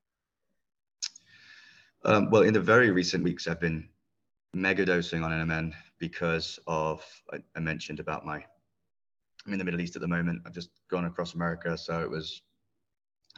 Um, 2.05 2.31
well, 2.31 2.43
in 2.43 2.55
the 2.55 2.61
very 2.61 2.91
recent 2.91 3.25
weeks, 3.25 3.49
I've 3.49 3.61
been 3.61 3.89
mega 4.55 4.85
dosing 4.85 5.23
on 5.25 5.33
NMN 5.33 5.75
because 5.99 6.59
of 6.67 7.05
I, 7.33 7.39
I 7.57 7.61
mentioned 7.61 8.01
about 8.01 8.25
my 8.25 8.45
I'm 9.47 9.53
in 9.53 9.59
the 9.59 9.65
Middle 9.65 9.81
East 9.81 9.97
at 9.97 10.03
the 10.03 10.09
moment. 10.09 10.43
I've 10.45 10.55
just 10.55 10.71
gone 10.89 11.05
across 11.05 11.35
America, 11.35 11.77
so 11.77 12.01
it 12.01 12.11
was 12.11 12.43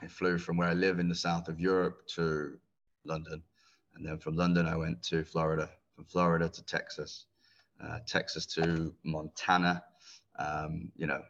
I 0.03 0.07
flew 0.07 0.39
from 0.39 0.57
where 0.57 0.69
I 0.69 0.75
live 0.75 1.01
in 1.01 1.09
the 1.09 1.15
south 1.15 1.49
of 1.49 1.59
Europe 1.59 2.07
to 2.15 2.59
London, 3.05 3.43
and 3.95 4.07
then 4.07 4.19
from 4.19 4.37
London 4.37 4.67
I 4.67 4.77
went 4.77 5.03
to 5.05 5.25
Florida. 5.25 5.71
From 5.97 6.05
Florida 6.05 6.49
to 6.49 6.65
Texas, 6.65 7.27
uh, 7.83 7.99
Texas 8.07 8.47
to 8.47 8.95
Montana, 9.05 9.83
um, 10.39 10.91
you 10.97 11.07
know, 11.07 11.23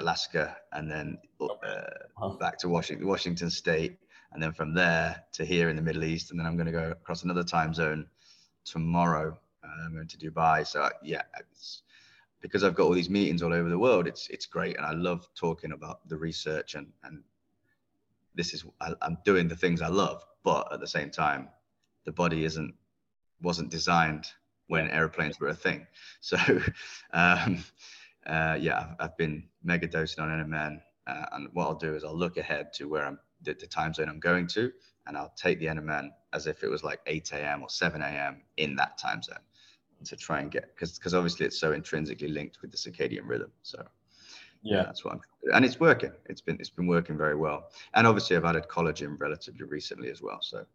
Alaska, 0.00 0.56
and 0.72 0.90
then 0.90 1.18
uh, 1.40 2.28
back 2.38 2.58
to 2.58 2.68
Washington, 2.68 3.06
Washington 3.06 3.50
State, 3.50 3.98
and 4.32 4.42
then 4.42 4.52
from 4.52 4.74
there 4.74 5.24
to 5.32 5.44
here 5.44 5.68
in 5.70 5.76
the 5.76 5.82
Middle 5.82 6.04
East, 6.04 6.30
and 6.30 6.38
then 6.38 6.46
I'm 6.46 6.56
going 6.56 6.66
to 6.66 6.72
go 6.72 6.90
across 6.90 7.24
another 7.24 7.42
time 7.42 7.74
zone 7.74 8.06
tomorrow. 8.64 9.38
Uh, 9.64 9.86
I'm 9.86 9.94
going 9.94 10.08
to 10.08 10.18
Dubai. 10.18 10.66
So 10.66 10.88
yeah, 11.02 11.22
because 12.40 12.62
I've 12.62 12.74
got 12.74 12.84
all 12.84 12.94
these 12.94 13.10
meetings 13.10 13.42
all 13.42 13.52
over 13.52 13.68
the 13.68 13.78
world, 13.78 14.06
it's 14.06 14.28
it's 14.28 14.46
great, 14.46 14.76
and 14.76 14.86
I 14.86 14.92
love 14.92 15.28
talking 15.34 15.72
about 15.72 16.08
the 16.08 16.16
research 16.16 16.74
and 16.74 16.88
and 17.02 17.22
this 18.38 18.54
is 18.54 18.64
I, 18.80 18.94
am 19.02 19.18
doing 19.24 19.48
the 19.48 19.56
things 19.56 19.82
I 19.82 19.88
love, 19.88 20.24
but 20.44 20.72
at 20.72 20.80
the 20.80 20.86
same 20.86 21.10
time, 21.10 21.48
the 22.04 22.12
body 22.12 22.44
isn't 22.44 22.74
wasn't 23.42 23.70
designed 23.70 24.26
when 24.68 24.88
airplanes 24.90 25.40
were 25.40 25.48
a 25.48 25.54
thing. 25.54 25.86
So 26.20 26.36
um, 27.12 27.64
uh, 28.26 28.56
yeah, 28.60 28.78
I've, 28.78 28.96
I've, 29.00 29.16
been 29.16 29.44
mega 29.62 29.86
dosing 29.86 30.22
on 30.22 30.30
NMN, 30.30 30.80
uh, 31.06 31.26
and 31.32 31.48
what 31.52 31.66
I'll 31.66 31.74
do 31.74 31.94
is 31.94 32.04
I'll 32.04 32.16
look 32.16 32.36
ahead 32.36 32.72
to 32.74 32.88
where 32.88 33.06
I'm 33.06 33.18
the, 33.42 33.54
the 33.54 33.66
time 33.66 33.94
zone 33.94 34.08
I'm 34.08 34.18
going 34.18 34.46
to, 34.48 34.72
and 35.06 35.16
I'll 35.16 35.32
take 35.36 35.60
the 35.60 35.66
NMN 35.66 36.10
as 36.32 36.46
if 36.46 36.64
it 36.64 36.68
was 36.68 36.82
like 36.82 37.00
8 37.06 37.32
a.m. 37.32 37.62
or 37.62 37.70
7 37.70 38.02
a.m. 38.02 38.42
in 38.56 38.74
that 38.76 38.98
time 38.98 39.22
zone 39.22 39.38
to 40.04 40.16
try 40.16 40.40
and 40.40 40.50
get 40.50 40.74
because 40.74 40.98
because 40.98 41.14
obviously 41.14 41.46
it's 41.46 41.58
so 41.58 41.72
intrinsically 41.72 42.28
linked 42.28 42.60
with 42.62 42.70
the 42.70 42.76
circadian 42.76 43.26
rhythm. 43.26 43.50
So 43.62 43.84
yeah, 44.62 44.82
that's 44.84 45.04
what 45.04 45.14
I'm 45.14 45.20
and 45.54 45.64
it's 45.64 45.80
working. 45.80 46.12
It's 46.26 46.40
been 46.40 46.56
it's 46.60 46.70
been 46.70 46.86
working 46.86 47.16
very 47.16 47.36
well. 47.36 47.70
And 47.94 48.06
obviously 48.06 48.36
I've 48.36 48.44
added 48.44 48.64
collagen 48.68 49.18
relatively 49.18 49.64
recently 49.64 50.10
as 50.10 50.20
well. 50.22 50.38
So 50.40 50.66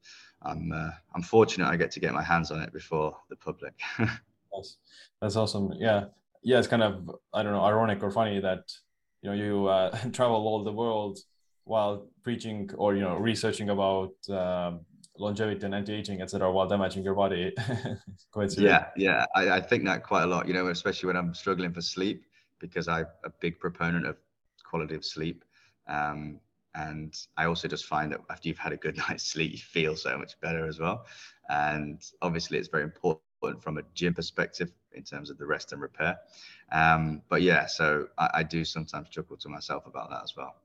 I'm 0.45 0.71
uh, 0.71 0.91
I'm 1.15 1.21
fortunate 1.21 1.67
I 1.67 1.77
get 1.77 1.91
to 1.91 1.99
get 1.99 2.13
my 2.13 2.23
hands 2.23 2.51
on 2.51 2.61
it 2.61 2.73
before 2.73 3.17
the 3.29 3.35
public. 3.35 3.73
that's 3.97 4.77
that's 5.21 5.35
awesome. 5.35 5.73
Yeah, 5.77 6.05
yeah. 6.43 6.59
It's 6.59 6.67
kind 6.67 6.83
of 6.83 7.09
I 7.33 7.43
don't 7.43 7.53
know 7.53 7.63
ironic 7.63 8.03
or 8.03 8.11
funny 8.11 8.39
that 8.39 8.71
you 9.21 9.29
know 9.29 9.35
you 9.35 9.67
uh, 9.67 9.97
travel 10.11 10.47
all 10.47 10.63
the 10.63 10.71
world 10.71 11.19
while 11.65 12.07
preaching 12.23 12.69
or 12.77 12.95
you 12.95 13.01
know 13.01 13.15
researching 13.15 13.69
about 13.69 14.13
um, 14.29 14.81
longevity 15.17 15.65
and 15.65 15.75
anti-aging, 15.75 16.21
etc., 16.21 16.51
while 16.51 16.67
damaging 16.67 17.03
your 17.03 17.15
body. 17.15 17.53
quite 18.31 18.57
yeah, 18.57 18.87
yeah, 18.97 19.25
I, 19.35 19.49
I, 19.51 19.61
think 19.61 19.85
that 19.85 20.03
quite 20.03 20.23
a 20.23 20.27
lot. 20.27 20.47
You 20.47 20.53
know, 20.53 20.67
especially 20.67 21.07
when 21.07 21.17
I'm 21.17 21.33
struggling 21.33 21.71
for 21.73 21.81
sleep, 21.81 22.25
because 22.59 22.87
I'm 22.87 23.07
a 23.23 23.29
big 23.29 23.59
proponent 23.59 24.05
of 24.05 24.17
quality 24.63 24.95
of 24.95 25.05
sleep. 25.05 25.43
Um, 25.87 26.39
and 26.75 27.15
I 27.37 27.45
also 27.45 27.67
just 27.67 27.85
find 27.85 28.11
that 28.11 28.21
after 28.29 28.47
you've 28.47 28.57
had 28.57 28.73
a 28.73 28.77
good 28.77 28.97
night's 29.09 29.23
sleep, 29.23 29.51
you 29.51 29.57
feel 29.57 29.95
so 29.95 30.17
much 30.17 30.39
better 30.41 30.67
as 30.67 30.79
well. 30.79 31.05
And 31.49 32.01
obviously, 32.21 32.57
it's 32.57 32.69
very 32.69 32.83
important 32.83 33.21
from 33.59 33.77
a 33.77 33.83
gym 33.93 34.13
perspective 34.13 34.71
in 34.93 35.03
terms 35.03 35.29
of 35.29 35.37
the 35.37 35.45
rest 35.45 35.73
and 35.73 35.81
repair. 35.81 36.17
Um, 36.71 37.21
but 37.29 37.41
yeah, 37.41 37.65
so 37.65 38.07
I, 38.17 38.29
I, 38.35 38.43
do 38.43 38.63
sometimes 38.63 39.09
chuckle 39.09 39.37
to 39.37 39.49
myself 39.49 39.85
about 39.85 40.09
that 40.09 40.23
as 40.23 40.35
well. 40.35 40.55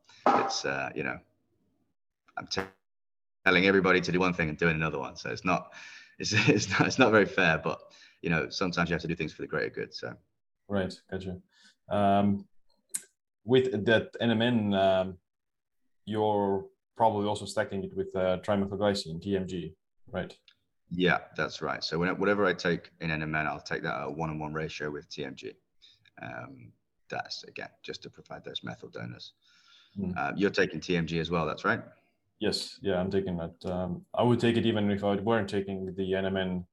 It's 0.44 0.64
uh, 0.64 0.90
you 0.94 1.02
know, 1.02 1.18
I'm 2.36 2.46
t- 2.46 2.62
telling 3.44 3.66
everybody 3.66 4.00
to 4.00 4.12
do 4.12 4.20
one 4.20 4.32
thing 4.32 4.48
and 4.48 4.56
doing 4.56 4.76
another 4.76 4.98
one. 4.98 5.16
So 5.16 5.30
it's 5.30 5.44
not, 5.44 5.72
it's, 6.18 6.32
it's 6.48 6.70
not, 6.70 6.86
it's 6.86 6.98
not 6.98 7.10
very 7.10 7.26
fair, 7.26 7.58
but 7.58 7.80
you 8.22 8.30
know, 8.30 8.48
sometimes 8.48 8.90
you 8.90 8.94
have 8.94 9.02
to 9.02 9.08
do 9.08 9.14
things 9.14 9.32
for 9.32 9.42
the 9.42 9.48
greater 9.48 9.70
good. 9.70 9.94
So. 9.94 10.14
Right. 10.68 10.94
Gotcha. 11.10 11.38
Um, 11.88 12.46
with 13.44 13.84
that 13.86 14.14
NMN, 14.20 14.74
um, 14.74 15.18
you're 16.08 16.64
probably 16.96 17.28
also 17.28 17.44
stacking 17.44 17.84
it 17.84 17.94
with 17.94 18.14
uh, 18.16 18.38
trimethylglycine, 18.38 19.22
TMG, 19.24 19.74
right? 20.10 20.34
Yeah, 20.90 21.18
that's 21.36 21.60
right. 21.60 21.84
So 21.84 21.98
when, 21.98 22.08
whatever 22.18 22.46
I 22.46 22.54
take 22.54 22.90
in 23.00 23.10
NMN, 23.10 23.46
I'll 23.46 23.60
take 23.60 23.82
that 23.82 23.94
at 23.94 24.06
a 24.08 24.10
one-on-one 24.10 24.54
ratio 24.54 24.90
with 24.90 25.08
TMG. 25.10 25.54
Um, 26.22 26.72
that's 27.10 27.44
again 27.44 27.68
just 27.82 28.02
to 28.02 28.10
provide 28.10 28.44
those 28.44 28.62
methyl 28.64 28.88
donors. 28.88 29.34
Mm. 29.98 30.16
Uh, 30.16 30.32
you're 30.36 30.50
taking 30.50 30.80
TMG 30.80 31.20
as 31.20 31.30
well. 31.30 31.46
That's 31.46 31.64
right. 31.64 31.80
Yes, 32.40 32.78
yeah, 32.82 33.00
I'm 33.00 33.10
taking 33.10 33.36
that. 33.36 33.70
Um, 33.70 34.04
I 34.14 34.22
would 34.22 34.40
take 34.40 34.56
it 34.56 34.66
even 34.66 34.90
if 34.90 35.04
I 35.04 35.16
weren't 35.16 35.48
taking 35.48 35.86
the 35.94 36.12
NMN. 36.12 36.64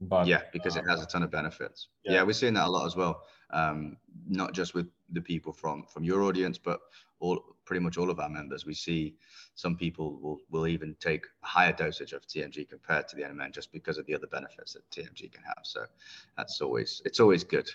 But 0.00 0.26
yeah, 0.26 0.42
because 0.52 0.76
uh, 0.76 0.80
it 0.80 0.86
has 0.88 1.02
a 1.02 1.06
ton 1.06 1.22
of 1.22 1.30
benefits. 1.30 1.88
Yeah. 2.04 2.12
yeah. 2.12 2.22
we're 2.22 2.32
seeing 2.32 2.54
that 2.54 2.66
a 2.66 2.70
lot 2.70 2.86
as 2.86 2.96
well. 2.96 3.22
Um, 3.52 3.96
not 4.28 4.52
just 4.52 4.74
with 4.74 4.88
the 5.12 5.20
people 5.20 5.52
from 5.52 5.84
from 5.84 6.04
your 6.04 6.22
audience, 6.22 6.58
but 6.58 6.80
all 7.20 7.42
pretty 7.64 7.82
much 7.84 7.98
all 7.98 8.10
of 8.10 8.18
our 8.18 8.28
members. 8.28 8.66
We 8.66 8.74
see 8.74 9.14
some 9.54 9.76
people 9.76 10.18
will 10.20 10.38
will 10.50 10.66
even 10.66 10.96
take 11.00 11.24
a 11.42 11.46
higher 11.46 11.72
dosage 11.72 12.12
of 12.12 12.26
TMG 12.26 12.68
compared 12.68 13.08
to 13.08 13.16
the 13.16 13.22
NMN 13.22 13.52
just 13.52 13.72
because 13.72 13.98
of 13.98 14.06
the 14.06 14.14
other 14.14 14.26
benefits 14.26 14.72
that 14.74 14.88
TMG 14.90 15.32
can 15.32 15.42
have. 15.44 15.62
So 15.62 15.84
that's 16.36 16.60
always 16.60 17.02
it's 17.04 17.20
always 17.20 17.44
good. 17.44 17.68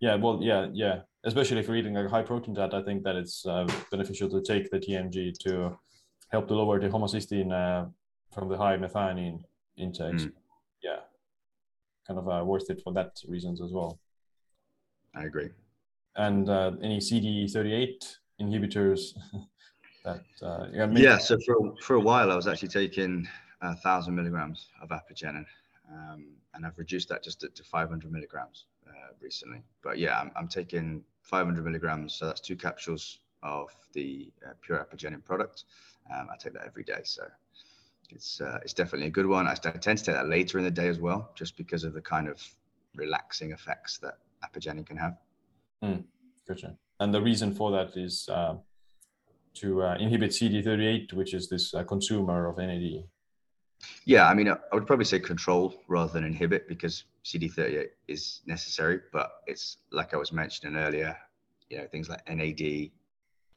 Yeah, 0.00 0.16
well, 0.16 0.40
yeah, 0.42 0.66
yeah. 0.72 1.00
Especially 1.24 1.60
if 1.60 1.68
you're 1.68 1.76
eating 1.76 1.96
a 1.96 2.08
high 2.08 2.22
protein 2.22 2.54
diet, 2.54 2.74
I 2.74 2.82
think 2.82 3.04
that 3.04 3.14
it's 3.14 3.46
uh, 3.46 3.66
beneficial 3.90 4.28
to 4.30 4.42
take 4.42 4.68
the 4.70 4.80
TMG 4.80 5.38
to 5.44 5.78
help 6.28 6.48
to 6.48 6.54
lower 6.54 6.80
the 6.80 6.88
homocysteine 6.88 7.52
uh, 7.52 7.88
from 8.34 8.48
the 8.48 8.56
high 8.56 8.76
methionine 8.76 9.44
intake. 9.76 10.14
Mm. 10.14 10.32
Yeah, 10.82 11.00
kind 12.06 12.18
of 12.18 12.28
uh, 12.28 12.44
worth 12.44 12.68
it 12.68 12.82
for 12.82 12.92
that 12.94 13.20
reasons 13.28 13.60
as 13.62 13.72
well. 13.72 14.00
I 15.14 15.24
agree. 15.24 15.50
And 16.16 16.48
uh, 16.48 16.72
any 16.82 16.98
CD38 16.98 18.16
inhibitors 18.40 19.12
that 20.04 20.24
uh, 20.42 20.66
yeah. 20.94 21.18
So 21.18 21.38
for 21.46 21.74
for 21.82 21.94
a 21.94 22.00
while, 22.00 22.30
I 22.30 22.36
was 22.36 22.46
actually 22.46 22.68
taking 22.68 23.26
a 23.60 23.76
thousand 23.76 24.14
milligrams 24.14 24.68
of 24.82 24.90
apigenin, 24.90 25.46
um, 25.90 26.26
and 26.54 26.66
I've 26.66 26.78
reduced 26.78 27.08
that 27.10 27.22
just 27.22 27.40
to, 27.40 27.48
to 27.48 27.62
500 27.62 28.10
milligrams 28.10 28.66
uh, 28.88 29.12
recently. 29.20 29.62
But 29.82 29.98
yeah, 29.98 30.18
I'm, 30.18 30.32
I'm 30.36 30.48
taking 30.48 31.04
500 31.22 31.64
milligrams, 31.64 32.14
so 32.14 32.26
that's 32.26 32.40
two 32.40 32.56
capsules 32.56 33.20
of 33.42 33.68
the 33.92 34.32
uh, 34.46 34.52
pure 34.62 34.78
apigenin 34.78 35.24
product 35.24 35.64
um, 36.10 36.28
I 36.32 36.36
take 36.36 36.52
that 36.54 36.66
every 36.66 36.84
day. 36.84 37.00
So 37.04 37.24
it's 38.10 38.40
uh, 38.40 38.58
it's 38.62 38.72
definitely 38.72 39.06
a 39.06 39.10
good 39.10 39.26
one. 39.26 39.46
I, 39.46 39.52
I, 39.52 39.54
tend 39.54 39.98
to 39.98 40.04
take 40.04 40.14
that 40.14 40.28
later 40.28 40.58
in 40.58 40.64
the 40.64 40.70
day 40.70 40.88
as 40.88 40.98
well, 40.98 41.30
just 41.34 41.56
because 41.56 41.84
of 41.84 41.94
the 41.94 42.00
kind 42.00 42.28
of 42.28 42.42
relaxing 42.94 43.52
effects 43.52 43.98
that 43.98 44.18
apigenin 44.44 44.86
can 44.86 44.96
have. 44.96 45.16
Mm, 45.82 46.04
gotcha. 46.46 46.76
And 47.00 47.12
the 47.12 47.20
reason 47.20 47.54
for 47.54 47.70
that 47.72 47.96
is 47.96 48.28
uh, 48.28 48.54
to 49.54 49.82
uh, 49.82 49.96
inhibit 49.98 50.30
CD38, 50.30 51.12
which 51.12 51.34
is 51.34 51.48
this 51.48 51.74
uh, 51.74 51.84
consumer 51.84 52.48
of 52.48 52.58
NAD. 52.58 53.04
Yeah, 54.04 54.28
I 54.28 54.34
mean, 54.34 54.48
I 54.48 54.56
would 54.72 54.86
probably 54.86 55.04
say 55.04 55.18
control 55.18 55.74
rather 55.88 56.12
than 56.12 56.24
inhibit 56.24 56.68
because 56.68 57.04
CD38 57.24 57.88
is 58.08 58.42
necessary, 58.46 59.00
but 59.12 59.42
it's 59.46 59.78
like 59.90 60.14
I 60.14 60.16
was 60.16 60.32
mentioning 60.32 60.76
earlier, 60.76 61.16
you 61.68 61.78
know, 61.78 61.86
things 61.86 62.08
like 62.08 62.22
NAD, 62.28 62.90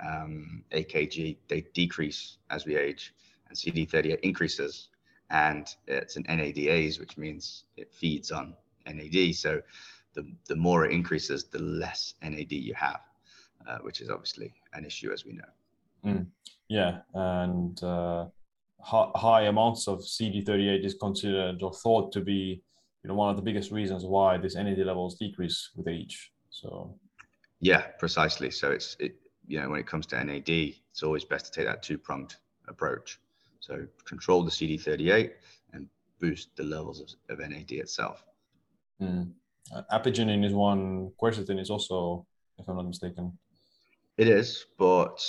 um, 0.05 0.63
AKG, 0.71 1.37
they 1.47 1.61
decrease 1.73 2.37
as 2.49 2.65
we 2.65 2.75
age, 2.75 3.13
and 3.47 3.57
CD38 3.57 4.19
increases, 4.21 4.89
and 5.29 5.67
it's 5.87 6.15
an 6.15 6.23
NADase, 6.23 6.99
which 6.99 7.17
means 7.17 7.65
it 7.77 7.93
feeds 7.93 8.31
on 8.31 8.55
NAD. 8.85 9.35
So 9.35 9.61
the, 10.15 10.25
the 10.47 10.55
more 10.55 10.85
it 10.85 10.91
increases, 10.91 11.45
the 11.45 11.59
less 11.59 12.15
NAD 12.23 12.51
you 12.51 12.73
have, 12.73 13.01
uh, 13.67 13.77
which 13.81 14.01
is 14.01 14.09
obviously 14.09 14.53
an 14.73 14.85
issue 14.85 15.11
as 15.11 15.25
we 15.25 15.33
know. 15.33 15.43
Mm. 16.05 16.27
Yeah, 16.67 16.99
and 17.13 17.81
uh, 17.83 18.25
high 18.81 19.43
amounts 19.43 19.87
of 19.87 19.99
CD38 19.99 20.83
is 20.83 20.95
considered 20.95 21.61
or 21.61 21.73
thought 21.73 22.11
to 22.13 22.21
be, 22.21 22.61
you 23.03 23.07
know, 23.07 23.15
one 23.15 23.29
of 23.29 23.35
the 23.35 23.41
biggest 23.41 23.71
reasons 23.71 24.05
why 24.05 24.37
this 24.37 24.55
NAD 24.55 24.79
levels 24.79 25.15
decrease 25.15 25.71
with 25.75 25.87
age. 25.87 26.31
So. 26.49 26.95
Yeah, 27.59 27.81
precisely. 27.99 28.51
So 28.51 28.71
it's 28.71 28.95
it, 28.99 29.15
you 29.47 29.59
know, 29.59 29.69
when 29.69 29.79
it 29.79 29.87
comes 29.87 30.05
to 30.07 30.23
NAD, 30.23 30.49
it's 30.49 31.03
always 31.03 31.25
best 31.25 31.45
to 31.45 31.51
take 31.51 31.65
that 31.65 31.83
two 31.83 31.97
pronged 31.97 32.35
approach. 32.67 33.19
So 33.59 33.85
control 34.05 34.43
the 34.43 34.51
CD38 34.51 35.31
and 35.73 35.87
boost 36.19 36.55
the 36.55 36.63
levels 36.63 37.01
of, 37.01 37.09
of 37.29 37.49
NAD 37.49 37.71
itself. 37.71 38.23
Mm. 39.01 39.31
Uh, 39.73 39.81
apigenin 39.91 40.45
is 40.45 40.53
one. 40.53 41.11
Quercetin 41.21 41.59
is 41.59 41.69
also, 41.69 42.25
if 42.57 42.67
I'm 42.67 42.75
not 42.75 42.87
mistaken. 42.87 43.37
It 44.17 44.27
is, 44.27 44.65
but 44.77 45.21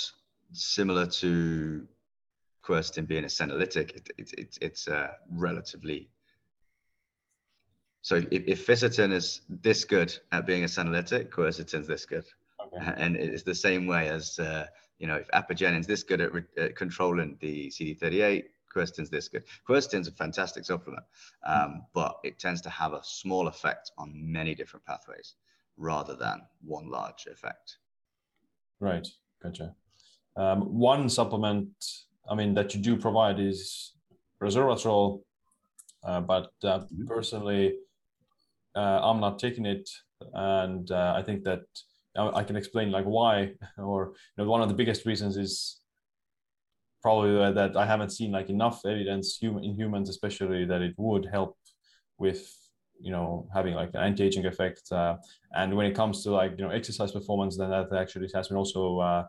similar 0.53 1.07
to 1.07 1.87
quercetin 2.63 3.07
being 3.07 3.23
a 3.23 3.27
senolytic, 3.27 3.95
it, 3.95 4.09
it, 4.17 4.33
it, 4.37 4.57
it's 4.61 4.87
uh, 4.87 5.11
relatively. 5.31 6.09
So 8.01 8.15
if, 8.15 8.43
if 8.47 8.65
Fisetin 8.65 9.11
is 9.11 9.41
this 9.49 9.83
good 9.83 10.17
at 10.31 10.45
being 10.45 10.63
a 10.63 10.67
senolytic, 10.67 11.29
quercetin's 11.29 11.87
this 11.87 12.05
good. 12.05 12.25
Okay. 12.61 12.93
And 12.97 13.15
it's 13.15 13.43
the 13.43 13.55
same 13.55 13.87
way 13.87 14.09
as, 14.09 14.39
uh, 14.39 14.67
you 14.99 15.07
know, 15.07 15.15
if 15.15 15.27
apigenin's 15.29 15.87
this 15.87 16.03
good 16.03 16.21
at, 16.21 16.33
re- 16.33 16.43
at 16.57 16.75
controlling 16.75 17.37
the 17.41 17.67
CD38, 17.67 18.45
quercetin's 18.77 19.09
this 19.09 19.27
good. 19.27 19.43
Quercetin's 19.65 20.07
a 20.07 20.11
fantastic 20.11 20.63
supplement, 20.63 21.03
um, 21.43 21.83
but 21.95 22.17
it 22.23 22.37
tends 22.37 22.61
to 22.61 22.69
have 22.69 22.93
a 22.93 23.01
small 23.03 23.47
effect 23.47 23.91
on 23.97 24.11
many 24.13 24.53
different 24.53 24.85
pathways 24.85 25.33
rather 25.77 26.15
than 26.15 26.41
one 26.63 26.87
large 26.91 27.25
effect. 27.25 27.77
Right, 28.79 29.07
gotcha. 29.41 29.73
Um, 30.35 30.61
one 30.61 31.09
supplement, 31.09 31.69
I 32.29 32.35
mean, 32.35 32.53
that 32.53 32.75
you 32.75 32.81
do 32.81 32.97
provide 32.97 33.39
is 33.39 33.93
resveratrol, 34.39 35.21
uh, 36.03 36.21
but 36.21 36.51
uh, 36.63 36.81
mm-hmm. 36.81 37.07
personally, 37.07 37.77
uh, 38.75 38.99
I'm 39.01 39.19
not 39.19 39.39
taking 39.39 39.65
it, 39.65 39.89
and 40.33 40.91
uh, 40.91 41.15
I 41.17 41.23
think 41.23 41.43
that 41.45 41.63
I 42.15 42.43
can 42.43 42.55
explain 42.55 42.91
like 42.91 43.05
why, 43.05 43.53
or 43.79 44.13
you 44.37 44.43
know, 44.43 44.49
one 44.49 44.61
of 44.61 44.69
the 44.69 44.75
biggest 44.75 45.07
reasons 45.07 45.35
is 45.35 45.81
probably 47.01 47.53
that 47.53 47.77
I 47.77 47.85
haven't 47.85 48.11
seen 48.11 48.31
like 48.31 48.49
enough 48.49 48.81
evidence 48.85 49.37
human 49.37 49.63
in 49.63 49.75
humans, 49.75 50.09
especially 50.09 50.65
that 50.65 50.81
it 50.81 50.95
would 50.97 51.25
help 51.25 51.57
with 52.17 52.51
you 52.99 53.11
know 53.11 53.47
having 53.53 53.75
like 53.75 53.89
an 53.93 54.01
anti-aging 54.01 54.45
effect. 54.45 54.91
Uh, 54.91 55.17
and 55.55 55.75
when 55.75 55.85
it 55.85 55.95
comes 55.95 56.23
to 56.23 56.31
like 56.31 56.51
you 56.57 56.65
know 56.65 56.71
exercise 56.71 57.11
performance, 57.11 57.57
then 57.57 57.69
that 57.69 57.93
actually 57.93 58.29
has 58.33 58.47
been 58.47 58.57
also 58.57 58.99
uh, 58.99 59.23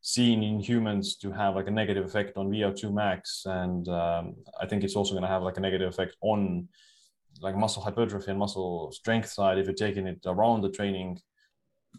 seen 0.00 0.42
in 0.42 0.60
humans 0.60 1.16
to 1.16 1.30
have 1.32 1.56
like 1.56 1.68
a 1.68 1.70
negative 1.70 2.04
effect 2.04 2.36
on 2.36 2.50
VO2 2.50 2.92
max, 2.92 3.42
and 3.46 3.88
um, 3.88 4.34
I 4.60 4.66
think 4.66 4.84
it's 4.84 4.96
also 4.96 5.12
going 5.12 5.22
to 5.22 5.28
have 5.28 5.42
like 5.42 5.56
a 5.56 5.60
negative 5.60 5.88
effect 5.88 6.16
on 6.20 6.68
like 7.40 7.56
muscle 7.56 7.82
hypertrophy 7.82 8.30
and 8.30 8.38
muscle 8.38 8.90
strength 8.92 9.30
side 9.30 9.58
if 9.58 9.66
you're 9.66 9.74
taking 9.74 10.06
it 10.06 10.20
around 10.26 10.62
the 10.62 10.70
training. 10.70 11.18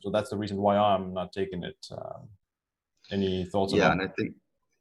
So 0.02 0.10
that's 0.10 0.30
the 0.30 0.38
reason 0.38 0.58
why 0.58 0.78
I'm 0.78 1.14
not 1.14 1.32
taking 1.32 1.64
it. 1.64 1.86
Um, 1.92 2.30
any 3.12 3.46
thoughts? 3.46 3.74
Yeah, 3.74 3.92
and 3.92 4.02
I 4.02 4.08
think 4.08 4.36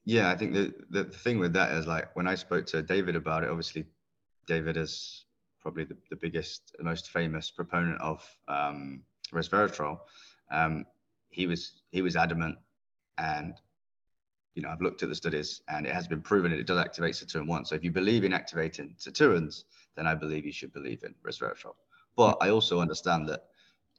yeah, 0.04 0.30
I 0.30 0.36
think 0.36 0.54
the, 0.54 0.72
the 0.90 1.04
thing 1.04 1.38
with 1.38 1.52
that 1.54 1.72
is 1.72 1.86
like 1.86 2.14
when 2.16 2.26
I 2.26 2.34
spoke 2.34 2.66
to 2.66 2.82
David 2.82 3.16
about 3.16 3.44
it, 3.44 3.50
obviously 3.50 3.84
David 4.46 4.76
is 4.76 5.24
probably 5.60 5.84
the, 5.84 5.96
the 6.08 6.16
biggest, 6.16 6.74
most 6.80 7.10
famous 7.10 7.50
proponent 7.50 8.00
of 8.00 8.24
um, 8.48 9.02
resveratrol. 9.32 9.98
Um, 10.50 10.86
he 11.28 11.46
was 11.46 11.82
he 11.90 12.02
was 12.02 12.16
adamant 12.16 12.58
and 13.18 13.54
you 14.54 14.62
know, 14.62 14.68
I've 14.68 14.80
looked 14.80 15.02
at 15.02 15.08
the 15.08 15.14
studies 15.14 15.62
and 15.68 15.86
it 15.86 15.94
has 15.94 16.08
been 16.08 16.20
proven 16.20 16.50
that 16.50 16.58
it 16.58 16.66
does 16.66 16.78
activate 16.78 17.14
Sirtuin 17.14 17.46
1. 17.46 17.64
So 17.66 17.76
if 17.76 17.84
you 17.84 17.92
believe 17.92 18.24
in 18.24 18.32
activating 18.32 18.96
sirtuins, 18.98 19.64
then 19.96 20.06
I 20.06 20.14
believe 20.14 20.44
you 20.44 20.52
should 20.52 20.72
believe 20.72 21.04
in 21.04 21.14
resveratrol. 21.26 21.74
But 22.16 22.38
I 22.40 22.50
also 22.50 22.80
understand 22.80 23.28
that 23.28 23.44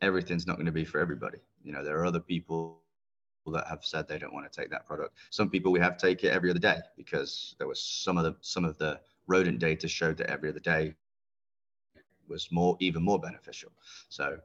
everything's 0.02 0.46
not 0.46 0.58
going 0.58 0.66
to 0.66 0.72
be 0.72 0.84
for 0.84 1.00
everybody. 1.00 1.38
You 1.64 1.72
know, 1.72 1.84
there 1.84 1.98
are 1.98 2.06
other 2.06 2.20
people 2.20 2.81
that 3.48 3.68
have 3.68 3.84
said 3.84 4.08
they 4.08 4.20
don't 4.20 4.34
want 4.34 4.52
to 4.52 4.62
take 4.62 4.70
that 4.70 4.86
product. 4.86 5.16
Some 5.32 5.50
people 5.50 5.72
we 5.72 5.80
have 5.80 5.98
take 5.98 6.24
it 6.24 6.30
every 6.30 6.50
other 6.50 6.60
day 6.60 6.80
because 6.96 7.56
there 7.58 7.68
was 7.68 7.82
some 7.82 8.18
of 8.18 8.24
the 8.24 8.36
some 8.42 8.66
of 8.66 8.78
the 8.78 9.00
rodent 9.28 9.60
data 9.60 9.88
showed 9.88 10.18
that 10.18 10.30
every 10.30 10.50
other 10.50 10.60
day 10.60 10.94
was 12.28 12.52
more 12.52 12.78
even 12.80 13.04
more 13.04 13.20
beneficial. 13.20 13.72
So, 14.10 14.38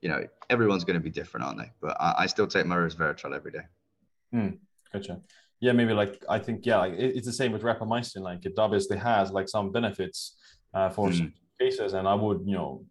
you 0.00 0.08
know, 0.08 0.24
everyone's 0.50 0.84
going 0.84 0.98
to 0.98 1.02
be 1.02 1.10
different, 1.10 1.46
aren't 1.46 1.58
they? 1.58 1.72
But 1.80 1.96
I, 2.00 2.14
I 2.18 2.26
still 2.26 2.46
take 2.46 2.66
my 2.66 2.76
resveratrol 2.76 3.34
every 3.34 3.52
day. 3.52 3.66
Mm, 4.34 4.58
gotcha. 4.92 5.20
Yeah, 5.60 5.72
maybe 5.72 5.92
like 5.92 6.24
I 6.28 6.38
think 6.38 6.66
yeah, 6.66 6.78
like 6.78 6.94
it, 6.94 7.16
it's 7.16 7.26
the 7.26 7.32
same 7.32 7.52
with 7.52 7.62
rapamycin. 7.62 8.20
Like 8.20 8.44
it 8.44 8.54
obviously 8.58 8.96
has 8.98 9.30
like 9.30 9.48
some 9.48 9.70
benefits 9.70 10.36
uh, 10.72 10.90
for 10.90 11.08
mm. 11.08 11.32
cases, 11.60 11.94
and 11.94 12.08
I 12.08 12.14
would 12.14 12.42
you 12.44 12.54
know, 12.54 12.84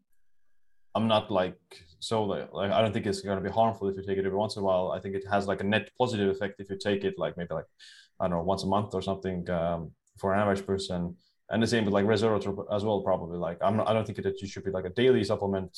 I'm 0.95 1.07
not 1.07 1.31
like 1.31 1.57
so 1.99 2.23
like, 2.25 2.49
I 2.53 2.81
don't 2.81 2.91
think 2.91 3.05
it's 3.05 3.21
going 3.21 3.41
to 3.41 3.49
be 3.49 3.53
harmful 3.53 3.87
if 3.87 3.95
you 3.95 4.03
take 4.03 4.17
it 4.17 4.25
every 4.25 4.37
once 4.37 4.57
in 4.57 4.61
a 4.61 4.65
while. 4.65 4.91
I 4.91 4.99
think 4.99 5.15
it 5.15 5.25
has 5.29 5.47
like 5.47 5.61
a 5.61 5.63
net 5.63 5.89
positive 5.97 6.29
effect 6.29 6.59
if 6.59 6.69
you 6.69 6.77
take 6.77 7.03
it 7.05 7.15
like 7.17 7.37
maybe 7.37 7.53
like 7.53 7.65
I 8.19 8.25
don't 8.25 8.37
know 8.37 8.43
once 8.43 8.63
a 8.63 8.67
month 8.67 8.93
or 8.93 9.01
something 9.01 9.49
um, 9.49 9.91
for 10.17 10.33
an 10.33 10.39
average 10.39 10.65
person. 10.65 11.15
And 11.49 11.61
the 11.63 11.67
same 11.67 11.85
with 11.85 11.93
like 11.93 12.05
resveratrol 12.05 12.65
as 12.75 12.83
well, 12.83 13.01
probably. 13.01 13.37
Like 13.37 13.57
I'm 13.61 13.77
not, 13.77 13.87
I 13.87 13.93
don't 13.93 14.05
think 14.05 14.21
that 14.23 14.41
you 14.41 14.47
should 14.47 14.65
be 14.65 14.71
like 14.71 14.85
a 14.85 14.89
daily 14.89 15.23
supplement, 15.23 15.77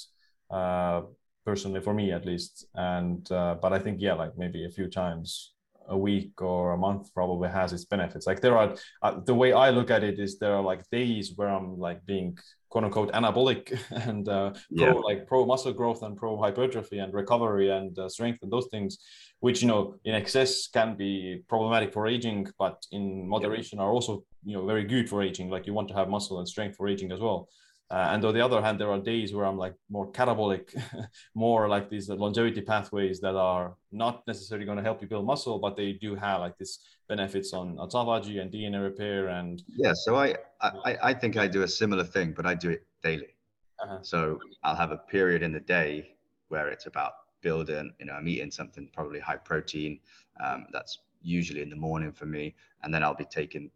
uh, 0.50 1.02
personally 1.46 1.82
for 1.82 1.94
me 1.94 2.12
at 2.12 2.26
least. 2.26 2.66
And 2.74 3.32
uh, 3.32 3.56
but 3.62 3.72
I 3.72 3.80
think 3.80 4.02
yeah, 4.02 4.14
like 4.14 4.38
maybe 4.38 4.66
a 4.66 4.70
few 4.70 4.88
times 4.88 5.54
a 5.88 5.98
week 5.98 6.42
or 6.42 6.74
a 6.74 6.78
month 6.78 7.14
probably 7.14 7.50
has 7.50 7.72
its 7.72 7.86
benefits. 7.86 8.26
Like 8.26 8.42
there 8.42 8.58
are 8.58 8.76
uh, 9.02 9.20
the 9.20 9.36
way 9.36 9.54
I 9.54 9.70
look 9.70 9.92
at 9.92 10.04
it 10.04 10.20
is 10.20 10.40
there 10.40 10.56
are 10.56 10.64
like 10.64 10.90
days 10.90 11.34
where 11.36 11.50
I'm 11.50 11.78
like 11.78 12.06
being 12.06 12.38
quote 12.76 12.84
unquote 12.84 13.12
anabolic 13.14 13.80
and 14.10 14.28
uh, 14.28 14.52
pro 14.76 14.88
yeah. 14.88 14.92
like 14.92 15.26
pro 15.28 15.46
muscle 15.46 15.72
growth 15.72 16.04
and 16.04 16.18
pro 16.18 16.36
hypertrophy 16.38 17.00
and 17.00 17.14
recovery 17.14 17.70
and 17.70 17.98
uh, 17.98 18.10
strength 18.10 18.40
and 18.42 18.52
those 18.52 18.68
things, 18.70 18.98
which 19.40 19.62
you 19.62 19.68
know 19.70 19.96
in 20.04 20.14
excess 20.14 20.68
can 20.68 20.98
be 20.98 21.42
problematic 21.48 21.94
for 21.94 22.06
aging, 22.06 22.46
but 22.60 22.86
in 22.92 23.26
moderation 23.30 23.80
are 23.80 23.92
also 23.92 24.26
you 24.44 24.58
know 24.58 24.66
very 24.66 24.84
good 24.84 25.08
for 25.08 25.24
aging. 25.24 25.50
Like 25.50 25.66
you 25.68 25.74
want 25.74 25.88
to 25.88 25.94
have 25.94 26.10
muscle 26.10 26.40
and 26.40 26.48
strength 26.48 26.76
for 26.76 26.90
aging 26.90 27.14
as 27.14 27.22
well. 27.22 27.48
Uh, 27.92 28.10
and 28.12 28.26
on 28.26 28.34
the 28.34 28.44
other 28.44 28.62
hand, 28.62 28.80
there 28.80 28.90
are 28.90 29.00
days 29.00 29.34
where 29.34 29.46
I'm 29.46 29.58
like 29.58 29.76
more 29.90 30.12
catabolic, 30.12 30.76
more 31.36 31.70
like 31.70 31.90
these 31.90 32.10
longevity 32.10 32.62
pathways 32.62 33.20
that 33.20 33.36
are 33.36 33.76
not 33.92 34.26
necessarily 34.26 34.66
going 34.66 34.78
to 34.78 34.84
help 34.84 35.02
you 35.02 35.08
build 35.08 35.26
muscle, 35.26 35.60
but 35.60 35.78
they 35.78 35.94
do 35.94 36.16
have 36.16 36.40
like 36.40 36.58
this 36.58 36.80
benefits 37.08 37.54
on 37.54 37.78
autophagy 37.78 38.42
and 38.42 38.52
DNA 38.52 38.84
repair. 38.84 39.28
And 39.28 39.62
yeah, 39.68 39.94
so 39.94 40.16
I 40.16 40.36
I, 40.62 40.98
I 41.04 41.14
think 41.14 41.38
I 41.38 41.48
do 41.48 41.62
a 41.62 41.68
similar 41.68 42.04
thing, 42.04 42.34
but 42.36 42.48
I 42.48 42.56
do 42.56 42.72
it 42.72 42.88
daily. 43.04 43.36
Uh-huh. 43.80 44.00
So 44.02 44.40
I'll 44.64 44.76
have 44.76 44.92
a 44.92 44.98
period 44.98 45.44
in 45.44 45.52
the 45.52 45.60
day 45.60 46.16
where 46.48 46.70
it's 46.70 46.88
about 46.88 47.14
building. 47.42 47.94
You 48.00 48.08
know, 48.08 48.14
I'm 48.14 48.28
eating 48.28 48.50
something 48.50 48.90
probably 48.94 49.20
high 49.20 49.38
protein. 49.38 50.00
Um, 50.44 50.66
that's 50.72 51.00
usually 51.22 51.62
in 51.62 51.70
the 51.70 51.76
morning 51.76 52.12
for 52.12 52.26
me, 52.26 52.56
and 52.82 52.92
then 52.94 53.04
I'll 53.04 53.16
be 53.16 53.26
taking 53.26 53.70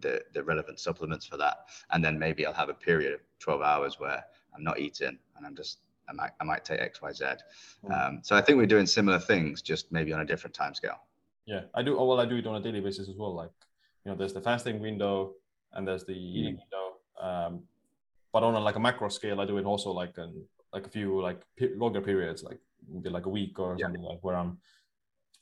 the, 0.00 0.22
the 0.34 0.42
relevant 0.42 0.80
supplements 0.80 1.26
for 1.26 1.36
that. 1.36 1.66
And 1.90 2.04
then 2.04 2.18
maybe 2.18 2.46
I'll 2.46 2.52
have 2.52 2.68
a 2.68 2.74
period 2.74 3.14
of 3.14 3.20
12 3.40 3.62
hours 3.62 3.98
where 3.98 4.22
I'm 4.54 4.64
not 4.64 4.78
eating 4.78 5.18
and 5.36 5.46
I'm 5.46 5.54
just, 5.54 5.78
I 6.08 6.12
might, 6.12 6.30
I 6.40 6.44
might 6.44 6.64
take 6.64 6.80
X, 6.80 7.02
Y, 7.02 7.12
Z. 7.12 7.24
Mm. 7.84 8.08
Um, 8.08 8.20
so 8.22 8.36
I 8.36 8.40
think 8.40 8.58
we're 8.58 8.66
doing 8.66 8.86
similar 8.86 9.18
things, 9.18 9.62
just 9.62 9.92
maybe 9.92 10.12
on 10.12 10.20
a 10.20 10.24
different 10.24 10.54
time 10.54 10.74
scale. 10.74 11.00
Yeah, 11.46 11.62
I 11.74 11.82
do. 11.82 11.98
Oh, 11.98 12.04
well, 12.04 12.20
I 12.20 12.26
do 12.26 12.36
it 12.36 12.46
on 12.46 12.56
a 12.56 12.60
daily 12.60 12.80
basis 12.80 13.08
as 13.08 13.16
well. 13.16 13.34
Like, 13.34 13.50
you 14.04 14.10
know, 14.10 14.16
there's 14.16 14.32
the 14.32 14.40
fasting 14.40 14.80
window 14.80 15.34
and 15.72 15.86
there's 15.86 16.04
the 16.04 16.12
eating 16.12 16.54
mm. 16.54 16.60
window. 16.60 16.86
Um, 17.20 17.62
but 18.32 18.42
on 18.42 18.54
a, 18.54 18.60
like 18.60 18.76
a 18.76 18.80
macro 18.80 19.08
scale, 19.08 19.40
I 19.40 19.46
do 19.46 19.58
it 19.58 19.64
also 19.64 19.90
like 19.90 20.16
an, 20.18 20.44
like 20.72 20.86
a 20.86 20.90
few 20.90 21.20
like 21.20 21.40
longer 21.76 22.00
periods, 22.00 22.42
like 22.42 22.58
maybe 22.90 23.08
like 23.08 23.26
a 23.26 23.30
week 23.30 23.58
or 23.58 23.76
yeah. 23.78 23.86
something 23.86 24.02
like 24.02 24.18
where 24.22 24.36
I'm 24.36 24.58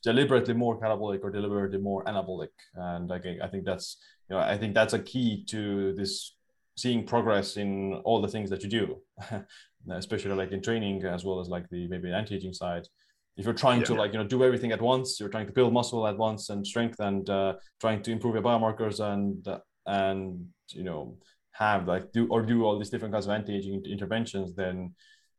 deliberately 0.03 0.53
more 0.53 0.79
catabolic 0.79 1.23
or 1.23 1.29
deliberately 1.29 1.77
more 1.77 2.03
anabolic. 2.05 2.49
And 2.75 3.09
like, 3.09 3.25
I 3.43 3.47
think 3.47 3.65
that's 3.65 3.97
you 4.29 4.35
know, 4.35 4.41
I 4.41 4.57
think 4.57 4.73
that's 4.73 4.93
a 4.93 4.99
key 4.99 5.43
to 5.45 5.93
this 5.93 6.35
seeing 6.75 7.05
progress 7.05 7.57
in 7.57 7.93
all 8.05 8.21
the 8.21 8.27
things 8.27 8.49
that 8.49 8.63
you 8.63 8.69
do. 8.69 8.97
especially 9.91 10.33
like 10.33 10.51
in 10.51 10.61
training 10.61 11.03
as 11.05 11.23
well 11.23 11.39
as 11.39 11.47
like 11.47 11.69
the 11.69 11.87
maybe 11.87 12.11
anti-aging 12.11 12.51
side 12.53 12.85
if 13.37 13.45
you're 13.45 13.53
trying 13.53 13.79
Yeah. 13.79 13.85
to 13.85 13.93
like 13.93 14.11
you 14.11 14.19
know 14.19 14.27
do 14.27 14.43
everything 14.43 14.71
at 14.73 14.81
once 14.81 15.17
you're 15.19 15.29
trying 15.29 15.45
to 15.47 15.53
build 15.53 15.71
muscle 15.71 16.05
at 16.07 16.17
once 16.17 16.49
and 16.49 16.65
strength 16.67 16.99
and 16.99 17.29
uh, 17.29 17.53
trying 17.79 18.01
to 18.03 18.11
improve 18.11 18.33
your 18.33 18.43
biomarkers 18.43 18.99
and 18.99 19.47
uh, 19.47 19.59
and 19.85 20.45
you 20.69 20.83
know 20.83 21.17
have 21.51 21.87
like 21.87 22.11
do 22.11 22.27
or 22.27 22.41
do 22.41 22.65
all 22.65 22.77
these 22.77 22.89
different 22.89 23.13
kinds 23.13 23.27
of 23.27 23.31
anti-aging 23.31 23.81
interventions 23.85 24.53
then 24.55 24.93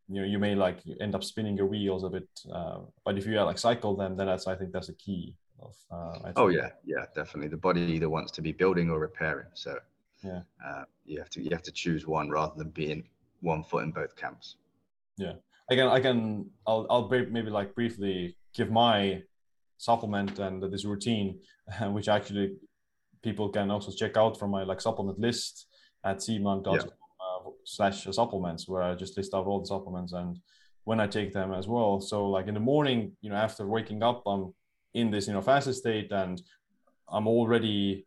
you 0.08 0.20
know 0.20 0.26
you 0.26 0.38
may 0.38 0.54
like 0.54 0.78
end 1.00 1.14
up 1.14 1.22
spinning 1.22 1.56
your 1.56 1.66
wheels 1.66 2.04
a 2.04 2.08
bit 2.08 2.28
uh, 2.50 2.78
but 3.04 3.18
if 3.18 3.26
you 3.26 3.38
like 3.42 3.58
cycle 3.58 3.94
them 3.96 4.16
then 4.16 4.26
that's 4.28 4.46
i 4.46 4.54
think 4.56 4.72
that's 4.72 4.88
a 4.88 4.94
key 4.94 5.34
of 5.60 5.74
uh, 5.90 6.32
Oh 6.36 6.48
yeah, 6.48 6.70
yeah, 6.84 7.06
definitely. 7.14 7.48
The 7.48 7.56
body 7.56 7.80
either 7.82 8.08
wants 8.08 8.32
to 8.32 8.42
be 8.42 8.52
building 8.52 8.90
or 8.90 8.98
repairing. 8.98 9.48
So 9.54 9.78
Yeah. 10.22 10.42
uh, 10.64 10.84
you 11.04 11.18
have 11.18 11.30
to 11.30 11.42
you 11.42 11.50
have 11.50 11.62
to 11.62 11.72
choose 11.72 12.06
one 12.06 12.28
rather 12.30 12.54
than 12.56 12.70
being 12.70 13.08
one 13.40 13.62
foot 13.62 13.84
in 13.84 13.92
both 13.92 14.16
camps. 14.16 14.56
Yeah 15.16 15.34
i 15.70 15.74
can 15.74 15.88
I 15.88 16.00
can 16.00 16.50
I'll 16.66 16.86
I'll 16.90 17.08
maybe 17.08 17.50
like 17.50 17.74
briefly 17.74 18.36
give 18.54 18.70
my 18.70 19.22
supplement 19.76 20.38
and 20.38 20.62
this 20.72 20.84
routine, 20.84 21.40
which 21.82 22.08
actually 22.08 22.56
people 23.22 23.48
can 23.48 23.70
also 23.70 23.92
check 23.92 24.16
out 24.16 24.38
from 24.38 24.50
my 24.50 24.62
like 24.64 24.80
supplement 24.80 25.18
list 25.18 25.66
at 26.04 26.18
siimland.com 26.18 26.88
uh, 26.88 27.50
slash 27.64 28.06
supplements 28.10 28.68
where 28.68 28.82
I 28.82 28.94
just 28.94 29.16
list 29.16 29.34
out 29.34 29.46
all 29.46 29.60
the 29.60 29.66
supplements 29.66 30.12
and 30.12 30.38
when 30.84 31.00
I 31.00 31.06
take 31.06 31.32
them 31.32 31.52
as 31.52 31.68
well. 31.68 32.00
So 32.00 32.28
like 32.30 32.46
in 32.46 32.54
the 32.54 32.60
morning, 32.60 33.12
you 33.20 33.30
know, 33.30 33.36
after 33.36 33.66
waking 33.66 34.02
up, 34.02 34.22
I'm 34.26 34.54
in 34.94 35.10
this 35.10 35.26
you 35.26 35.32
know 35.32 35.42
fasted 35.42 35.74
state 35.74 36.10
and 36.12 36.42
I'm 37.08 37.26
already 37.26 38.06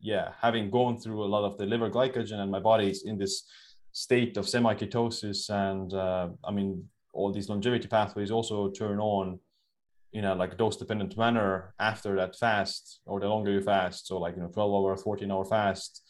yeah 0.00 0.32
having 0.40 0.70
gone 0.70 0.98
through 0.98 1.24
a 1.24 1.26
lot 1.34 1.44
of 1.44 1.56
the 1.58 1.66
liver 1.66 1.90
glycogen 1.90 2.38
and 2.38 2.50
my 2.50 2.60
body's 2.60 3.04
in 3.04 3.18
this 3.18 3.44
state 3.92 4.36
of 4.36 4.48
semi-ketosis 4.48 5.48
and 5.48 5.94
uh, 5.94 6.28
i 6.44 6.50
mean 6.50 6.86
all 7.14 7.32
these 7.32 7.48
longevity 7.48 7.88
pathways 7.88 8.30
also 8.30 8.70
turn 8.70 9.00
on 9.00 9.38
in 10.12 10.24
a 10.24 10.34
like 10.34 10.56
dose 10.56 10.76
dependent 10.76 11.16
manner 11.16 11.74
after 11.80 12.14
that 12.16 12.36
fast 12.36 13.00
or 13.06 13.20
the 13.20 13.28
longer 13.28 13.52
you 13.52 13.62
fast 13.62 14.06
so 14.06 14.18
like 14.18 14.36
you 14.36 14.42
know 14.42 14.48
12 14.48 14.72
hour 14.72 14.96
14 14.96 15.30
hour 15.30 15.44
fast. 15.44 16.02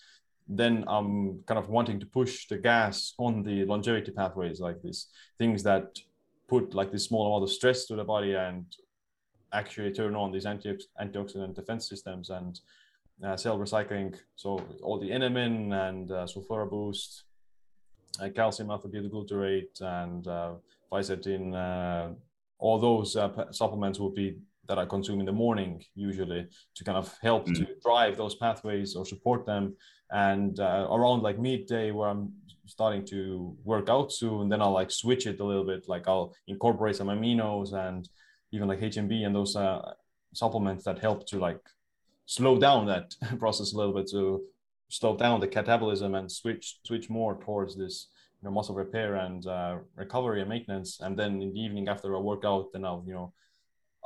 Then 0.48 0.84
i'm 0.86 1.42
kind 1.46 1.58
of 1.58 1.68
wanting 1.68 1.98
to 1.98 2.06
push 2.06 2.46
the 2.46 2.58
gas 2.58 3.14
on 3.18 3.42
the 3.42 3.64
longevity 3.64 4.12
pathways 4.12 4.60
like 4.60 4.80
these 4.80 5.08
things 5.38 5.64
that 5.64 5.98
put 6.46 6.72
like 6.72 6.92
this 6.92 7.04
small 7.06 7.26
amount 7.26 7.42
of 7.42 7.50
stress 7.50 7.86
to 7.86 7.96
the 7.96 8.04
body 8.04 8.34
and 8.34 8.64
actually 9.60 9.92
turn 9.92 10.14
on 10.22 10.28
these 10.34 10.46
anti- 10.46 10.86
antioxidant 11.04 11.54
defense 11.60 11.88
systems 11.92 12.26
and 12.38 12.52
uh, 13.24 13.36
cell 13.36 13.58
recycling 13.58 14.10
so 14.42 14.48
all 14.82 14.98
the 15.04 15.10
NMN 15.20 15.56
and 15.88 16.06
uh, 16.10 16.26
sulfura 16.32 16.68
boost 16.74 17.24
uh, 18.20 18.28
calcium 18.38 18.70
alpha 18.70 18.88
ketoglutarate 18.88 19.76
and 20.00 20.22
uh, 20.38 20.52
fisetin, 20.90 21.44
uh, 21.54 22.06
all 22.58 22.78
those 22.78 23.16
uh, 23.16 23.30
supplements 23.52 23.98
will 24.00 24.14
be 24.22 24.28
that 24.68 24.78
I 24.78 24.84
consume 24.86 25.20
in 25.20 25.26
the 25.26 25.32
morning 25.44 25.72
usually 25.94 26.42
to 26.76 26.84
kind 26.84 26.98
of 27.02 27.06
help 27.28 27.46
Mm. 27.46 27.56
to 27.58 27.64
drive 27.86 28.16
those 28.16 28.34
pathways 28.44 28.96
or 28.96 29.04
support 29.14 29.40
them. 29.46 29.64
And 30.10 30.58
uh, 30.68 30.86
around 30.96 31.20
like 31.22 31.38
midday 31.38 31.86
where 31.96 32.08
I'm 32.12 32.32
starting 32.76 33.04
to 33.14 33.18
work 33.64 33.88
out 33.88 34.08
soon, 34.20 34.48
then 34.48 34.60
I'll 34.62 34.72
like 34.80 34.90
switch 34.90 35.24
it 35.26 35.40
a 35.40 35.44
little 35.50 35.66
bit. 35.72 35.82
Like 35.94 36.04
I'll 36.08 36.28
incorporate 36.48 36.96
some 36.96 37.08
aminos 37.14 37.68
and 37.86 38.08
even 38.52 38.68
like 38.68 38.80
HMB 38.80 39.24
and 39.24 39.34
those 39.34 39.56
uh, 39.56 39.92
supplements 40.32 40.84
that 40.84 40.98
help 40.98 41.26
to 41.28 41.38
like 41.38 41.60
slow 42.26 42.58
down 42.58 42.86
that 42.86 43.14
process 43.38 43.72
a 43.72 43.76
little 43.76 43.94
bit 43.94 44.08
to 44.10 44.42
slow 44.88 45.16
down 45.16 45.40
the 45.40 45.48
catabolism 45.48 46.16
and 46.18 46.30
switch 46.30 46.78
switch 46.84 47.08
more 47.10 47.40
towards 47.42 47.76
this 47.76 48.08
you 48.42 48.46
know, 48.48 48.52
muscle 48.52 48.74
repair 48.74 49.16
and 49.16 49.46
uh, 49.46 49.78
recovery 49.96 50.40
and 50.40 50.48
maintenance. 50.48 51.00
And 51.00 51.18
then 51.18 51.40
in 51.42 51.52
the 51.52 51.60
evening 51.60 51.88
after 51.88 52.12
a 52.12 52.20
workout, 52.20 52.72
then 52.72 52.84
I'll 52.84 53.02
you 53.06 53.14
know 53.14 53.32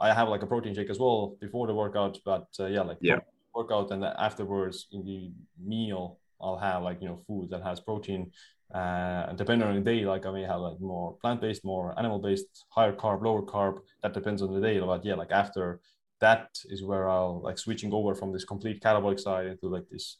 I 0.01 0.15
have 0.15 0.29
like 0.29 0.43
a 0.43 0.47
protein 0.47 0.75
shake 0.75 0.91
as 0.91 0.99
well 0.99 1.37
before 1.41 1.67
the 1.67 1.75
workout. 1.75 2.19
But 2.25 2.49
uh, 2.59 2.67
yeah, 2.67 2.83
like 2.83 2.99
Yeah. 3.01 3.21
workout 3.55 3.91
and 3.91 4.05
afterwards 4.05 4.87
in 4.93 5.05
the 5.05 5.33
meal 5.59 6.20
I'll 6.41 6.59
have 6.59 6.83
like 6.83 7.01
you 7.01 7.09
know 7.09 7.21
food 7.27 7.51
that 7.51 7.63
has 7.63 7.81
protein. 7.81 8.33
Uh, 8.73 9.27
and 9.29 9.37
depending 9.37 9.67
on 9.67 9.75
the 9.75 9.81
day, 9.81 10.05
like 10.05 10.27
I 10.27 10.31
may 10.31 10.43
have 10.43 10.61
like 10.61 10.81
more 10.81 11.17
plant-based, 11.21 11.65
more 11.65 11.99
animal-based, 11.99 12.67
higher 12.69 12.93
carb, 12.93 13.25
lower 13.25 13.43
carb. 13.43 13.81
That 14.03 14.15
depends 14.15 14.43
on 14.43 14.55
the 14.55 14.61
day. 14.61 14.79
But 14.79 15.05
yeah, 15.05 15.15
like 15.15 15.33
after 15.33 15.81
that 16.21 16.51
is 16.67 16.85
where 16.85 17.09
I'll 17.09 17.41
like 17.41 17.59
switching 17.59 17.93
over 17.93 18.15
from 18.15 18.33
this 18.33 18.45
complete 18.45 18.81
catabolic 18.81 19.19
side 19.19 19.47
into 19.47 19.69
like 19.69 19.89
this 19.91 20.19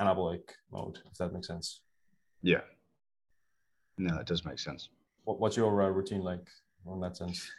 anabolic 0.00 0.42
mode, 0.72 0.98
if 1.10 1.18
that 1.18 1.32
makes 1.32 1.48
sense. 1.48 1.80
Yeah. 2.42 2.60
No, 3.98 4.18
it 4.18 4.26
does 4.26 4.44
make 4.44 4.58
sense. 4.58 4.88
What, 5.24 5.40
what's 5.40 5.56
your 5.56 5.82
uh, 5.82 5.88
routine 5.88 6.22
like 6.22 6.46
on 6.86 7.00
that 7.00 7.16
sense? 7.16 7.50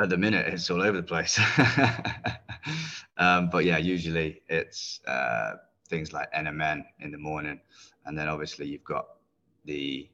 At 0.00 0.08
the 0.08 0.16
minute, 0.16 0.46
it's 0.46 0.70
all 0.70 0.82
over 0.82 0.96
the 0.96 1.02
place. 1.02 1.38
um, 3.16 3.48
but 3.50 3.64
yeah, 3.64 3.78
usually 3.78 4.42
it's 4.48 5.00
uh, 5.06 5.52
things 5.88 6.12
like 6.12 6.32
NMN 6.32 6.84
in 7.00 7.10
the 7.10 7.18
morning, 7.18 7.60
and 8.06 8.16
then 8.18 8.28
obviously 8.28 8.66
you've 8.66 8.84
got 8.84 9.06
the 9.64 10.08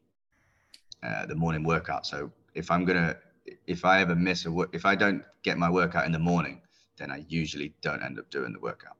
uh, 1.02 1.26
the 1.26 1.34
morning 1.34 1.62
workout. 1.62 2.06
So 2.06 2.30
if 2.54 2.70
I'm 2.70 2.84
gonna, 2.84 3.16
if 3.66 3.84
I 3.84 4.00
ever 4.00 4.14
miss 4.14 4.46
a 4.46 4.52
work, 4.52 4.70
if 4.72 4.84
I 4.84 4.94
don't 4.94 5.22
get 5.42 5.58
my 5.58 5.70
workout 5.70 6.06
in 6.06 6.12
the 6.12 6.18
morning, 6.18 6.60
then 6.96 7.10
I 7.10 7.24
usually 7.28 7.74
don't 7.80 8.02
end 8.02 8.18
up 8.18 8.30
doing 8.30 8.52
the 8.52 8.60
workout, 8.60 8.96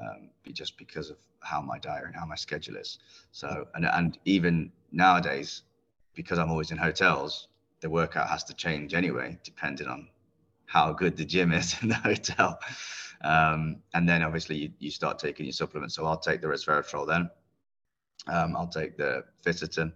um, 0.00 0.30
just 0.52 0.78
because 0.78 1.10
of 1.10 1.18
how 1.40 1.60
my 1.60 1.78
diary 1.78 2.06
and 2.06 2.16
how 2.16 2.24
my 2.24 2.34
schedule 2.36 2.76
is. 2.76 2.98
So 3.32 3.66
and 3.74 3.84
and 3.84 4.18
even 4.24 4.72
nowadays, 4.92 5.62
because 6.14 6.38
I'm 6.38 6.50
always 6.50 6.70
in 6.70 6.78
hotels, 6.78 7.48
the 7.80 7.90
workout 7.90 8.28
has 8.28 8.44
to 8.44 8.54
change 8.54 8.94
anyway, 8.94 9.38
depending 9.44 9.88
on 9.88 10.08
how 10.66 10.92
good 10.92 11.16
the 11.16 11.24
gym 11.24 11.52
is 11.52 11.76
in 11.82 11.88
the 11.88 11.94
hotel. 11.94 12.58
Um, 13.22 13.76
and 13.94 14.08
then 14.08 14.22
obviously 14.22 14.56
you, 14.56 14.70
you 14.78 14.90
start 14.90 15.18
taking 15.18 15.46
your 15.46 15.52
supplements. 15.52 15.94
So 15.94 16.06
I'll 16.06 16.18
take 16.18 16.40
the 16.40 16.48
resveratrol 16.48 17.06
then. 17.06 17.30
Um, 18.26 18.56
I'll 18.56 18.68
take 18.68 18.96
the 18.96 19.24
fisetin. 19.44 19.92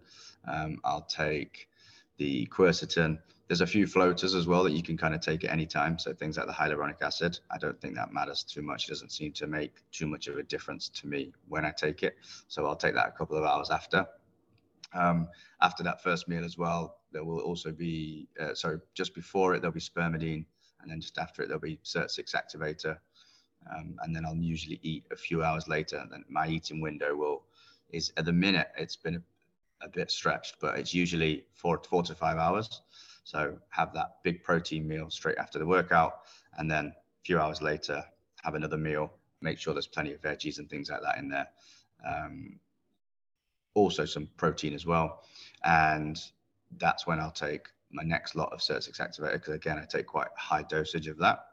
Um, 0.47 0.81
I'll 0.85 1.07
take 1.07 1.69
the 2.17 2.47
quercetin. 2.47 3.19
There's 3.47 3.63
a 3.63 3.67
few 3.67 3.87
floaters 3.87 4.35
as 4.35 4.47
well 4.47 4.63
that 4.65 4.73
you 4.73 4.83
can 4.83 4.97
kind 4.99 5.15
of 5.15 5.23
take 5.23 5.45
at 5.45 5.51
any 5.51 5.65
time. 5.65 5.99
So 5.99 6.13
things 6.13 6.37
like 6.37 6.47
the 6.47 6.53
hyaluronic 6.53 7.01
acid. 7.01 7.39
I 7.51 7.57
don't 7.57 7.81
think 7.81 7.95
that 7.95 8.13
matters 8.13 8.45
too 8.45 8.61
much. 8.61 8.87
It 8.87 8.91
doesn't 8.91 9.13
seem 9.13 9.33
to 9.33 9.47
make 9.47 9.73
too 9.91 10.07
much 10.07 10.27
of 10.27 10.37
a 10.37 10.43
difference 10.43 10.91
to 10.91 11.07
me 11.07 11.33
when 11.49 11.65
I 11.65 11.71
take 11.71 12.03
it. 12.03 12.17
So 12.49 12.67
I'll 12.67 12.77
take 12.77 12.95
that 12.95 13.09
a 13.09 13.13
couple 13.13 13.39
of 13.39 13.45
hours 13.45 13.71
after. 13.71 14.07
Um, 14.93 15.29
after 15.63 15.83
that 15.85 16.03
first 16.03 16.29
meal 16.29 16.45
as 16.45 16.59
well, 16.59 16.99
there 17.13 17.25
will 17.25 17.41
also 17.41 17.73
be, 17.73 18.29
uh, 18.39 18.55
sorry, 18.55 18.79
just 18.95 19.15
before 19.15 19.55
it, 19.55 19.61
there'll 19.61 19.73
be 19.73 19.81
spermidine. 19.81 20.45
And 20.81 20.91
then 20.91 21.01
just 21.01 21.19
after 21.19 21.43
it, 21.43 21.49
there'll 21.49 21.61
be 21.61 21.81
SIRT6 21.85 22.35
activator. 22.35 22.99
Um, 23.75 23.97
and 24.03 24.15
then 24.15 24.25
I'll 24.25 24.37
usually 24.37 24.81
eat 24.83 25.05
a 25.11 25.17
few 25.17 25.43
hours 25.43 25.69
later. 25.69 25.99
And 25.99 26.11
then 26.11 26.25
my 26.29 26.49
eating 26.49 26.81
window 26.81 27.15
will, 27.15 27.45
is 27.91 28.13
at 28.17 28.25
the 28.25 28.33
minute, 28.33 28.69
it's 28.77 28.97
been 28.97 29.17
a, 29.17 29.87
a 29.87 29.89
bit 29.89 30.11
stretched, 30.11 30.57
but 30.61 30.79
it's 30.79 30.95
usually 30.95 31.45
four, 31.55 31.81
four 31.89 32.03
to 32.05 32.15
five 32.15 32.37
hours. 32.39 32.83
So 33.25 33.59
have 33.71 33.93
that 33.95 34.17
big 34.25 34.43
protein 34.43 34.89
meal 34.89 35.11
straight 35.11 35.39
after 35.39 35.59
the 35.59 35.67
workout. 35.67 36.21
And 36.57 36.71
then 36.71 36.87
a 36.87 37.25
few 37.25 37.39
hours 37.39 37.61
later, 37.61 38.03
have 38.43 38.55
another 38.55 38.79
meal. 38.79 39.13
Make 39.41 39.59
sure 39.59 39.75
there's 39.75 39.87
plenty 39.87 40.13
of 40.13 40.21
veggies 40.23 40.59
and 40.59 40.69
things 40.69 40.91
like 40.91 41.03
that 41.03 41.19
in 41.19 41.29
there. 41.29 41.49
Um, 42.07 42.59
also 43.75 44.05
some 44.05 44.29
protein 44.37 44.75
as 44.75 44.87
well. 44.87 45.23
And 45.65 46.21
that's 46.79 47.07
when 47.07 47.21
I'll 47.21 47.31
take 47.31 47.69
my 47.91 48.03
next 48.03 48.35
lot 48.35 48.53
of 48.53 48.61
SIRT6 48.61 49.01
activator 49.01 49.33
because 49.35 49.55
again, 49.55 49.79
I 49.79 49.85
take 49.85 50.07
quite 50.07 50.27
a 50.27 50.41
high 50.41 50.63
dosage 50.63 51.07
of 51.07 51.19
that. 51.19 51.45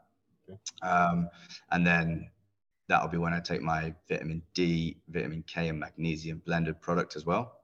Um, 0.82 1.28
and 1.70 1.86
then 1.86 2.30
that'll 2.88 3.08
be 3.08 3.18
when 3.18 3.32
I 3.32 3.40
take 3.40 3.62
my 3.62 3.94
vitamin 4.08 4.42
D, 4.54 4.98
vitamin 5.08 5.44
K, 5.46 5.68
and 5.68 5.80
magnesium 5.80 6.42
blended 6.44 6.80
product 6.80 7.16
as 7.16 7.26
well. 7.26 7.60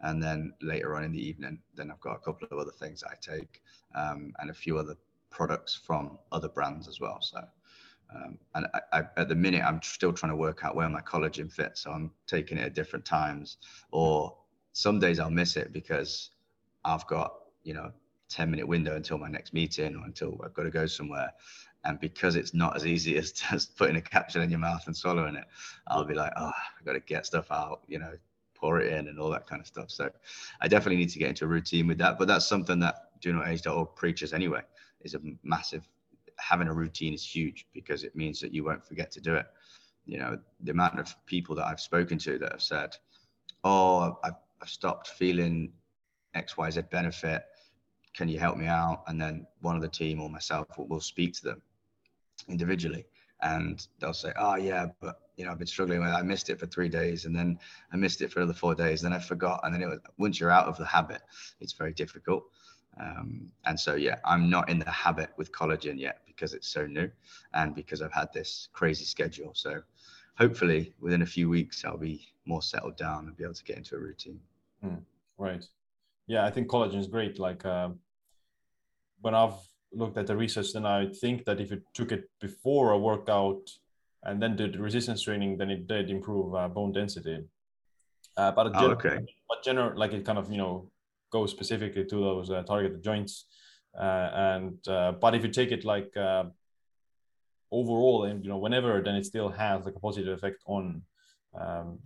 And 0.00 0.22
then 0.22 0.52
later 0.60 0.94
on 0.96 1.04
in 1.04 1.12
the 1.12 1.26
evening, 1.26 1.60
then 1.74 1.90
I've 1.90 2.00
got 2.00 2.16
a 2.16 2.18
couple 2.18 2.48
of 2.50 2.58
other 2.58 2.72
things 2.72 3.02
I 3.02 3.14
take 3.20 3.62
um, 3.94 4.32
and 4.38 4.50
a 4.50 4.54
few 4.54 4.78
other 4.78 4.96
products 5.30 5.74
from 5.74 6.18
other 6.32 6.48
brands 6.48 6.88
as 6.88 7.00
well. 7.00 7.18
So, 7.20 7.40
um, 8.14 8.38
and 8.54 8.66
I, 8.74 8.80
I, 8.92 9.02
at 9.16 9.28
the 9.28 9.34
minute, 9.34 9.62
I'm 9.64 9.80
still 9.82 10.12
trying 10.12 10.32
to 10.32 10.36
work 10.36 10.64
out 10.64 10.76
where 10.76 10.88
my 10.88 11.00
collagen 11.00 11.50
fits. 11.50 11.82
So 11.82 11.90
I'm 11.92 12.10
taking 12.26 12.58
it 12.58 12.64
at 12.64 12.74
different 12.74 13.04
times, 13.04 13.56
or 13.90 14.36
some 14.72 14.98
days 14.98 15.18
I'll 15.18 15.30
miss 15.30 15.56
it 15.56 15.72
because 15.72 16.30
I've 16.84 17.06
got, 17.06 17.32
you 17.64 17.74
know, 17.74 17.90
10 18.28 18.50
minute 18.50 18.66
window 18.66 18.96
until 18.96 19.18
my 19.18 19.28
next 19.28 19.54
meeting 19.54 19.96
or 19.96 20.04
until 20.04 20.38
I've 20.44 20.54
got 20.54 20.64
to 20.64 20.70
go 20.70 20.86
somewhere. 20.86 21.32
And 21.86 22.00
because 22.00 22.34
it's 22.34 22.52
not 22.52 22.74
as 22.74 22.84
easy 22.84 23.16
as 23.16 23.32
just 23.50 23.76
putting 23.76 23.96
a 23.96 24.00
capsule 24.00 24.42
in 24.42 24.50
your 24.50 24.58
mouth 24.58 24.86
and 24.86 24.96
swallowing 24.96 25.36
it, 25.36 25.44
I'll 25.86 26.04
be 26.04 26.14
like, 26.14 26.32
oh, 26.36 26.50
I've 26.78 26.84
got 26.84 26.94
to 26.94 27.00
get 27.00 27.26
stuff 27.26 27.50
out, 27.50 27.82
you 27.86 27.98
know, 27.98 28.12
pour 28.54 28.80
it 28.80 28.92
in 28.92 29.08
and 29.08 29.20
all 29.20 29.30
that 29.30 29.46
kind 29.46 29.60
of 29.60 29.66
stuff. 29.66 29.90
So 29.90 30.10
I 30.60 30.68
definitely 30.68 30.96
need 30.96 31.10
to 31.10 31.18
get 31.18 31.28
into 31.28 31.44
a 31.44 31.48
routine 31.48 31.86
with 31.86 31.98
that. 31.98 32.18
But 32.18 32.26
that's 32.26 32.46
something 32.46 32.80
that 32.80 33.20
do 33.20 33.32
not 33.32 33.48
age.org 33.48 33.94
preaches 33.94 34.32
anyway, 34.32 34.62
is 35.02 35.14
a 35.14 35.20
massive, 35.44 35.86
having 36.38 36.68
a 36.68 36.72
routine 36.72 37.14
is 37.14 37.24
huge 37.24 37.66
because 37.72 38.02
it 38.02 38.16
means 38.16 38.40
that 38.40 38.52
you 38.52 38.64
won't 38.64 38.84
forget 38.84 39.10
to 39.12 39.20
do 39.20 39.34
it. 39.34 39.46
You 40.06 40.18
know, 40.18 40.38
the 40.60 40.72
amount 40.72 40.98
of 40.98 41.14
people 41.26 41.54
that 41.56 41.66
I've 41.66 41.80
spoken 41.80 42.18
to 42.18 42.38
that 42.38 42.52
have 42.52 42.62
said, 42.62 42.96
oh, 43.64 44.18
I've, 44.24 44.34
stopped 44.64 45.08
feeling 45.08 45.70
XYZ 46.34 46.90
benefit. 46.90 47.44
Can 48.14 48.28
you 48.28 48.36
help 48.36 48.56
me 48.56 48.66
out? 48.66 49.04
And 49.06 49.20
then 49.20 49.46
one 49.60 49.76
of 49.76 49.82
the 49.82 49.88
team 49.88 50.20
or 50.20 50.28
myself 50.28 50.66
will 50.76 51.00
speak 51.00 51.34
to 51.34 51.44
them 51.44 51.62
individually 52.48 53.06
and 53.42 53.86
they'll 53.98 54.14
say, 54.14 54.32
"Oh 54.36 54.56
yeah, 54.56 54.86
but 55.00 55.20
you 55.36 55.44
know 55.44 55.50
I've 55.50 55.58
been 55.58 55.66
struggling 55.66 56.00
with. 56.00 56.08
It. 56.08 56.14
I 56.14 56.22
missed 56.22 56.50
it 56.50 56.58
for 56.58 56.66
three 56.66 56.88
days, 56.88 57.24
and 57.24 57.36
then 57.36 57.58
I 57.92 57.96
missed 57.96 58.22
it 58.22 58.32
for 58.32 58.40
another 58.40 58.54
four 58.54 58.74
days, 58.74 59.02
then 59.02 59.12
I 59.12 59.18
forgot, 59.18 59.60
and 59.62 59.74
then 59.74 59.82
it 59.82 59.86
was, 59.86 59.98
once 60.18 60.40
you're 60.40 60.50
out 60.50 60.66
of 60.66 60.76
the 60.76 60.86
habit, 60.86 61.22
it's 61.60 61.72
very 61.72 61.92
difficult. 61.92 62.44
Um, 62.98 63.52
and 63.66 63.78
so 63.78 63.94
yeah, 63.94 64.16
I'm 64.24 64.48
not 64.48 64.70
in 64.70 64.78
the 64.78 64.90
habit 64.90 65.30
with 65.36 65.52
collagen 65.52 65.98
yet 65.98 66.22
because 66.26 66.54
it's 66.54 66.68
so 66.68 66.86
new, 66.86 67.10
and 67.52 67.74
because 67.74 68.00
I've 68.00 68.12
had 68.12 68.32
this 68.32 68.68
crazy 68.72 69.04
schedule. 69.04 69.52
So 69.54 69.82
hopefully 70.38 70.94
within 71.00 71.22
a 71.22 71.26
few 71.26 71.48
weeks 71.48 71.84
I'll 71.84 71.98
be 71.98 72.26
more 72.46 72.62
settled 72.62 72.96
down 72.96 73.26
and 73.26 73.36
be 73.36 73.44
able 73.44 73.54
to 73.54 73.64
get 73.64 73.76
into 73.76 73.96
a 73.96 73.98
routine. 73.98 74.40
Mm, 74.84 75.02
right. 75.36 75.64
Yeah, 76.26 76.46
I 76.46 76.50
think 76.50 76.68
collagen 76.68 76.98
is 76.98 77.06
great. 77.06 77.38
Like 77.38 77.66
uh, 77.66 77.90
when 79.20 79.34
I've 79.34 79.58
looked 79.96 80.18
at 80.18 80.26
the 80.26 80.36
research, 80.36 80.72
then 80.72 80.86
I 80.86 81.08
think 81.08 81.44
that 81.44 81.60
if 81.60 81.70
you 81.70 81.80
took 81.94 82.12
it 82.12 82.28
before 82.40 82.92
a 82.92 82.98
workout 82.98 83.70
and 84.22 84.42
then 84.42 84.56
did 84.56 84.76
resistance 84.76 85.22
training, 85.22 85.56
then 85.56 85.70
it 85.70 85.86
did 85.86 86.10
improve 86.10 86.54
uh, 86.54 86.68
bone 86.68 86.92
density. 86.92 87.44
Uh, 88.36 88.52
but 88.52 88.72
oh, 88.74 88.90
okay. 88.90 89.18
But 89.48 89.64
general, 89.64 89.98
like 89.98 90.12
it 90.12 90.24
kind 90.24 90.38
of 90.38 90.50
you 90.50 90.58
know 90.58 90.90
goes 91.30 91.50
specifically 91.50 92.04
to 92.04 92.16
those 92.16 92.50
uh, 92.50 92.62
targeted 92.62 93.02
joints. 93.02 93.46
Uh, 93.98 94.30
and 94.34 94.88
uh, 94.88 95.12
but 95.12 95.34
if 95.34 95.42
you 95.42 95.50
take 95.50 95.72
it 95.72 95.84
like 95.84 96.14
uh, 96.16 96.44
overall, 97.70 98.24
and 98.24 98.44
you 98.44 98.50
know 98.50 98.58
whenever, 98.58 99.00
then 99.02 99.14
it 99.14 99.24
still 99.24 99.48
has 99.48 99.84
like 99.86 99.96
a 99.96 100.00
positive 100.00 100.36
effect 100.36 100.62
on 100.66 101.02
um, 101.58 101.98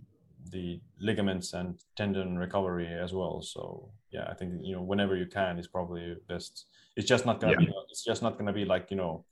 the 0.49 0.81
ligaments 0.99 1.53
and 1.53 1.79
tendon 1.95 2.37
recovery 2.37 2.87
as 2.87 3.13
well. 3.13 3.41
So 3.41 3.91
yeah, 4.11 4.25
I 4.29 4.33
think 4.33 4.53
you 4.61 4.75
know 4.75 4.81
whenever 4.81 5.15
you 5.15 5.25
can 5.25 5.59
is 5.59 5.67
probably 5.67 6.15
best. 6.27 6.65
It's 6.95 7.07
just 7.07 7.25
not 7.25 7.39
gonna 7.39 7.53
yeah. 7.53 7.65
be. 7.65 7.73
It's 7.89 8.03
just 8.03 8.21
not 8.21 8.37
gonna 8.37 8.53
be 8.53 8.65
like 8.65 8.91
you 8.91 8.97
know, 8.97 9.25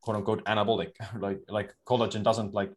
quote 0.00 0.16
unquote 0.16 0.44
anabolic. 0.44 0.92
like 1.18 1.40
like 1.48 1.74
collagen 1.86 2.22
doesn't 2.22 2.54
like 2.54 2.72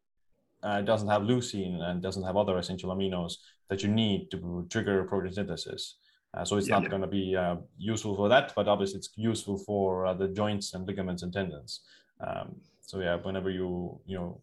uh, 0.63 0.81
doesn't 0.81 1.07
have 1.07 1.23
leucine 1.23 1.81
and 1.81 2.01
doesn't 2.01 2.23
have 2.23 2.37
other 2.37 2.57
essential 2.57 2.93
aminos 2.95 3.35
that 3.69 3.83
you 3.83 3.89
need 3.89 4.29
to 4.31 4.67
trigger 4.69 5.03
protein 5.03 5.33
synthesis. 5.33 5.97
Uh, 6.33 6.43
so 6.43 6.57
it's 6.57 6.67
yeah, 6.67 6.75
not 6.75 6.83
yeah. 6.83 6.89
going 6.89 7.01
to 7.01 7.07
be 7.07 7.35
uh, 7.35 7.55
useful 7.77 8.15
for 8.15 8.27
that, 8.27 8.51
but 8.55 8.67
obviously 8.67 8.97
it's 8.97 9.09
useful 9.15 9.57
for 9.57 10.05
uh, 10.05 10.13
the 10.13 10.27
joints 10.27 10.73
and 10.73 10.85
ligaments 10.85 11.23
and 11.23 11.31
tendons. 11.31 11.81
Um, 12.19 12.57
so 12.81 12.99
yeah, 12.99 13.15
whenever 13.15 13.49
you 13.49 13.99
you 14.05 14.17
know 14.17 14.41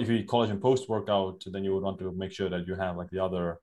if 0.00 0.08
you 0.08 0.24
collagen 0.24 0.60
post 0.60 0.88
workout, 0.88 1.42
then 1.46 1.64
you 1.64 1.74
would 1.74 1.82
want 1.82 1.98
to 1.98 2.12
make 2.12 2.32
sure 2.32 2.48
that 2.48 2.66
you 2.66 2.74
have 2.74 2.96
like 2.96 3.10
the 3.10 3.22
other 3.22 3.60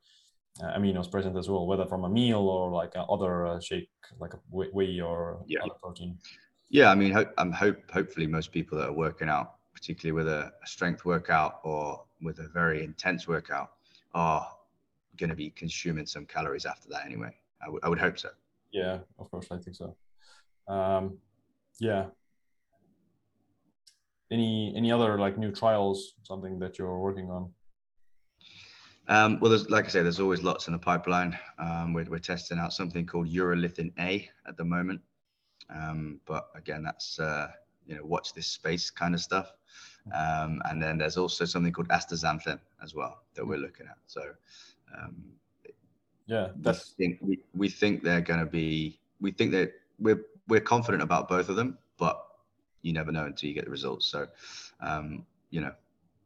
uh, 0.62 0.78
aminos 0.78 1.10
present 1.10 1.38
as 1.38 1.50
well, 1.50 1.66
whether 1.68 1.86
from 1.86 2.04
a 2.04 2.10
meal 2.10 2.40
or 2.40 2.72
like 2.72 2.94
other 2.96 3.46
uh, 3.46 3.60
shake, 3.60 3.90
like 4.20 4.34
a 4.34 4.40
whey 4.50 5.00
or 5.00 5.44
yeah. 5.48 5.60
protein. 5.82 6.18
Yeah, 6.70 6.90
I 6.90 6.96
mean, 6.96 7.16
I'm 7.38 7.52
hope 7.52 7.78
hopefully 7.92 8.28
most 8.28 8.52
people 8.52 8.78
that 8.80 8.90
are 8.90 8.94
working 8.94 9.30
out, 9.30 9.56
particularly 9.74 10.12
with 10.12 10.28
a, 10.28 10.52
a 10.64 10.68
strength 10.68 11.06
workout 11.06 11.60
or 11.64 12.04
with 12.22 12.40
a 12.40 12.48
very 12.50 12.84
intense 12.84 13.28
workout, 13.28 13.72
are 14.14 14.48
going 15.18 15.30
to 15.30 15.36
be 15.36 15.50
consuming 15.52 16.06
some 16.06 16.26
calories 16.26 16.66
after 16.66 16.90
that 16.90 17.06
anyway. 17.06 17.34
I 17.84 17.90
would 17.90 18.00
hope 18.00 18.20
so. 18.20 18.30
Yeah, 18.72 19.00
of 19.18 19.32
course, 19.32 19.48
I 19.50 19.58
think 19.58 19.76
so. 19.76 19.96
Um, 20.68 21.18
yeah, 21.80 22.08
any 24.32 24.74
any 24.76 24.92
other 24.92 25.18
like 25.18 25.38
new 25.38 25.52
trials 25.52 26.14
something 26.24 26.60
that 26.60 26.78
you're 26.78 27.00
working 27.00 27.30
on? 27.30 27.52
Um, 29.10 29.40
well 29.40 29.50
there's 29.50 29.70
like 29.70 29.86
i 29.86 29.88
say 29.88 30.04
there's 30.04 30.20
always 30.20 30.44
lots 30.44 30.68
in 30.68 30.74
the 30.74 30.80
pipeline. 30.80 31.38
Um, 31.60 31.94
we're, 31.94 32.06
we're 32.06 32.20
testing 32.20 32.60
out 32.60 32.74
something 32.74 33.06
called 33.06 33.30
urolithin 33.30 33.92
a 34.00 34.30
at 34.48 34.58
the 34.58 34.66
moment. 34.66 35.02
Um, 35.74 36.20
but 36.26 36.50
again 36.56 36.84
that's 36.84 37.20
uh, 37.20 37.48
you 37.86 37.96
know 37.96 38.04
watch 38.04 38.34
this 38.34 38.48
space 38.48 38.90
kind 38.90 39.14
of 39.16 39.22
stuff. 39.22 39.54
Um, 40.14 40.62
and 40.66 40.82
then 40.82 40.98
there's 40.98 41.18
also 41.18 41.44
something 41.44 41.74
called 41.74 41.90
astaxanthin 41.90 42.60
as 42.82 42.96
well 42.96 43.24
that 43.36 43.46
we're 43.46 43.58
looking 43.58 43.88
at. 43.88 43.98
So 44.08 44.22
um, 44.98 45.38
yeah 46.28 46.50
that's 46.58 46.94
we 46.98 47.06
think, 47.06 47.20
we, 47.22 47.40
we 47.56 47.70
think 47.70 48.04
they're 48.04 48.22
going 48.22 48.40
to 48.40 48.46
be 48.46 49.00
we 49.20 49.32
think 49.32 49.52
that 49.52 49.72
we're 49.98 50.26
we're 50.48 50.62
confident 50.62 51.02
about 51.02 51.28
both 51.28 51.50
of 51.50 51.56
them 51.56 51.78
but 51.98 52.27
you 52.82 52.94
never 52.94 53.12
know 53.12 53.26
until 53.26 53.50
you 53.50 53.56
get 53.56 53.66
the 53.66 53.72
results. 53.72 54.08
So, 54.08 54.28
um, 54.82 55.26
you 55.50 55.62
know, 55.62 55.74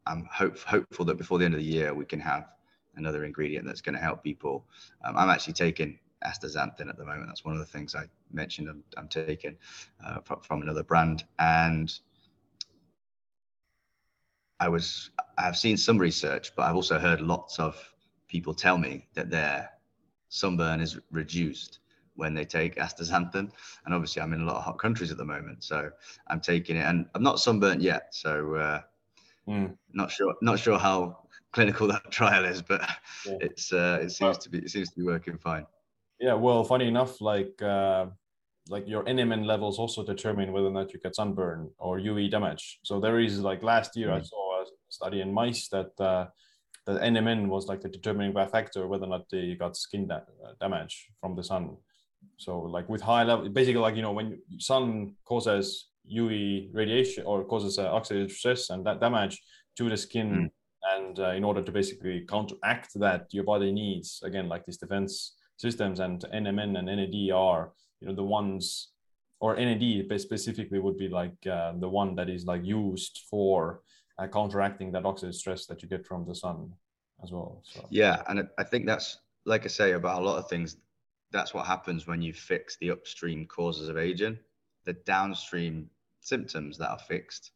I'm 0.08 0.28
hope, 0.32 0.58
hopeful 0.60 1.06
that 1.06 1.18
before 1.18 1.40
the 1.40 1.46
end 1.46 1.54
of 1.54 1.60
the 1.60 1.66
year 1.66 1.94
we 1.94 2.06
can 2.06 2.20
have 2.20 2.48
another 2.96 3.24
ingredient 3.24 3.66
that's 3.66 3.82
going 3.82 3.96
to 3.96 4.02
help 4.02 4.24
people. 4.24 4.66
Um, 5.04 5.18
I'm 5.18 5.30
actually 5.30 5.54
taking 5.54 6.00
astaxanthin 6.26 6.90
at 6.90 6.98
the 6.98 7.06
moment. 7.06 7.28
That's 7.28 7.46
one 7.46 7.54
of 7.54 7.60
the 7.60 7.66
things 7.66 7.96
I 7.96 8.06
mentioned. 8.32 8.70
I'm, 8.70 8.84
I'm 8.98 9.08
taking 9.08 9.56
uh, 10.06 10.20
from, 10.22 10.42
from 10.42 10.62
another 10.62 10.84
brand, 10.84 11.24
and 11.40 11.94
I 14.60 14.70
was 14.70 15.12
I've 15.38 15.58
seen 15.58 15.78
some 15.78 15.98
research, 15.98 16.52
but 16.56 16.64
I've 16.64 16.76
also 16.76 17.00
heard 17.00 17.22
lots 17.22 17.60
of 17.60 17.76
people 18.28 18.54
tell 18.54 18.78
me 18.78 19.08
that 19.16 19.30
their 19.30 19.70
sunburn 20.30 20.80
is 20.80 21.00
reduced 21.12 21.80
when 22.16 22.34
they 22.34 22.46
take 22.46 22.76
astaxanthin. 22.76 23.52
And 23.86 23.94
obviously, 23.94 24.22
I'm 24.22 24.34
in 24.34 24.42
a 24.42 24.46
lot 24.46 24.58
of 24.58 24.64
hot 24.64 24.80
countries 24.80 25.12
at 25.12 25.18
the 25.18 25.26
moment, 25.26 25.64
so 25.64 25.90
I'm 26.28 26.42
taking 26.42 26.78
it, 26.78 26.86
and 26.86 27.06
I'm 27.16 27.24
not 27.24 27.40
sunburnt 27.40 27.82
yet, 27.82 28.14
so 28.14 28.56
uh, 28.56 28.82
mm. 29.48 29.76
not 29.94 30.12
sure 30.12 30.36
not 30.42 30.60
sure 30.60 30.78
how 30.78 31.18
clinical 31.52 31.88
that 31.94 32.12
trial 32.12 32.46
is, 32.46 32.62
but 32.62 32.82
yeah. 33.26 33.38
it's 33.42 33.72
uh, 33.74 34.00
it 34.02 34.12
seems 34.12 34.38
to 34.40 34.50
be 34.50 34.60
it 34.60 34.70
seems 34.70 34.90
to 34.90 35.00
be 35.00 35.06
working 35.06 35.38
fine. 35.38 35.66
Yeah, 36.20 36.36
well, 36.36 36.64
funny 36.64 36.88
enough, 36.88 37.22
like 37.22 37.62
uh, 37.62 38.08
like 38.70 38.88
your 38.88 39.04
NMN 39.06 39.46
levels 39.46 39.80
also 39.80 40.04
determine 40.04 40.52
whether 40.52 40.68
or 40.68 40.72
not 40.72 40.94
you 40.94 41.00
get 41.00 41.16
sunburn 41.16 41.72
or 41.80 42.00
UV 42.00 42.30
damage. 42.30 42.80
So 42.84 43.00
there 43.00 43.20
is 43.20 43.40
like 43.40 43.64
last 43.64 43.96
year 43.96 44.10
mm. 44.10 44.20
I 44.20 44.22
saw 44.22 44.62
a 44.62 44.66
study 44.90 45.22
in 45.22 45.34
mice 45.34 45.68
that. 45.70 46.00
Uh, 46.00 46.28
that 46.88 47.02
NMN 47.02 47.48
was 47.48 47.68
like 47.68 47.82
the 47.82 47.90
determining 47.90 48.34
factor 48.34 48.88
whether 48.88 49.06
or 49.06 49.10
not 49.10 49.30
they 49.30 49.56
got 49.56 49.78
skin 49.78 50.08
da- 50.08 50.22
damage 50.60 51.10
from 51.20 51.36
the 51.36 51.44
sun. 51.44 51.78
So 52.42 52.60
like 52.60 52.90
with 52.90 53.02
high 53.02 53.24
level, 53.24 53.48
basically 53.50 53.82
like, 53.82 53.96
you 53.96 54.02
know, 54.02 54.14
when 54.14 54.40
sun 54.58 55.14
causes 55.26 55.90
UV 56.12 56.74
radiation 56.74 57.24
or 57.24 57.44
causes 57.44 57.78
uh, 57.78 57.86
oxidative 57.86 58.32
stress 58.32 58.72
and 58.72 58.84
that 58.86 59.00
damage 59.00 59.40
to 59.78 59.90
the 59.90 59.98
skin. 59.98 60.30
Mm. 60.30 60.52
And 60.96 61.20
uh, 61.20 61.30
in 61.34 61.44
order 61.44 61.62
to 61.62 61.72
basically 61.72 62.26
counteract 62.28 63.00
that, 63.00 63.28
your 63.32 63.44
body 63.44 63.72
needs, 63.72 64.20
again, 64.24 64.50
like 64.50 64.66
these 64.66 64.78
defense 64.78 65.36
systems 65.58 66.00
and 66.00 66.20
NMN 66.34 66.80
and 66.80 66.88
NAD 66.88 67.32
are, 67.36 67.74
you 68.00 68.08
know, 68.08 68.16
the 68.16 68.24
ones 68.24 68.90
or 69.40 69.56
NAD 69.56 70.20
specifically 70.20 70.80
would 70.80 70.98
be 70.98 71.10
like 71.10 71.38
uh, 71.46 71.74
the 71.78 71.90
one 71.90 72.16
that 72.16 72.30
is 72.30 72.46
like 72.46 72.66
used 72.66 73.22
for 73.30 73.82
uh, 74.18 74.28
counteracting 74.28 74.92
that 74.94 75.04
oxidative 75.04 75.36
stress 75.36 75.68
that 75.68 75.84
you 75.84 75.88
get 75.88 76.08
from 76.08 76.26
the 76.26 76.34
sun 76.34 76.72
as 77.24 77.32
well. 77.32 77.62
So. 77.64 77.86
Yeah, 77.92 78.24
and 78.28 78.48
I 78.58 78.64
think 78.64 78.88
that's 78.88 79.20
like 79.46 79.66
I 79.66 79.68
say 79.68 79.92
about 79.92 80.22
a 80.22 80.26
lot 80.26 80.40
of 80.40 80.50
things 80.50 80.78
that's 81.32 81.54
what 81.54 81.66
happens 81.66 82.08
when 82.08 82.22
you 82.22 82.34
fix 82.34 82.78
the 82.78 82.92
upstream 82.92 83.46
causes 83.46 83.90
of 83.90 83.98
aging. 83.98 84.38
The 84.86 84.94
downstream 84.94 85.90
symptoms 86.20 86.78
that 86.78 86.90
are 86.90 87.00
fixed 87.00 87.52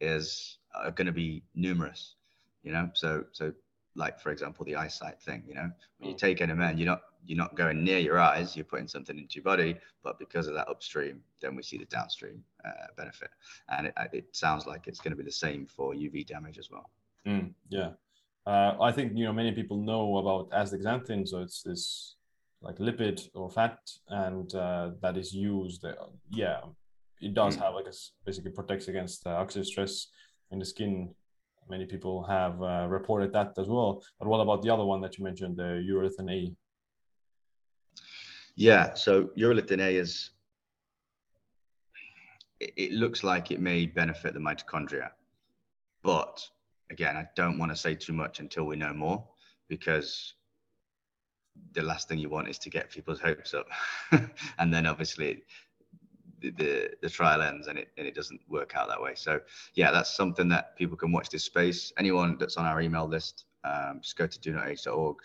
is 0.00 0.58
are 0.74 0.90
going 0.90 1.06
to 1.06 1.12
be 1.12 1.42
numerous. 1.54 2.16
You 2.62 2.72
know, 2.72 2.90
so 2.94 3.24
so 3.32 3.52
like 3.96 4.20
for 4.20 4.30
example 4.30 4.64
the 4.64 4.76
eyesight 4.76 5.20
thing. 5.20 5.44
You 5.46 5.54
know, 5.54 5.70
when 5.98 6.10
you 6.10 6.16
take 6.16 6.38
NMN, 6.38 6.78
you're 6.78 6.86
not 6.86 7.02
you're 7.26 7.38
not 7.38 7.54
going 7.56 7.82
near 7.82 7.98
your 7.98 8.18
eyes. 8.18 8.54
You're 8.54 8.64
putting 8.64 8.88
something 8.88 9.18
into 9.18 9.36
your 9.36 9.44
body, 9.44 9.76
but 10.02 10.18
because 10.18 10.46
of 10.46 10.54
that 10.54 10.68
upstream, 10.68 11.22
then 11.40 11.56
we 11.56 11.62
see 11.62 11.78
the 11.78 11.86
downstream 11.86 12.42
uh, 12.64 12.70
benefit. 12.96 13.30
And 13.70 13.86
it, 13.86 13.94
it 14.12 14.36
sounds 14.36 14.66
like 14.66 14.86
it's 14.86 15.00
going 15.00 15.12
to 15.12 15.16
be 15.16 15.24
the 15.24 15.32
same 15.32 15.66
for 15.66 15.94
UV 15.94 16.26
damage 16.26 16.58
as 16.58 16.70
well. 16.70 16.90
Mm, 17.26 17.54
yeah. 17.70 17.90
Uh, 18.46 18.76
I 18.80 18.92
think 18.92 19.12
you 19.16 19.24
know 19.24 19.32
many 19.32 19.52
people 19.52 19.78
know 19.78 20.18
about 20.18 20.50
astaxanthin, 20.50 21.26
so 21.26 21.40
it's 21.40 21.62
this 21.62 22.16
like 22.62 22.78
lipid 22.78 23.28
or 23.34 23.50
fat, 23.50 23.78
and 24.08 24.54
uh, 24.54 24.90
that 25.00 25.16
is 25.16 25.32
used. 25.32 25.84
Uh, 25.84 25.94
yeah, 26.30 26.60
it 27.20 27.34
does 27.34 27.56
mm. 27.56 27.60
have 27.60 27.74
like 27.74 27.86
a 27.86 27.92
basically 28.24 28.50
protects 28.50 28.88
against 28.88 29.26
uh, 29.26 29.30
oxidative 29.30 29.66
stress 29.66 30.08
in 30.50 30.58
the 30.58 30.64
skin. 30.64 31.14
Many 31.68 31.86
people 31.86 32.22
have 32.24 32.62
uh, 32.62 32.86
reported 32.88 33.32
that 33.32 33.54
as 33.58 33.68
well. 33.68 34.02
But 34.18 34.28
what 34.28 34.40
about 34.40 34.62
the 34.62 34.70
other 34.70 34.84
one 34.84 35.00
that 35.00 35.16
you 35.16 35.24
mentioned, 35.24 35.56
the 35.56 35.82
urolithin 35.90 36.30
A? 36.30 36.54
Yeah, 38.56 38.94
so 38.94 39.30
urolithin 39.38 39.80
A 39.80 39.96
is. 39.96 40.30
It, 42.60 42.72
it 42.76 42.92
looks 42.92 43.24
like 43.24 43.50
it 43.50 43.60
may 43.60 43.86
benefit 43.86 44.34
the 44.34 44.40
mitochondria, 44.40 45.10
but 46.02 46.46
again, 46.90 47.16
I 47.16 47.26
don't 47.34 47.58
want 47.58 47.72
to 47.72 47.76
say 47.76 47.94
too 47.94 48.12
much 48.12 48.40
until 48.40 48.64
we 48.64 48.76
know 48.76 48.92
more 48.92 49.26
because 49.68 50.34
the 51.72 51.82
last 51.82 52.08
thing 52.08 52.18
you 52.18 52.28
want 52.28 52.48
is 52.48 52.58
to 52.58 52.70
get 52.70 52.90
people's 52.90 53.20
hopes 53.20 53.54
up, 53.54 53.66
and 54.58 54.72
then 54.72 54.86
obviously 54.86 55.42
the, 56.40 56.50
the, 56.50 56.90
the 57.02 57.08
trial 57.08 57.42
ends 57.42 57.68
and 57.68 57.78
it 57.78 57.88
and 57.96 58.06
it 58.06 58.14
doesn't 58.14 58.40
work 58.48 58.74
out 58.76 58.88
that 58.88 59.00
way. 59.00 59.14
So 59.14 59.40
yeah, 59.74 59.90
that's 59.90 60.14
something 60.14 60.48
that 60.50 60.76
people 60.76 60.96
can 60.96 61.12
watch 61.12 61.30
this 61.30 61.44
space. 61.44 61.92
Anyone 61.98 62.36
that's 62.38 62.56
on 62.56 62.66
our 62.66 62.80
email 62.80 63.06
list, 63.06 63.46
um, 63.64 64.00
just 64.02 64.16
go 64.16 64.26
to 64.26 64.38
donotage.org, 64.38 65.16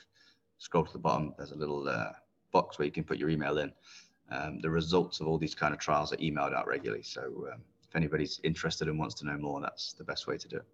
scroll 0.58 0.86
to 0.86 0.94
the 0.94 1.00
bottom. 1.00 1.34
There's 1.38 1.52
a 1.52 1.58
little 1.58 1.88
uh, 1.88 2.12
box 2.52 2.80
where 2.80 2.86
you 2.86 2.92
can 2.92 3.04
put 3.04 3.18
your 3.18 3.30
email 3.30 3.58
in. 3.58 3.72
Um, 4.32 4.60
the 4.60 4.70
results 4.70 5.20
of 5.20 5.28
all 5.28 5.38
these 5.38 5.56
kind 5.56 5.74
of 5.74 5.80
trials 5.80 6.14
are 6.14 6.18
emailed 6.18 6.54
out 6.54 6.68
regularly. 6.68 7.04
So 7.04 7.48
um, 7.52 7.62
if 7.88 7.96
anybody's 7.96 8.40
interested 8.44 8.88
and 8.88 9.00
wants 9.00 9.16
to 9.16 9.26
know 9.26 9.38
more, 9.38 9.60
that's 9.60 9.94
the 9.94 10.04
best 10.04 10.28
way 10.28 10.38
to 10.38 10.48
do 10.48 10.58
it. 10.58 10.66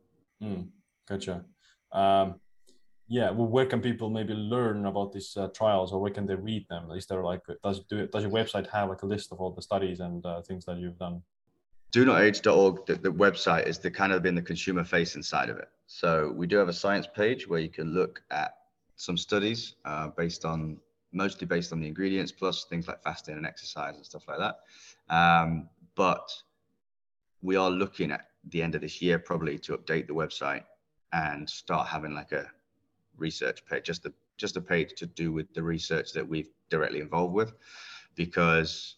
Mm, 0.43 0.67
gotcha. 1.07 1.45
Um, 1.91 2.39
yeah, 3.07 3.29
well, 3.29 3.47
where 3.47 3.65
can 3.65 3.81
people 3.81 4.09
maybe 4.09 4.33
learn 4.33 4.85
about 4.85 5.11
these 5.11 5.37
uh, 5.37 5.47
trials, 5.49 5.93
or 5.93 6.01
where 6.01 6.11
can 6.11 6.25
they 6.25 6.35
read 6.35 6.67
them? 6.69 6.89
Is 6.91 7.05
there 7.05 7.23
like 7.23 7.41
does 7.63 7.81
do 7.81 8.07
does 8.07 8.23
your 8.23 8.31
website 8.31 8.67
have 8.71 8.89
like 8.89 9.03
a 9.03 9.05
list 9.05 9.31
of 9.31 9.39
all 9.39 9.51
the 9.51 9.61
studies 9.61 9.99
and 9.99 10.25
uh, 10.25 10.41
things 10.41 10.65
that 10.65 10.77
you've 10.77 10.97
done? 10.97 11.21
do 11.95 12.05
DoNotAge.org, 12.05 12.85
the, 12.85 12.95
the 12.95 13.11
website 13.11 13.67
is 13.67 13.79
the 13.79 13.89
kind 13.89 14.11
of 14.11 14.21
been 14.21 14.35
the 14.35 14.41
consumer 14.41 14.83
facing 14.83 15.23
side 15.23 15.49
of 15.49 15.57
it. 15.57 15.69
So 15.87 16.33
we 16.35 16.45
do 16.45 16.57
have 16.57 16.67
a 16.67 16.73
science 16.73 17.07
page 17.07 17.47
where 17.47 17.61
you 17.61 17.69
can 17.69 17.93
look 17.93 18.21
at 18.31 18.53
some 18.97 19.15
studies 19.15 19.75
uh, 19.85 20.09
based 20.09 20.43
on 20.43 20.77
mostly 21.13 21.47
based 21.47 21.71
on 21.71 21.79
the 21.79 21.87
ingredients 21.87 22.33
plus 22.33 22.65
things 22.65 22.89
like 22.89 23.01
fasting 23.01 23.37
and 23.37 23.45
exercise 23.45 23.95
and 23.95 24.05
stuff 24.05 24.23
like 24.27 24.39
that. 24.39 24.55
Um, 25.15 25.69
but 25.95 26.29
we 27.41 27.55
are 27.55 27.71
looking 27.71 28.11
at 28.11 28.27
the 28.49 28.61
end 28.61 28.75
of 28.75 28.81
this 28.81 29.01
year 29.01 29.17
probably 29.17 29.57
to 29.59 29.77
update 29.77 30.07
the 30.07 30.13
website 30.13 30.63
and 31.13 31.49
start 31.49 31.87
having 31.87 32.13
like 32.13 32.33
a 32.33 32.45
research 33.17 33.65
page, 33.65 33.85
just 33.85 34.05
a 34.05 34.13
just 34.37 34.57
a 34.57 34.61
page 34.61 34.93
to 34.97 35.05
do 35.05 35.31
with 35.31 35.53
the 35.53 35.63
research 35.63 36.11
that 36.13 36.27
we've 36.27 36.49
directly 36.69 36.99
involved 36.99 37.33
with, 37.33 37.53
because 38.15 38.95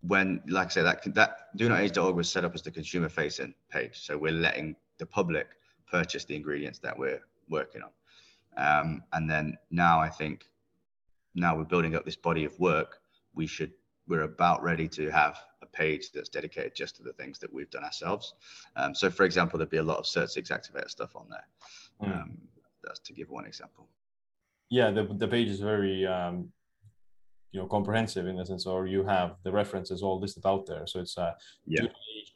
when, 0.00 0.42
like 0.48 0.66
I 0.66 0.70
said, 0.70 0.86
that 0.86 1.14
that 1.14 1.56
DoNotAge.org 1.56 2.16
was 2.16 2.28
set 2.28 2.44
up 2.44 2.54
as 2.54 2.62
the 2.62 2.70
consumer 2.70 3.08
facing 3.08 3.54
page, 3.70 4.00
so 4.00 4.18
we're 4.18 4.32
letting 4.32 4.74
the 4.98 5.06
public 5.06 5.48
purchase 5.90 6.24
the 6.24 6.34
ingredients 6.34 6.78
that 6.80 6.98
we're 6.98 7.20
working 7.48 7.82
on, 7.82 7.90
um, 8.56 9.02
and 9.12 9.30
then 9.30 9.56
now 9.70 10.00
I 10.00 10.08
think 10.08 10.46
now 11.34 11.56
we're 11.56 11.64
building 11.64 11.94
up 11.94 12.04
this 12.04 12.16
body 12.16 12.44
of 12.44 12.58
work, 12.58 12.98
we 13.34 13.46
should 13.46 13.72
we're 14.08 14.22
about 14.22 14.62
ready 14.62 14.88
to 14.88 15.10
have 15.10 15.38
a 15.62 15.66
page 15.66 16.10
that's 16.12 16.28
dedicated 16.28 16.74
just 16.74 16.96
to 16.96 17.02
the 17.02 17.12
things 17.12 17.38
that 17.38 17.52
we've 17.52 17.70
done 17.70 17.84
ourselves. 17.84 18.34
Um, 18.76 18.94
so, 18.94 19.10
for 19.10 19.24
example, 19.24 19.58
there'd 19.58 19.70
be 19.70 19.76
a 19.76 19.82
lot 19.82 19.98
of 19.98 20.04
SIRT6 20.04 20.50
activator 20.50 20.90
stuff 20.90 21.14
on 21.14 21.26
there. 21.30 21.46
Mm. 22.02 22.22
Um, 22.22 22.38
that's 22.84 23.00
to 23.00 23.12
give 23.12 23.30
one 23.30 23.46
example. 23.46 23.88
Yeah, 24.70 24.90
the, 24.90 25.04
the 25.04 25.28
page 25.28 25.48
is 25.48 25.60
very 25.60 26.06
um, 26.06 26.48
you 27.52 27.60
know 27.60 27.66
comprehensive 27.66 28.26
in 28.26 28.36
the 28.36 28.46
sense, 28.46 28.66
or 28.66 28.86
you 28.86 29.04
have 29.04 29.36
the 29.44 29.52
references 29.52 30.02
all 30.02 30.20
listed 30.20 30.44
out 30.46 30.66
there. 30.66 30.86
So 30.86 31.00
it's 31.00 31.16
uh, 31.18 31.32
yeah. 31.66 31.82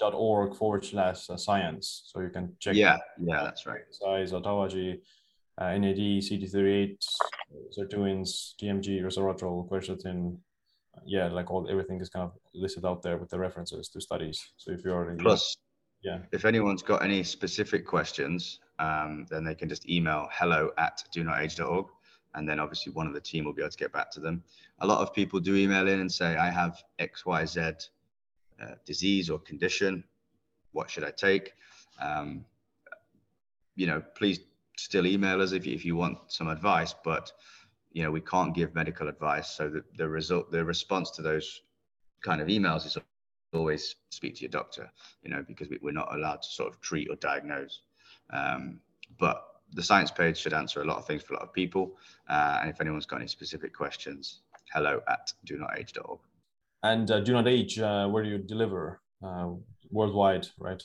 org 0.00 0.54
forward 0.54 0.84
slash 0.84 1.30
uh, 1.30 1.36
science. 1.36 2.02
So 2.06 2.20
you 2.20 2.28
can 2.28 2.54
check. 2.60 2.74
Yeah, 2.74 2.98
yeah, 3.18 3.42
that's 3.42 3.66
right. 3.66 3.82
Size, 3.90 4.32
autophagy, 4.32 5.00
uh, 5.58 5.76
NAD, 5.78 5.96
CD38, 5.96 6.98
sirtuins, 7.76 8.54
TMG, 8.60 9.02
resveratrol, 9.02 9.68
quercetin, 9.68 10.36
yeah, 11.06 11.28
like 11.28 11.50
all 11.50 11.66
everything 11.70 12.00
is 12.00 12.08
kind 12.08 12.24
of 12.24 12.32
listed 12.54 12.84
out 12.84 13.02
there 13.02 13.16
with 13.16 13.30
the 13.30 13.38
references 13.38 13.88
to 13.88 14.00
studies. 14.00 14.52
So 14.56 14.72
if 14.72 14.84
you're 14.84 15.16
plus, 15.18 15.56
yeah, 16.02 16.18
if 16.32 16.44
anyone's 16.44 16.82
got 16.82 17.02
any 17.02 17.22
specific 17.22 17.86
questions, 17.86 18.60
um, 18.78 19.26
then 19.30 19.44
they 19.44 19.54
can 19.54 19.68
just 19.68 19.88
email 19.88 20.28
hello 20.32 20.70
at 20.78 21.02
donotage.org, 21.14 21.86
and 22.34 22.48
then 22.48 22.60
obviously 22.60 22.92
one 22.92 23.06
of 23.06 23.14
the 23.14 23.20
team 23.20 23.44
will 23.44 23.52
be 23.52 23.62
able 23.62 23.70
to 23.70 23.78
get 23.78 23.92
back 23.92 24.10
to 24.12 24.20
them. 24.20 24.42
A 24.80 24.86
lot 24.86 25.00
of 25.00 25.14
people 25.14 25.40
do 25.40 25.56
email 25.56 25.88
in 25.88 26.00
and 26.00 26.12
say, 26.12 26.36
I 26.36 26.50
have 26.50 26.82
X 26.98 27.24
Y 27.24 27.44
Z 27.44 27.60
uh, 27.60 28.74
disease 28.84 29.30
or 29.30 29.38
condition. 29.38 30.04
What 30.72 30.90
should 30.90 31.04
I 31.04 31.10
take? 31.10 31.54
Um, 32.00 32.44
you 33.74 33.86
know, 33.86 34.02
please 34.14 34.40
still 34.76 35.06
email 35.06 35.40
us 35.40 35.52
if 35.52 35.66
you, 35.66 35.74
if 35.74 35.84
you 35.84 35.96
want 35.96 36.18
some 36.28 36.48
advice, 36.48 36.94
but 37.04 37.32
you 37.96 38.02
know 38.02 38.10
we 38.10 38.20
can't 38.20 38.54
give 38.54 38.74
medical 38.74 39.08
advice 39.08 39.48
so 39.48 39.70
the, 39.70 39.82
the 39.96 40.06
result 40.06 40.52
the 40.52 40.62
response 40.62 41.10
to 41.10 41.22
those 41.22 41.62
kind 42.22 42.42
of 42.42 42.48
emails 42.48 42.84
is 42.84 42.98
always 43.54 43.96
speak 44.10 44.34
to 44.34 44.42
your 44.42 44.50
doctor 44.50 44.90
you 45.22 45.30
know 45.30 45.42
because 45.48 45.68
we, 45.70 45.78
are 45.88 45.92
not 45.92 46.14
allowed 46.14 46.42
to 46.42 46.48
sort 46.48 46.68
of 46.68 46.78
treat 46.82 47.08
or 47.08 47.16
diagnose 47.16 47.80
um, 48.30 48.80
but 49.18 49.42
the 49.72 49.82
science 49.82 50.10
page 50.10 50.38
should 50.38 50.52
answer 50.52 50.82
a 50.82 50.84
lot 50.84 50.98
of 50.98 51.06
things 51.06 51.22
for 51.22 51.34
a 51.34 51.36
lot 51.36 51.44
of 51.44 51.52
people 51.52 51.96
uh, 52.28 52.58
and 52.60 52.70
if 52.70 52.80
anyone's 52.80 53.06
got 53.06 53.20
any 53.20 53.28
specific 53.28 53.74
questions 53.74 54.40
hello 54.72 55.00
at 55.08 55.32
donotage.org 55.46 56.18
and 56.82 57.10
uh, 57.10 57.20
do 57.20 57.32
not 57.32 57.48
age 57.48 57.78
uh, 57.78 58.06
where 58.08 58.22
do 58.22 58.28
you 58.28 58.38
deliver 58.38 59.00
uh, 59.22 59.48
worldwide 59.90 60.46
right 60.58 60.82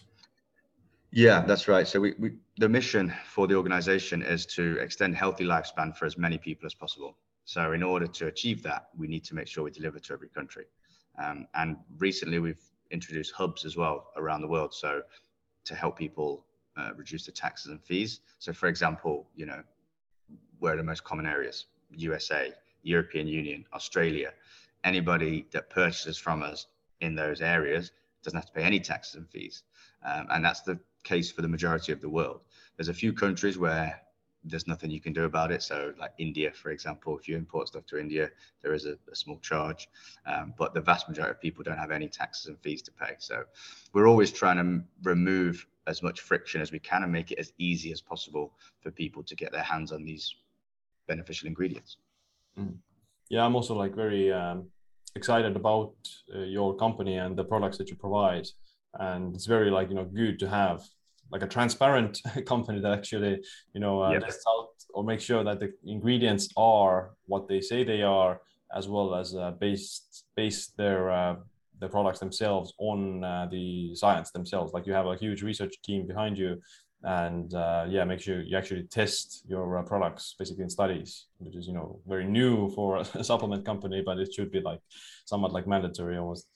yeah, 1.12 1.42
that's 1.42 1.68
right. 1.68 1.86
So 1.86 2.00
we, 2.00 2.14
we 2.18 2.32
the 2.58 2.70
mission 2.70 3.14
for 3.26 3.46
the 3.46 3.56
organization 3.56 4.22
is 4.22 4.46
to 4.48 4.78
extend 4.80 5.16
healthy 5.16 5.44
lifespan 5.44 5.96
for 5.96 6.06
as 6.06 6.18
many 6.18 6.38
people 6.38 6.66
as 6.66 6.74
possible. 6.74 7.18
So 7.44 7.74
in 7.74 7.84
order 7.84 8.08
to 8.08 8.28
achieve 8.28 8.64
that, 8.64 8.88
we 8.98 9.08
need 9.08 9.26
to 9.26 9.36
make 9.36 9.48
sure 9.48 9.66
we 9.66 9.72
deliver 9.72 10.00
to 10.00 10.14
every 10.14 10.30
country. 10.30 10.66
Um, 11.22 11.48
and 11.54 11.76
recently 11.98 12.40
we've 12.40 12.64
introduced 12.92 13.34
hubs 13.34 13.66
as 13.66 13.76
well 13.76 14.08
around 14.16 14.42
the 14.42 14.48
world. 14.48 14.74
So 14.74 15.02
to 15.66 15.76
help 15.76 15.98
people 15.98 16.46
uh, 16.78 16.92
reduce 16.96 17.26
the 17.26 17.32
taxes 17.32 17.72
and 17.72 17.84
fees. 17.84 18.22
So 18.40 18.54
for 18.54 18.68
example, 18.68 19.28
you 19.36 19.46
know, 19.46 19.62
where 20.60 20.74
are 20.74 20.78
the 20.78 20.84
most 20.84 21.04
common 21.04 21.26
areas? 21.26 21.66
USA, 21.96 22.54
European 22.84 23.28
Union, 23.28 23.66
Australia. 23.74 24.32
Anybody 24.84 25.46
that 25.52 25.70
purchases 25.70 26.18
from 26.18 26.44
us 26.44 26.68
in 27.02 27.16
those 27.16 27.42
areas 27.42 27.92
doesn't 28.24 28.38
have 28.38 28.46
to 28.46 28.54
pay 28.54 28.64
any 28.64 28.80
taxes 28.80 29.16
and 29.16 29.30
fees. 29.30 29.64
Um, 30.06 30.28
and 30.30 30.46
that's 30.46 30.62
the 30.62 30.80
case 31.04 31.32
for 31.32 31.42
the 31.42 31.48
majority 31.48 31.92
of 31.92 32.02
the 32.02 32.10
world. 32.10 32.42
There's 32.78 32.90
a 32.90 32.94
few 32.94 33.14
countries 33.14 33.58
where 33.58 34.02
there's 34.44 34.68
nothing 34.68 34.90
you 34.90 35.00
can 35.00 35.14
do 35.14 35.26
about 35.26 35.52
it. 35.52 35.62
So, 35.62 35.94
like 36.00 36.14
India, 36.18 36.52
for 36.52 36.72
example, 36.72 37.18
if 37.18 37.28
you 37.28 37.38
import 37.38 37.68
stuff 37.68 37.86
to 37.88 38.00
India, 38.00 38.30
there 38.62 38.74
is 38.74 38.86
a, 38.86 38.98
a 39.12 39.16
small 39.16 39.38
charge, 39.40 39.88
um, 40.26 40.54
but 40.58 40.74
the 40.74 40.82
vast 40.82 41.08
majority 41.08 41.32
of 41.32 41.42
people 41.42 41.64
don't 41.64 41.78
have 41.78 41.92
any 41.92 42.08
taxes 42.08 42.48
and 42.48 42.60
fees 42.60 42.82
to 42.84 42.92
pay. 42.92 43.16
So, 43.20 43.44
we're 43.94 44.08
always 44.08 44.32
trying 44.32 44.58
to 44.58 44.84
remove 45.04 45.68
as 45.88 46.04
much 46.04 46.22
friction 46.22 46.62
as 46.62 46.72
we 46.72 46.80
can 46.80 47.04
and 47.04 47.12
make 47.12 47.32
it 47.32 47.40
as 47.40 47.54
easy 47.58 47.92
as 47.92 48.02
possible 48.02 48.54
for 48.82 48.92
people 48.92 49.24
to 49.24 49.36
get 49.36 49.52
their 49.52 49.64
hands 49.64 49.92
on 49.92 50.04
these 50.04 50.36
beneficial 51.08 51.48
ingredients. 51.48 51.98
Mm. 52.58 52.76
Yeah, 53.30 53.46
I'm 53.46 53.56
also 53.56 53.76
like 53.76 53.96
very 53.96 54.32
um, 54.32 54.68
excited 55.16 55.56
about 55.56 55.94
uh, 56.36 56.40
your 56.40 56.76
company 56.76 57.18
and 57.18 57.38
the 57.38 57.44
products 57.44 57.78
that 57.78 57.90
you 57.90 57.96
provide 57.96 58.48
and 59.00 59.36
it's 59.36 59.46
very 59.46 59.70
like 59.72 59.90
you 59.90 59.96
know 59.96 60.06
good 60.06 60.40
to 60.40 60.50
have 60.50 60.84
like 61.32 61.44
a 61.44 61.48
transparent 61.48 62.22
company 62.46 62.80
that 62.80 62.92
actually 62.92 63.42
you 63.74 63.80
know 63.80 64.02
uh, 64.04 64.12
yep. 64.12 64.24
out 64.24 64.70
or 64.94 65.04
make 65.04 65.22
sure 65.22 65.44
that 65.44 65.60
the 65.60 65.72
ingredients 65.86 66.50
are 66.58 67.12
what 67.26 67.48
they 67.48 67.62
say 67.62 67.84
they 67.84 68.02
are 68.02 68.42
as 68.76 68.88
well 68.88 69.16
as 69.16 69.36
uh, 69.36 69.52
based 69.52 70.26
base 70.36 70.68
their 70.78 71.10
uh, 71.10 71.36
the 71.82 71.90
products 71.90 72.20
themselves 72.20 72.74
on 72.78 73.24
uh, 73.24 73.48
the 73.52 73.94
science 73.96 74.32
themselves 74.32 74.74
like 74.74 74.88
you 74.88 74.94
have 74.94 75.08
a 75.08 75.18
huge 75.18 75.42
research 75.44 75.82
team 75.84 76.08
behind 76.08 76.38
you 76.38 76.62
and 77.04 77.54
uh, 77.56 77.86
yeah 77.90 78.04
make 78.06 78.22
sure 78.22 78.42
you 78.42 78.56
actually 78.56 78.84
test 78.84 79.44
your 79.48 79.78
uh, 79.78 79.84
products 79.84 80.36
basically 80.40 80.64
in 80.64 80.70
studies 80.70 81.26
which 81.40 81.56
is 81.56 81.68
you 81.68 81.74
know 81.74 82.00
very 82.08 82.26
new 82.26 82.70
for 82.70 82.98
a 82.98 83.24
supplement 83.24 83.66
company 83.66 84.02
but 84.06 84.18
it 84.20 84.34
should 84.34 84.52
be 84.52 84.62
like 84.62 84.80
somewhat 85.26 85.52
like 85.52 85.68
mandatory 85.68 86.18
almost 86.18 86.48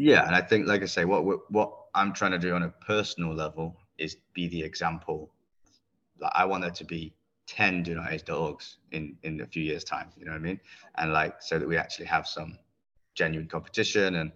yeah, 0.00 0.24
and 0.28 0.34
I 0.36 0.40
think, 0.40 0.68
like 0.68 0.82
I 0.82 0.86
say, 0.86 1.04
what 1.04 1.24
what 1.50 1.72
I'm 1.92 2.12
trying 2.12 2.30
to 2.30 2.38
do 2.38 2.54
on 2.54 2.62
a 2.62 2.68
personal 2.68 3.34
level 3.34 3.76
is 3.98 4.16
be 4.32 4.46
the 4.46 4.62
example. 4.62 5.34
Like 6.20 6.30
I 6.36 6.44
want 6.44 6.62
there 6.62 6.70
to 6.70 6.84
be 6.84 7.12
ten 7.48 7.82
do 7.82 7.96
not 7.96 8.12
age 8.12 8.24
dogs 8.24 8.76
in 8.92 9.16
in 9.24 9.40
a 9.40 9.46
few 9.46 9.64
years' 9.64 9.82
time. 9.82 10.10
You 10.16 10.26
know 10.26 10.30
what 10.30 10.38
I 10.38 10.42
mean? 10.42 10.60
And 10.98 11.12
like 11.12 11.42
so 11.42 11.58
that 11.58 11.66
we 11.66 11.76
actually 11.76 12.06
have 12.06 12.28
some 12.28 12.56
genuine 13.18 13.48
competition. 13.48 14.16
And 14.16 14.32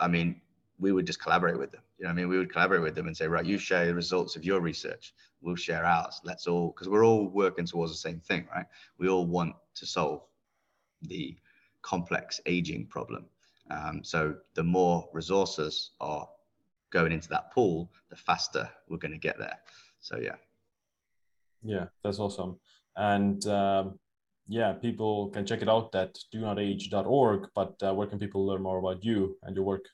I 0.00 0.08
mean, 0.08 0.40
we 0.78 0.92
would 0.92 1.06
just 1.06 1.20
collaborate 1.20 1.58
with 1.58 1.72
them. 1.72 1.82
You 1.98 2.04
know, 2.04 2.10
I 2.10 2.14
mean, 2.14 2.28
we 2.28 2.38
would 2.38 2.52
collaborate 2.52 2.82
with 2.82 2.94
them 2.94 3.06
and 3.06 3.16
say, 3.16 3.26
right, 3.26 3.44
you 3.44 3.58
share 3.58 3.86
the 3.86 3.94
results 3.94 4.36
of 4.36 4.44
your 4.44 4.60
research. 4.60 5.14
We'll 5.42 5.56
share 5.56 5.84
ours. 5.84 6.20
Let's 6.24 6.46
all, 6.46 6.68
because 6.68 6.88
we're 6.88 7.04
all 7.04 7.28
working 7.28 7.66
towards 7.66 7.92
the 7.92 7.98
same 7.98 8.20
thing, 8.20 8.46
right? 8.54 8.66
We 8.98 9.08
all 9.08 9.26
want 9.26 9.54
to 9.74 9.86
solve 9.86 10.22
the 11.02 11.36
complex 11.82 12.40
aging 12.46 12.86
problem 12.86 13.26
um, 13.70 14.02
so 14.02 14.34
the 14.54 14.62
more 14.62 15.08
resources 15.12 15.90
are 16.00 16.28
going 16.90 17.12
into 17.12 17.28
that 17.28 17.52
pool, 17.52 17.90
the 18.10 18.16
faster 18.16 18.68
we're 18.88 18.98
going 18.98 19.12
to 19.12 19.18
get 19.18 19.38
there. 19.38 19.58
So 20.00 20.18
yeah. 20.18 20.36
Yeah, 21.62 21.86
that's 22.02 22.18
awesome. 22.18 22.58
And 22.96 23.44
um, 23.46 23.98
yeah, 24.48 24.72
people 24.72 25.30
can 25.30 25.46
check 25.46 25.62
it 25.62 25.68
out 25.68 25.94
at 25.94 26.18
donotage.org. 26.32 27.48
But 27.54 27.74
uh, 27.82 27.94
where 27.94 28.06
can 28.06 28.18
people 28.18 28.46
learn 28.46 28.62
more 28.62 28.78
about 28.78 29.04
you 29.04 29.36
and 29.42 29.54
your 29.56 29.64
work? 29.64 29.84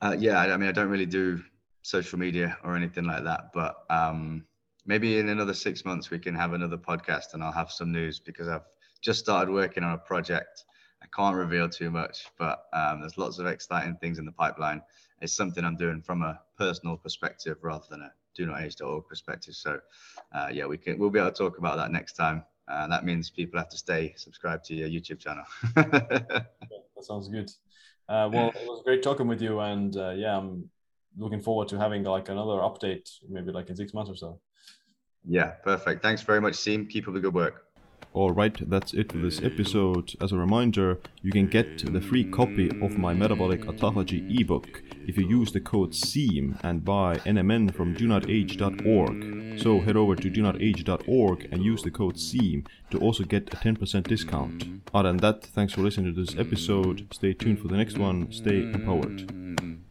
Uh, 0.00 0.16
yeah, 0.18 0.38
I 0.38 0.56
mean, 0.56 0.68
I 0.68 0.72
don't 0.72 0.90
really 0.90 1.06
do 1.06 1.42
social 1.82 2.18
media 2.18 2.58
or 2.64 2.76
anything 2.76 3.04
like 3.04 3.24
that, 3.24 3.50
but 3.52 3.76
um, 3.90 4.44
maybe 4.86 5.18
in 5.18 5.28
another 5.28 5.54
six 5.54 5.84
months 5.84 6.10
we 6.10 6.18
can 6.18 6.34
have 6.34 6.52
another 6.52 6.76
podcast 6.76 7.34
and 7.34 7.42
I'll 7.42 7.52
have 7.52 7.70
some 7.70 7.92
news 7.92 8.20
because 8.20 8.48
I've 8.48 8.66
just 9.02 9.20
started 9.20 9.52
working 9.52 9.84
on 9.84 9.92
a 9.92 9.98
project 9.98 10.64
I 11.04 11.06
can't 11.14 11.36
reveal 11.36 11.68
too 11.68 11.90
much, 11.90 12.26
but 12.38 12.64
um, 12.72 13.00
there's 13.00 13.18
lots 13.18 13.38
of 13.38 13.46
exciting 13.46 13.96
things 14.00 14.18
in 14.18 14.24
the 14.24 14.32
pipeline. 14.32 14.80
It's 15.20 15.34
something 15.34 15.62
I'm 15.62 15.76
doing 15.76 16.00
from 16.00 16.22
a 16.22 16.40
personal 16.56 16.96
perspective 16.96 17.58
rather 17.62 17.84
than 17.90 18.00
a 18.00 18.12
do 18.34 18.46
not 18.46 18.62
age.org 18.62 19.06
perspective. 19.06 19.54
So, 19.54 19.78
uh, 20.34 20.48
yeah, 20.50 20.66
we 20.66 20.78
can 20.78 20.98
we'll 20.98 21.10
be 21.10 21.18
able 21.18 21.30
to 21.30 21.36
talk 21.36 21.58
about 21.58 21.76
that 21.76 21.92
next 21.92 22.14
time. 22.14 22.42
Uh, 22.66 22.86
that 22.88 23.04
means 23.04 23.30
people 23.30 23.58
have 23.58 23.68
to 23.68 23.76
stay 23.76 24.14
subscribed 24.16 24.64
to 24.64 24.74
your 24.74 24.88
YouTube 24.88 25.18
channel. 25.18 25.44
that 25.74 26.46
sounds 27.02 27.28
good. 27.28 27.50
Uh, 28.08 28.28
well, 28.32 28.48
it 28.48 28.66
was 28.66 28.82
great 28.84 29.02
talking 29.02 29.26
with 29.26 29.40
you, 29.40 29.60
and 29.60 29.96
uh, 29.96 30.10
yeah, 30.10 30.36
I'm 30.36 30.70
looking 31.16 31.40
forward 31.40 31.68
to 31.68 31.78
having 31.78 32.02
like 32.04 32.28
another 32.28 32.58
update, 32.60 33.10
maybe 33.28 33.52
like 33.52 33.68
in 33.70 33.76
six 33.76 33.94
months 33.94 34.10
or 34.10 34.16
so. 34.16 34.40
Yeah, 35.26 35.52
perfect. 35.62 36.02
Thanks 36.02 36.22
very 36.22 36.40
much, 36.40 36.54
Siim. 36.54 36.88
Keep 36.88 37.08
up 37.08 37.14
the 37.14 37.20
good 37.20 37.34
work. 37.34 37.66
Alright, 38.14 38.70
that's 38.70 38.94
it 38.94 39.10
for 39.10 39.18
this 39.18 39.42
episode. 39.42 40.14
As 40.20 40.30
a 40.30 40.36
reminder, 40.36 41.00
you 41.22 41.32
can 41.32 41.48
get 41.48 41.92
the 41.92 42.00
free 42.00 42.22
copy 42.22 42.70
of 42.80 42.96
my 42.96 43.12
metabolic 43.12 43.62
autophagy 43.62 44.40
ebook 44.40 44.84
if 45.04 45.18
you 45.18 45.28
use 45.28 45.50
the 45.50 45.58
code 45.58 45.90
SIIM 45.90 46.60
and 46.62 46.84
buy 46.84 47.16
NMN 47.26 47.74
from 47.74 47.96
donotage.org. 47.96 49.60
So 49.60 49.80
head 49.80 49.96
over 49.96 50.14
to 50.14 50.30
donotage.org 50.30 51.48
and 51.50 51.64
use 51.64 51.82
the 51.82 51.90
code 51.90 52.14
SIIM 52.14 52.64
to 52.90 53.00
also 53.00 53.24
get 53.24 53.52
a 53.52 53.56
10% 53.56 54.06
discount. 54.06 54.82
Other 54.94 55.08
than 55.08 55.16
that, 55.16 55.44
thanks 55.46 55.72
for 55.72 55.80
listening 55.80 56.14
to 56.14 56.24
this 56.24 56.38
episode. 56.38 57.08
Stay 57.12 57.32
tuned 57.32 57.58
for 57.58 57.66
the 57.66 57.76
next 57.76 57.98
one. 57.98 58.30
Stay 58.30 58.62
empowered. 58.62 59.83